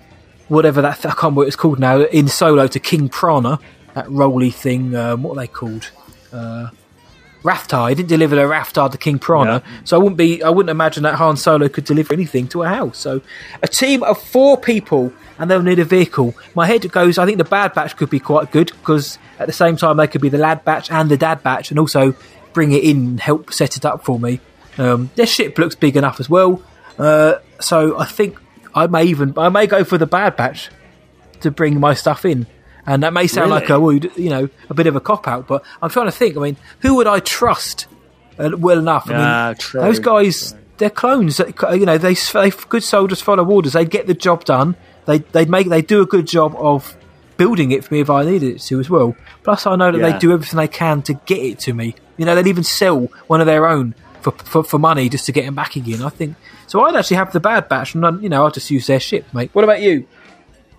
[0.48, 3.58] whatever that I can't remember what it's called now in Solo to King Prana,
[3.94, 4.94] that roly thing.
[4.94, 5.90] Um, what are they called?
[6.32, 6.70] Uh,
[7.42, 7.88] Rathtar.
[7.88, 10.42] He didn't deliver the Rathtar to King Prana, so I wouldn't be.
[10.42, 12.98] I wouldn't imagine that Han Solo could deliver anything to a house.
[12.98, 13.20] So,
[13.62, 16.34] a team of four people and they'll need a vehicle.
[16.54, 19.52] My head goes, I think the Bad Batch could be quite good because at the
[19.52, 22.14] same time they could be the Lad Batch and the Dad Batch, and also
[22.52, 24.40] bring it in and help set it up for me.
[24.78, 26.62] Um, their ship looks big enough as well,
[26.98, 28.38] uh, so I think
[28.74, 30.70] I may even I may go for the Bad Batch
[31.40, 32.46] to bring my stuff in.
[32.84, 34.00] And that may sound Really?
[34.00, 36.36] like a you know a bit of a cop out, but I'm trying to think.
[36.36, 37.86] I mean, who would I trust
[38.38, 39.08] uh, well enough?
[39.08, 41.38] I mean, Ah, true, those guys, they're clones.
[41.38, 43.74] You know, they, they good soldiers follow orders.
[43.74, 44.74] They get the job done.
[45.04, 46.96] They they make they do a good job of
[47.36, 49.14] building it for me if I needed it to as well.
[49.44, 50.12] Plus, I know that Yeah.
[50.12, 51.94] they do everything they can to get it to me.
[52.16, 55.32] You know, they'd even sell one of their own for for, for money just to
[55.32, 56.02] get him back again.
[56.02, 56.36] I think
[56.66, 56.82] so.
[56.84, 59.26] I'd actually have the Bad Batch, and then you know, I'll just use their ship,
[59.34, 59.50] mate.
[59.52, 60.06] What about you?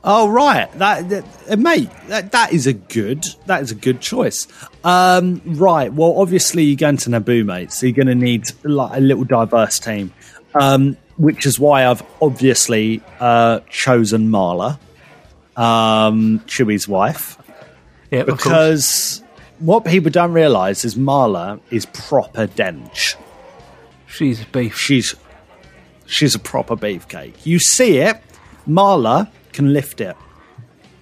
[0.06, 4.02] Oh right, that, that uh, mate, that, that is a good that is a good
[4.02, 4.48] choice.
[4.84, 8.98] Um, right, well, obviously you're going to Naboo, mate, so you're going to need like
[8.98, 10.11] a little diverse team,
[10.56, 14.78] um, which is why I've obviously uh, chosen Marla,
[15.56, 17.38] um, Chewie's wife,
[18.11, 18.44] Yeah, of course.
[18.44, 19.24] because
[19.60, 23.15] what people don't realise is Marla is proper dench.
[24.14, 24.77] She's beef.
[24.77, 25.15] She's
[26.06, 27.34] she's a proper beefcake.
[27.45, 28.22] You see it,
[28.68, 30.15] Marla can lift it,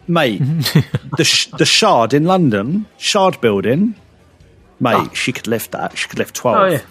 [0.07, 0.39] mate.
[1.17, 3.95] the sh- the Shard in London, Shard building,
[4.79, 4.95] mate.
[4.95, 5.09] Ah.
[5.13, 5.97] She could lift that.
[5.97, 6.57] She could lift twelve.
[6.57, 6.81] Oh yeah,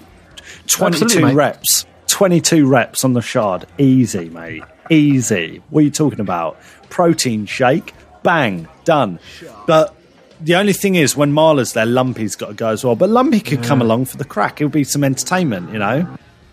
[0.67, 1.87] 22 reps.
[2.09, 3.67] 22 reps on the shard.
[3.79, 4.63] Easy, mate.
[4.91, 5.63] Easy.
[5.71, 6.61] What are you talking about?
[6.91, 7.95] Protein shake.
[8.23, 8.69] Bang.
[8.85, 9.21] Done.
[9.67, 9.95] But
[10.43, 12.97] the only thing is, when Marla's there, Lumpy's got to go as well.
[12.97, 14.61] But Lumpy could come along for the crack.
[14.61, 16.07] It'll be some entertainment, you know?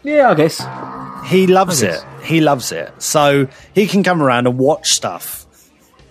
[0.04, 0.58] yeah, I guess.
[1.30, 2.02] He loves guess.
[2.02, 2.26] it.
[2.26, 2.92] He loves it.
[3.02, 5.46] So he can come around and watch stuff.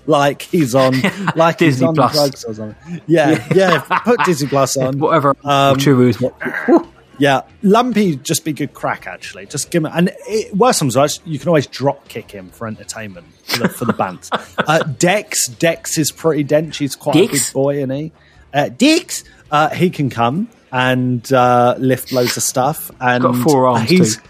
[0.08, 0.94] Like he's on,
[1.36, 2.12] like he's Disney on Plus.
[2.12, 3.00] drugs or something.
[3.06, 3.80] Yeah, yeah.
[4.04, 4.98] Put Disney Plus on.
[5.00, 5.30] Whatever.
[5.42, 6.86] Um, Chewie is.
[7.18, 9.46] Yeah, Lumpy just be good crack actually.
[9.46, 12.50] Just give him and it, worst comes to worst, you can always drop kick him
[12.50, 14.28] for entertainment for the, for the band.
[14.58, 16.78] uh, Dex, Dex is pretty dense.
[16.78, 18.12] He's quite a good boy, isn't he?
[18.52, 22.90] Uh, Dex, uh, he can come and uh, lift loads of stuff.
[23.00, 24.22] And Got four arms, He's too.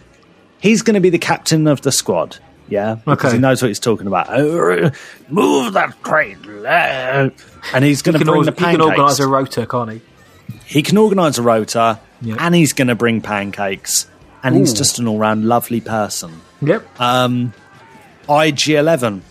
[0.61, 2.37] he's going to be the captain of the squad.
[2.69, 3.37] Yeah, because Okay.
[3.37, 4.29] he knows what he's talking about.
[4.29, 4.91] Uh,
[5.29, 7.31] Move that crate, uh,
[7.73, 10.01] and he's going to bring org- the he can organise a rota, can't he?
[10.67, 12.39] He can organise a rota, Yep.
[12.41, 14.07] and he's going to bring pancakes,
[14.43, 16.41] and he's just an all-round lovely person.
[16.63, 17.01] Yep.
[17.01, 17.53] Um,
[18.29, 19.23] IG Eleven,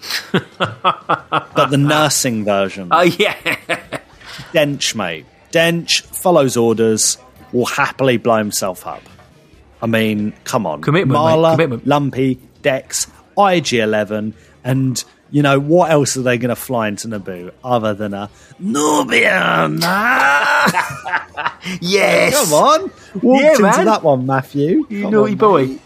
[0.32, 2.88] but the nursing version.
[2.90, 3.34] Oh yeah.
[4.52, 5.26] Dench, mate.
[5.52, 7.18] Dench follows orders,
[7.52, 9.02] will happily blow himself up.
[9.82, 11.86] I mean, come on, Commitment, Marla, commitment.
[11.86, 15.02] Lumpy, Dex, IG Eleven, and
[15.34, 18.30] you know what else are they going to fly into Naboo other than a
[18.60, 19.80] Nubian?
[21.80, 22.50] yes.
[22.50, 22.80] Come on,
[23.22, 23.84] walked Yeah, into man.
[23.86, 24.86] that one, Matthew.
[24.88, 25.66] You Come naughty on, boy.
[25.66, 25.80] mate.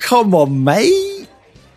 [0.00, 1.28] Come on, mate.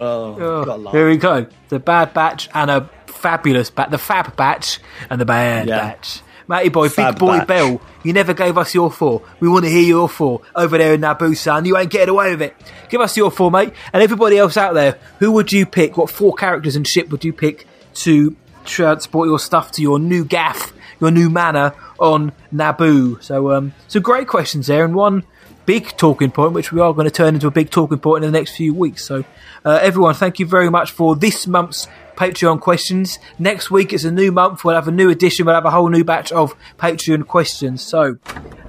[0.02, 0.36] Oh,
[0.66, 1.46] Oh, here we go.
[1.70, 3.92] The bad batch and a fabulous batch.
[3.92, 4.80] The fab batch
[5.10, 5.78] and the bad Yeah.
[5.78, 6.22] batch.
[6.48, 7.48] Matty boy, Fab big boy batch.
[7.48, 9.22] Bell, you never gave us your four.
[9.40, 10.42] We want to hear your four.
[10.56, 11.66] Over there in Naboo, son.
[11.66, 12.56] You ain't getting away with it.
[12.90, 13.74] Give us your four, mate.
[13.92, 15.98] And everybody else out there, who would you pick?
[15.98, 20.26] What four characters and ship would you pick to transport your stuff to your new
[20.26, 23.24] gaff, your new manor on Naboo?
[23.24, 25.24] So, um, so great questions there, and one
[25.66, 28.32] big talking point, which we are going to turn into a big talking point in
[28.32, 29.06] the next few weeks.
[29.06, 29.24] So,
[29.66, 33.20] uh, everyone, thank you very much for this month's Patreon questions.
[33.40, 34.64] Next week it's a new month.
[34.64, 35.46] We'll have a new edition.
[35.46, 37.82] We'll have a whole new batch of Patreon questions.
[37.82, 38.18] So,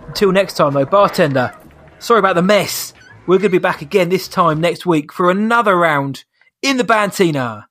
[0.09, 1.55] until next time, though, bartender,
[1.99, 2.93] sorry about the mess.
[3.27, 6.25] We're going to be back again this time next week for another round
[6.62, 7.69] in the Bantina.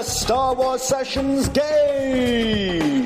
[0.00, 3.04] It's the Star Wars Sessions game!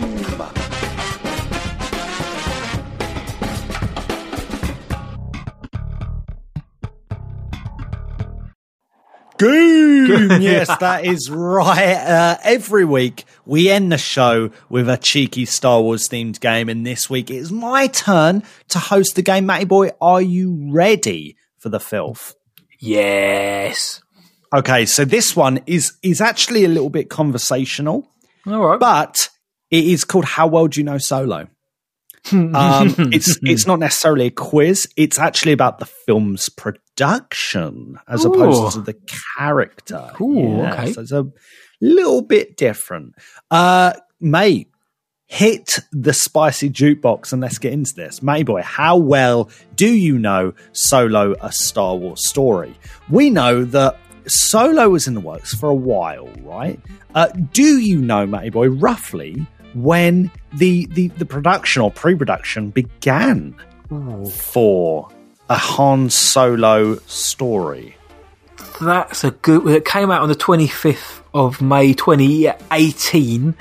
[9.38, 10.40] Goom!
[10.40, 11.94] yes, that is right.
[11.96, 16.86] Uh, every week we end the show with a cheeky Star Wars themed game, and
[16.86, 19.46] this week it is my turn to host the game.
[19.46, 22.36] Matty boy, are you ready for the filth?
[22.78, 24.03] Yes.
[24.54, 28.08] Okay, so this one is is actually a little bit conversational,
[28.46, 28.78] All right.
[28.78, 29.28] but
[29.70, 31.48] it is called "How Well Do You Know Solo."
[32.32, 34.86] um, it's it's not necessarily a quiz.
[34.96, 38.32] It's actually about the film's production as Ooh.
[38.32, 38.96] opposed to the
[39.36, 40.10] character.
[40.20, 40.92] Ooh, okay.
[40.92, 41.26] So it's a
[41.80, 43.14] little bit different.
[43.50, 44.68] Uh, mate,
[45.26, 48.22] hit the spicy jukebox and let's get into this.
[48.22, 52.74] Matey boy, how well do you know Solo a Star Wars story?
[53.10, 56.80] We know that Solo was in the works for a while, right?
[57.14, 63.54] Uh, do you know, Matty Boy, roughly when the the, the production or pre-production began
[64.30, 65.08] for
[65.50, 67.96] a Han Solo story?
[68.80, 69.66] That's a good.
[69.68, 73.54] It came out on the 25th of May 2018.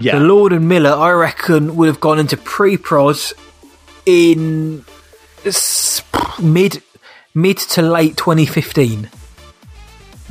[0.00, 0.18] Yeah.
[0.18, 3.16] The Lord and Miller, I reckon, would have gone into pre-prod
[4.04, 4.84] in
[6.40, 6.82] mid
[7.34, 9.08] mid to late 2015.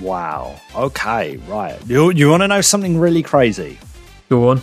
[0.02, 0.60] Wow.
[0.76, 1.78] Okay, right.
[1.88, 3.78] You you want to know something really crazy?
[4.30, 4.62] Go on.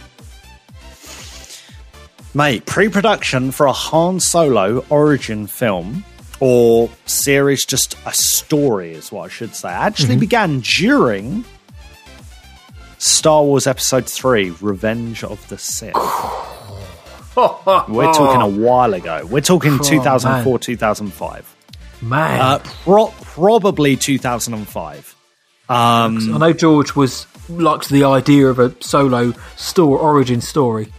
[2.34, 6.04] Mate, pre-production for a Han Solo origin film
[6.40, 10.20] or series, just a story is what I should say, actually Mhm.
[10.20, 11.44] began during
[12.98, 15.94] Star Wars Episode 3, Revenge of the Sith.
[17.36, 19.26] We're talking a while ago.
[19.28, 21.54] We're talking Oh, 2004, 2005.
[22.02, 22.40] Man.
[22.40, 25.07] Uh, pro- probably 2005.
[25.68, 30.92] Um, I know George was liked the idea of a solo store origin story.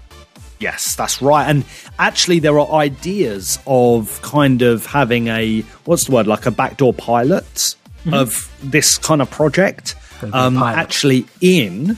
[0.59, 1.47] Yes, that's right.
[1.47, 1.63] And
[1.97, 6.93] actually, there are ideas of kind of having a what's the word like a backdoor
[6.93, 7.75] pilot
[8.05, 8.13] Mhm.
[8.13, 9.95] of this kind of project.
[10.21, 11.97] Gonna be a Um, actually, in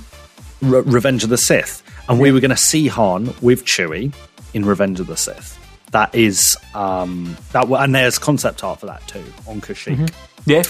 [0.62, 4.14] Re- Revenge of the Sith, and we were going to see Han with Chewie
[4.54, 5.58] in Revenge of the Sith.
[5.92, 9.98] That is um, that, and there's concept art for that too on Kashyyyk.
[9.98, 10.10] Mhm.
[10.46, 10.64] Yeah.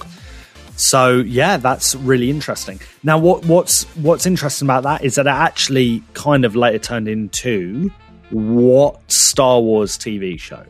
[0.75, 2.79] So yeah, that's really interesting.
[3.03, 7.07] Now, what what's what's interesting about that is that it actually kind of later turned
[7.07, 7.91] into
[8.29, 10.65] what Star Wars TV show?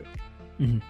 [0.60, 0.82] Mhm.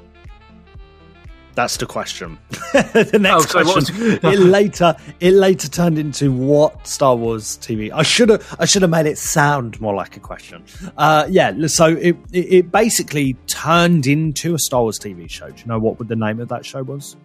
[1.54, 2.38] That's the question.
[2.72, 4.18] the next sorry, question.
[4.22, 7.90] it later it later turned into what Star Wars TV.
[7.92, 10.64] I should have I should have made it sound more like a question.
[10.96, 15.50] Uh, yeah, so it, it it basically turned into a Star Wars TV show.
[15.50, 17.16] Do you know what the name of that show was?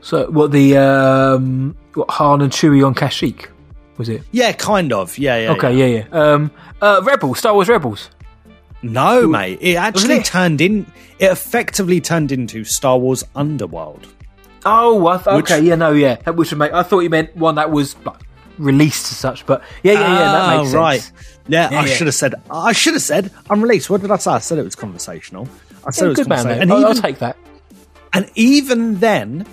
[0.00, 3.48] So, what the um, what Han and Chewie on Kashyyyk
[3.96, 4.22] was it?
[4.32, 5.18] Yeah, kind of.
[5.18, 5.50] Yeah, yeah.
[5.52, 6.18] okay, yeah, yeah.
[6.32, 6.50] Um,
[6.80, 8.10] uh, Rebels, Star Wars Rebels.
[8.82, 9.58] No, mate.
[9.60, 10.24] It actually it?
[10.24, 10.86] turned in.
[11.18, 14.06] It effectively turned into Star Wars Underworld.
[14.64, 16.16] Oh, I th- Which- okay, yeah, no, yeah.
[16.16, 16.72] That which would make.
[16.72, 18.20] I thought you meant one that was like,
[18.58, 20.18] released as such, but yeah, yeah, yeah.
[20.32, 20.74] That Ah, makes sense.
[20.74, 21.12] right.
[21.48, 21.94] Yeah, Yeah, I yeah.
[21.94, 22.34] should have said.
[22.50, 23.90] I should have said unreleased.
[23.90, 24.30] What did I say?
[24.32, 25.48] I said it was conversational.
[25.84, 26.58] I said Yeah, it was good man, mate.
[26.62, 27.36] And I'll, I'll take that.
[28.12, 29.46] And even then,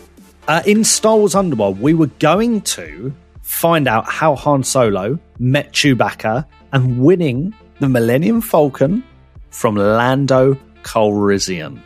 [0.47, 5.71] uh, in Star Wars Underworld, we were going to find out how Han Solo met
[5.71, 9.03] Chewbacca and winning the Millennium Falcon
[9.49, 11.79] from Lando Calrissian.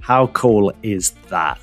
[0.00, 1.58] How cool is that?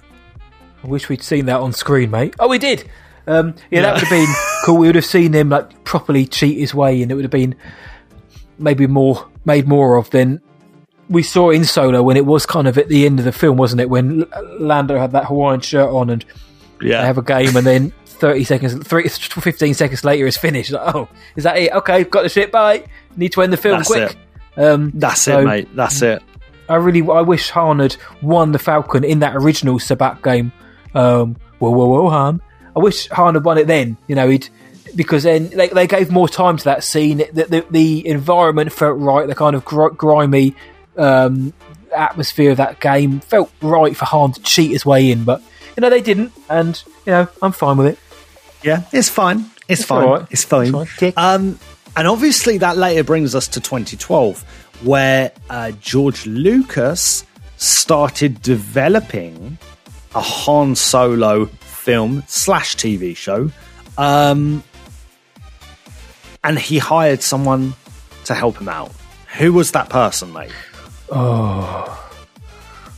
[0.84, 2.36] I wish we'd seen that on screen, mate.
[2.40, 2.88] Oh, we did.
[3.28, 4.36] Um, yeah, that would have been
[4.66, 4.78] cool.
[4.78, 7.56] We would have seen him like properly cheat his way, and it would have been
[8.60, 10.42] maybe more made more of than
[11.10, 13.58] we saw in Solo when it was kind of at the end of the film,
[13.58, 13.90] wasn't it?
[13.90, 14.26] When
[14.60, 16.26] Lando had that Hawaiian shirt on and
[16.82, 17.02] Yeah.
[17.02, 20.72] they have a game, and then thirty seconds, three, 15 seconds later, it's finished.
[20.72, 21.72] Like, oh, is that it?
[21.74, 22.52] Okay, got the shit.
[22.52, 22.86] Bye.
[23.18, 24.18] Need to end the film That's quick.
[24.58, 24.64] it.
[24.64, 25.70] Um, That's so- it, mate.
[25.76, 26.22] That's it.
[26.68, 30.52] I really, I wish Han had won the Falcon in that original sabacc game.
[30.96, 32.42] Um, whoa, whoa, whoa, Han!
[32.76, 33.98] I wish Han had won it then.
[34.08, 34.50] You know, he'd
[34.96, 37.18] because then they, they gave more time to that scene.
[37.34, 39.28] The, the, the environment felt right.
[39.28, 40.56] The kind of gr- grimy
[40.98, 41.54] um,
[41.96, 45.42] atmosphere of that game felt right for Han to cheat his way in, but
[45.76, 48.00] you know they didn't, and you know I'm fine with it.
[48.64, 49.50] Yeah, it's fine.
[49.68, 50.08] It's, It's fine.
[50.08, 50.28] right.
[50.30, 50.74] It's fine.
[50.76, 51.14] It's fine.
[51.18, 51.60] Um,
[51.96, 54.44] and obviously, that later brings us to 2012,
[54.84, 57.26] where uh, George Lucas
[57.58, 59.58] started developing
[60.14, 63.50] a Han Solo film slash TV show.
[63.98, 64.64] Um,
[66.44, 67.74] and he hired someone
[68.26, 68.92] to help him out.
[69.38, 70.52] Who was that person, mate?
[71.12, 72.12] Oh,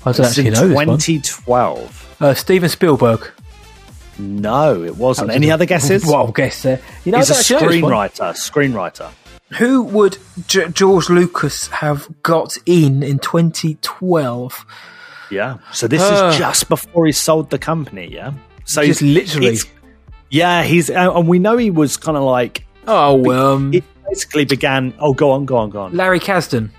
[0.05, 0.85] I don't actually know this one.
[0.87, 2.17] 2012.
[2.19, 3.29] Uh, Steven Spielberg.
[4.19, 5.31] No, it wasn't.
[5.31, 6.05] Any other guesses?
[6.07, 6.81] Wild guess there.
[7.05, 8.31] You know, He's a don't actually know this one.
[8.33, 9.11] screenwriter.
[9.11, 9.11] Screenwriter.
[9.59, 10.17] Who would
[10.47, 14.65] G- George Lucas have got in in 2012?
[15.29, 15.57] Yeah.
[15.71, 16.29] So this Ah.
[16.29, 18.09] is just before he sold the company.
[18.11, 18.33] Yeah.
[18.65, 19.57] So Just he's- literally.
[20.29, 24.45] yeah, he's uh, and we know he was kind of like Oh, um, it basically
[24.45, 24.93] began.
[24.99, 25.93] Oh, go on, go on, go on.
[25.95, 26.69] Larry Kasdan.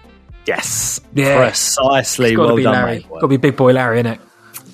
[0.48, 1.36] Yes, Yeah.
[1.36, 2.28] precisely.
[2.30, 2.92] It's got to Well be done, Larry.
[3.00, 3.08] mate.
[3.10, 4.18] Got to be big boy Larry, innit?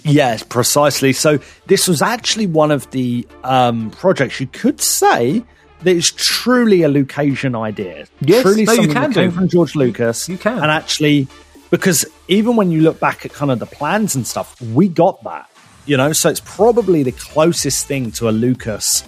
[0.05, 1.13] Yes, precisely.
[1.13, 5.43] So this was actually one of the um, projects you could say
[5.83, 8.07] that is truly a Lucasian idea.
[8.21, 9.37] Yes, truly no, you can that came do.
[9.37, 10.29] from George Lucas.
[10.29, 10.59] You can.
[10.63, 11.27] and actually
[11.71, 15.23] because even when you look back at kind of the plans and stuff, we got
[15.25, 15.51] that.
[15.87, 19.03] You know, so it's probably the closest thing to a Lucas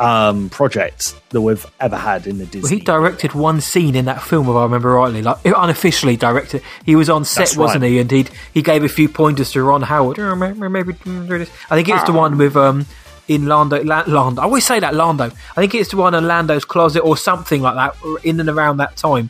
[0.00, 2.62] um, project that we've ever had in the Disney.
[2.62, 6.62] Well, he directed one scene in that film, if I remember rightly, like unofficially directed.
[6.86, 7.90] He was on set, That's wasn't right.
[7.90, 7.98] he?
[7.98, 10.18] And he he gave a few pointers to Ron Howard.
[10.18, 11.50] Oh, maybe, maybe do this.
[11.70, 12.86] I think it's the one with um,
[13.28, 13.84] in Lando.
[13.84, 14.40] La- Lando.
[14.40, 15.24] I always say that Lando.
[15.24, 17.94] I think it's the one in Lando's closet or something like that,
[18.24, 19.28] in and around that time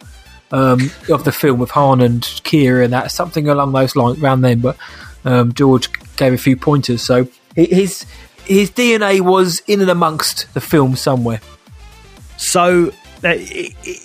[0.53, 4.43] um, of the film with Han and Qi'ra and that something along those lines around
[4.43, 4.61] then.
[4.61, 4.77] But
[5.25, 7.27] um, George gave a few pointers, so
[7.57, 8.07] his
[8.51, 11.41] his DNA was in and amongst the film somewhere.
[12.37, 13.29] So, uh,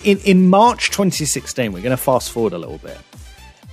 [0.04, 2.98] in, in March 2016, we're going to fast forward a little bit.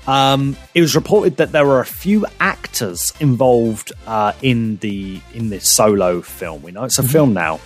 [0.08, 5.50] Um, it was reported that there were a few actors involved uh, in the in
[5.50, 6.62] this solo film.
[6.62, 7.60] We know it's a film now,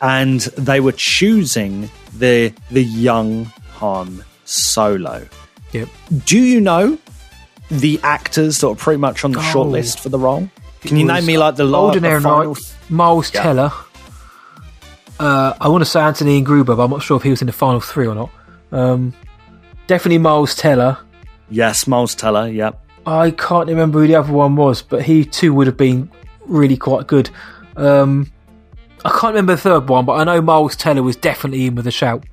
[0.00, 3.44] and they were choosing the the young
[3.74, 5.28] Han Solo.
[5.72, 5.88] Yep.
[6.24, 6.98] Do you know
[7.70, 9.42] the actors that are pretty much on the Oh.
[9.42, 10.50] shortlist for the role?
[10.82, 12.56] Can you name me like the, la- Alden the final?
[12.88, 13.42] Miles Yeah.
[13.42, 13.72] Teller.
[15.18, 17.42] Uh, I want to say Anthony and Gruber, but I'm not sure if he was
[17.42, 18.30] in the final three or not.
[18.72, 19.12] Um,
[19.86, 20.96] definitely Miles Teller.
[21.50, 22.48] Yes, Miles Teller.
[22.48, 22.80] Yep.
[23.06, 26.10] I can't remember who the other one was, but he too would have been
[26.46, 27.28] really quite good.
[27.76, 28.30] Um,
[29.04, 31.86] I can't remember the third one, but I know Miles Teller was definitely in with
[31.86, 32.24] a shout.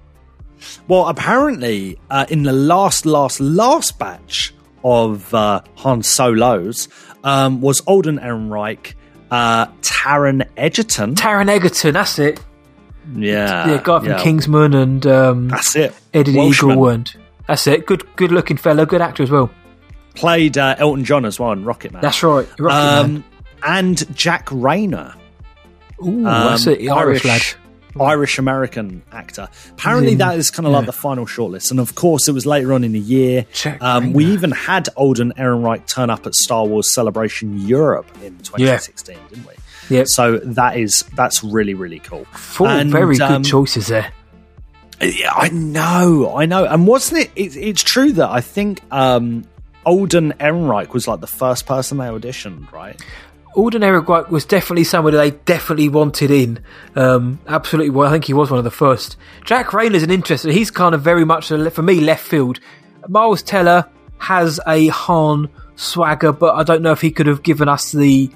[0.88, 4.54] Well, apparently, uh, in the last, last, last batch
[4.84, 6.88] of uh, Han Solos
[7.24, 8.94] um, was Alden Ehrenreich,
[9.32, 11.16] uh, Taron Egerton.
[11.16, 12.40] Taron Egerton, that's it.
[13.16, 14.22] yeah, yeah, guy from yeah.
[14.22, 15.94] Kingsman and um, That's it.
[16.14, 16.72] Eddie the Welshman.
[16.72, 17.16] Eagle, and
[17.48, 17.86] that's it.
[17.86, 19.50] Good, good looking fellow, good actor as well.
[20.16, 22.02] Played uh, Elton John as well in Rocket Man.
[22.02, 23.24] That's right, Rocket um, Man.
[23.64, 25.16] And Jack Reynor.
[26.06, 27.42] Ooh, that's um, it, Irish lad.
[28.00, 29.48] Irish American actor.
[29.72, 30.30] Apparently, Yeah.
[30.30, 31.72] that is kind of like the final shortlist.
[31.72, 33.46] And of course, it was later on in the year.
[33.82, 39.18] Um, we even had Alden Ehrenreich turn up at Star Wars Celebration Europe in 2016,
[39.30, 39.54] didn't we?
[39.90, 40.04] Yeah.
[40.06, 42.26] So that is that's really really cool.
[42.34, 44.12] Four And, very um, good choices there.
[45.02, 46.66] Yeah, I know, I know.
[46.66, 47.32] And wasn't it?
[47.36, 49.46] it it's true that I think um,
[49.86, 53.00] Alden Ehrenreich was like the first person they auditioned, right?
[53.56, 56.60] Alden Ehrenreich was definitely somebody they definitely wanted in.
[56.96, 59.18] Um, absolutely, well, I think he was one of the first.
[59.46, 60.52] Jack Reynor's an interesting.
[60.52, 62.60] He's kind of very much a, for me left field.
[63.08, 67.68] Miles Teller has a Han swagger, but I don't know if he could have given
[67.68, 68.30] us the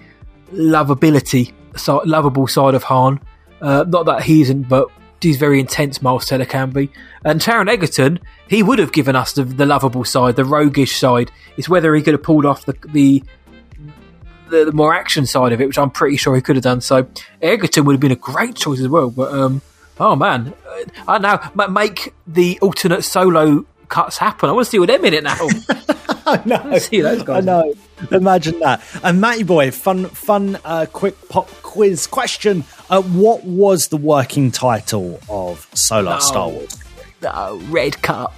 [0.54, 3.20] lovability, so, lovable side of Han.
[3.62, 4.88] Uh, not that he isn't, but
[5.22, 6.02] he's very intense.
[6.02, 6.90] Miles Teller can be,
[7.24, 11.32] and Taron Egerton, he would have given us the, the lovable side, the roguish side.
[11.58, 13.24] It's whether he could have pulled off the the
[14.52, 16.82] the, the more action side of it, which I'm pretty sure he could have done.
[16.82, 17.08] So
[17.42, 19.10] Egerton would have been a great choice as well.
[19.10, 19.62] But um,
[20.00, 20.54] oh man,
[21.08, 24.50] I know make the alternate solo cuts happen.
[24.50, 25.38] I want to see what them in it now.
[26.26, 26.78] I know.
[26.78, 27.38] see those guys.
[27.38, 27.74] I know.
[28.12, 28.82] Imagine that.
[29.04, 32.64] And Matty boy, fun, fun, uh, quick pop quiz question.
[32.90, 36.20] Uh, what was the working title of Solo Oh.
[36.20, 36.78] Star Wars?
[37.24, 38.34] Oh, Red Cup.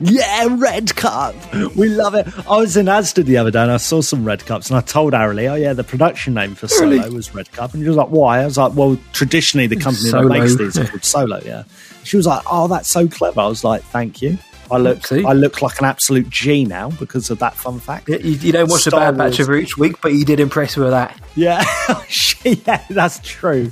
[0.00, 1.34] Yeah, Red Cup.
[1.76, 2.26] We love it.
[2.48, 4.80] I was in Asda the other day and I saw some Red Cups and I
[4.80, 7.10] told Ariely, oh yeah, the production name for Solo Really?
[7.10, 7.74] was Red Cup.
[7.74, 8.40] And she was like, why?
[8.40, 10.28] I was like, well, traditionally the company Solo.
[10.28, 11.62] that makes these is called Solo, yeah.
[12.02, 13.40] She was like, oh, that's so clever.
[13.40, 14.36] I was like, thank you.
[14.70, 15.24] I look, See?
[15.24, 18.08] I look like an absolute G now because of that fun fact.
[18.08, 20.76] You, you don't watch Star a bad batch of each week, but you did impress
[20.76, 21.20] with that.
[21.36, 21.62] Yeah,
[22.44, 23.66] yeah, that's true.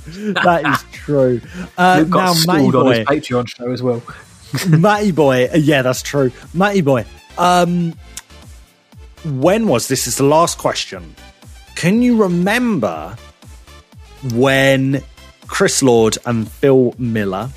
[0.44, 1.40] That is true.
[1.78, 4.02] Uh, Luke got now, schooled on his Patreon show as well.
[4.68, 6.30] Matty boy, yeah, that's true.
[6.54, 7.04] Matty boy,
[7.38, 7.94] um,
[9.24, 10.06] when was this?
[10.06, 11.14] Is the last question.
[11.74, 13.16] Can you remember
[14.34, 15.02] when
[15.46, 17.50] Chris Lord and Phil Miller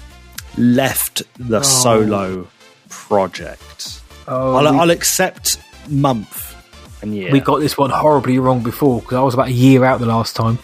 [0.57, 2.47] left the solo
[2.89, 4.01] project?
[4.27, 5.59] Oh, I'll, we- I'll accept
[5.89, 6.55] month
[7.01, 7.31] and year.
[7.31, 10.05] We got this one horribly wrong before because I was about a year out the
[10.07, 10.57] last time.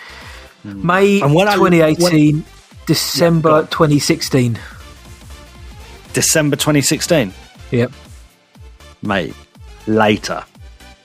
[0.63, 1.25] May Hmm.
[1.25, 2.43] And when I- 2018,
[2.85, 4.57] December 2016.
[6.13, 7.33] December 2016.
[7.71, 7.91] Yep.
[9.01, 9.33] Mate,
[9.87, 10.43] later.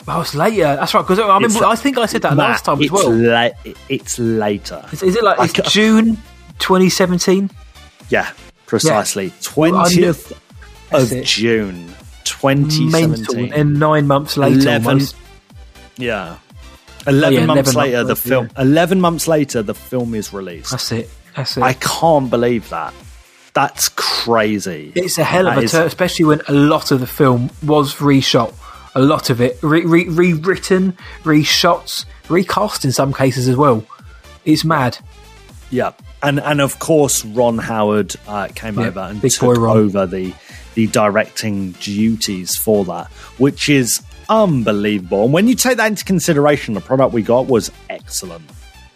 [0.08, 0.62] Oh, it's later.
[0.76, 1.02] That's right.
[1.02, 3.10] Because I, remember, I think I said that Matt, last time as it's well.
[3.10, 4.84] la- it's later.
[4.92, 6.16] Is, is it like it's June
[6.60, 7.50] 2017?
[8.08, 8.30] Yeah,
[8.66, 9.32] precisely.
[9.56, 10.32] Well, 20th
[10.90, 11.24] That's of it.
[11.24, 11.94] June Mental.
[12.24, 13.52] 2017.
[13.52, 15.16] And nine months later, 11 almost.
[15.96, 16.36] Yeah.
[17.08, 18.50] 11 Oh, yeah, months 11 later, months the film.
[18.58, 20.70] 11 months later, the film is released.
[20.70, 21.10] That's it.
[21.34, 21.62] That's it.
[21.62, 22.92] I can't believe that.
[23.56, 24.92] That's crazy.
[24.94, 27.48] It's a hell of That a is- turn, especially when a lot of the film
[27.64, 28.52] was reshot.
[28.94, 30.92] A lot of it re- re- rewritten,
[31.24, 33.82] reshot, recast in some cases as well.
[34.44, 34.98] It's mad.
[35.70, 35.92] Yeah,
[36.22, 40.34] and and of course Ron Howard uh, came Yeah, over and took over the
[40.74, 43.06] the directing duties for that,
[43.38, 45.24] which is unbelievable.
[45.24, 48.44] And when you take that into consideration, the product we got was excellent.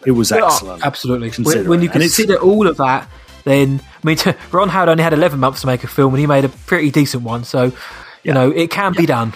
[0.05, 1.31] It was excellent, absolutely.
[1.45, 3.09] When, when you consider all of that,
[3.45, 4.19] then I mean,
[4.53, 6.91] Ron Howard only had 11 months to make a film, and he made a pretty
[6.91, 7.45] decent one.
[7.45, 7.73] So,
[8.23, 9.33] you know, it can be done.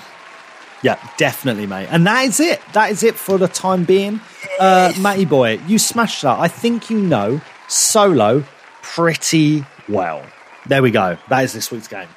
[0.83, 1.89] Yeah, definitely, mate.
[1.91, 2.61] And that is it.
[2.75, 4.21] That is it for the time being.
[4.61, 6.39] Uh, Matty boy, you smashed that.
[6.39, 8.45] I think you know solo
[8.83, 10.25] pretty well.
[10.67, 11.17] There we go.
[11.31, 12.09] That is this week's game.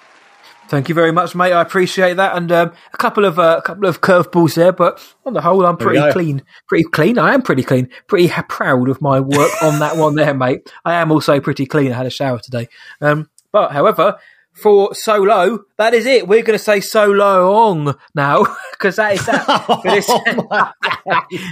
[0.70, 1.54] Thank you very much, mate.
[1.54, 5.02] I appreciate that, and um, a couple of uh, a couple of curveballs there, but
[5.26, 6.44] on the whole, I'm pretty clean.
[6.68, 7.18] Pretty clean.
[7.18, 7.90] I am pretty clean.
[8.08, 10.70] Pretty ha- proud of my work on that one there, mate.
[10.84, 11.94] I am also pretty clean.
[11.94, 12.68] I had a shower today.
[13.00, 14.18] Um, but however,
[14.52, 16.28] for solo, that is it.
[16.28, 20.10] We're going to say so long now because that is that for this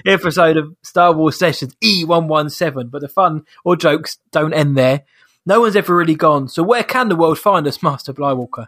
[0.06, 2.92] episode of Star Wars Sessions E117.
[2.92, 5.04] But the fun or jokes don't end there.
[5.46, 6.48] No one's ever really gone.
[6.48, 8.68] So where can the world find us, Master Blywalker?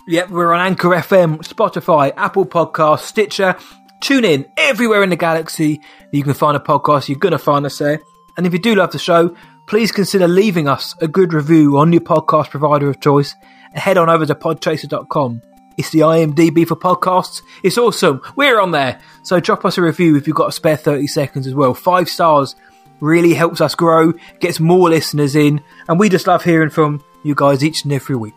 [0.07, 3.55] Yep, we're on Anchor FM, Spotify, Apple Podcast, Stitcher.
[4.01, 5.81] Tune in everywhere in the galaxy
[6.11, 7.09] you can find a podcast.
[7.09, 8.01] You're going to find us there.
[8.37, 9.35] And if you do love the show,
[9.67, 13.35] please consider leaving us a good review on your podcast provider of choice.
[13.73, 15.41] Head on over to podchaser.com.
[15.79, 17.41] It's the IMDb for podcasts.
[17.63, 18.21] It's awesome.
[18.35, 18.99] We're on there.
[19.23, 21.73] So drop us a review if you've got a spare 30 seconds as well.
[21.73, 22.53] Five stars
[22.99, 24.11] really helps us grow,
[24.41, 28.17] gets more listeners in, and we just love hearing from you guys each and every
[28.17, 28.35] week.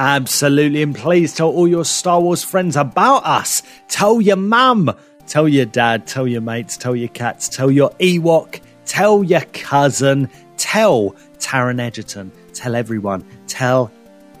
[0.00, 0.82] Absolutely.
[0.82, 3.62] And please tell all your Star Wars friends about us.
[3.86, 4.92] Tell your mum,
[5.28, 10.28] tell your dad, tell your mates, tell your cats, tell your Ewok, tell your cousin,
[10.56, 13.92] tell Taron Egerton, tell everyone, tell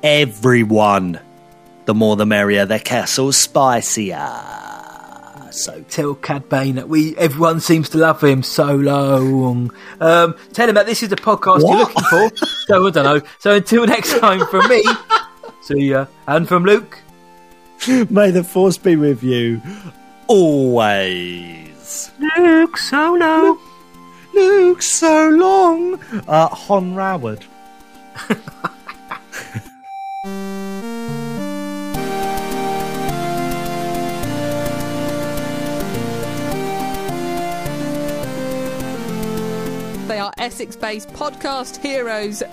[0.02, 1.20] everyone.
[1.84, 4.30] The more the merrier, the castle's spicier.
[5.50, 9.70] So tell Cad Bane that we everyone seems to love him so long.
[10.00, 12.36] Um, tell him that this is the podcast you're looking for.
[12.66, 13.20] so I don't know.
[13.38, 14.82] So until next time, from me,
[15.60, 16.98] see ya, and from Luke.
[18.08, 19.60] May the force be with you
[20.28, 22.10] always.
[22.18, 23.58] Luke so Solo.
[24.34, 26.00] Luke, so long.
[26.26, 27.44] Uh, Hon Roward.
[40.22, 42.44] are Essex based podcast heroes.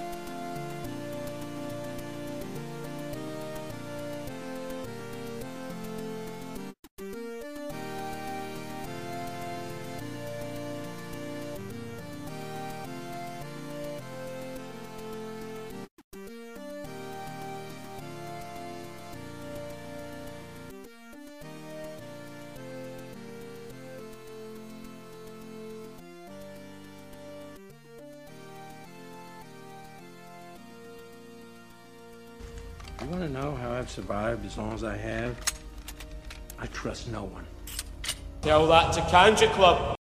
[33.79, 35.37] I've survived as long as I have?
[36.59, 37.47] I trust no one.
[38.41, 39.95] Tell that to Kanjiklub.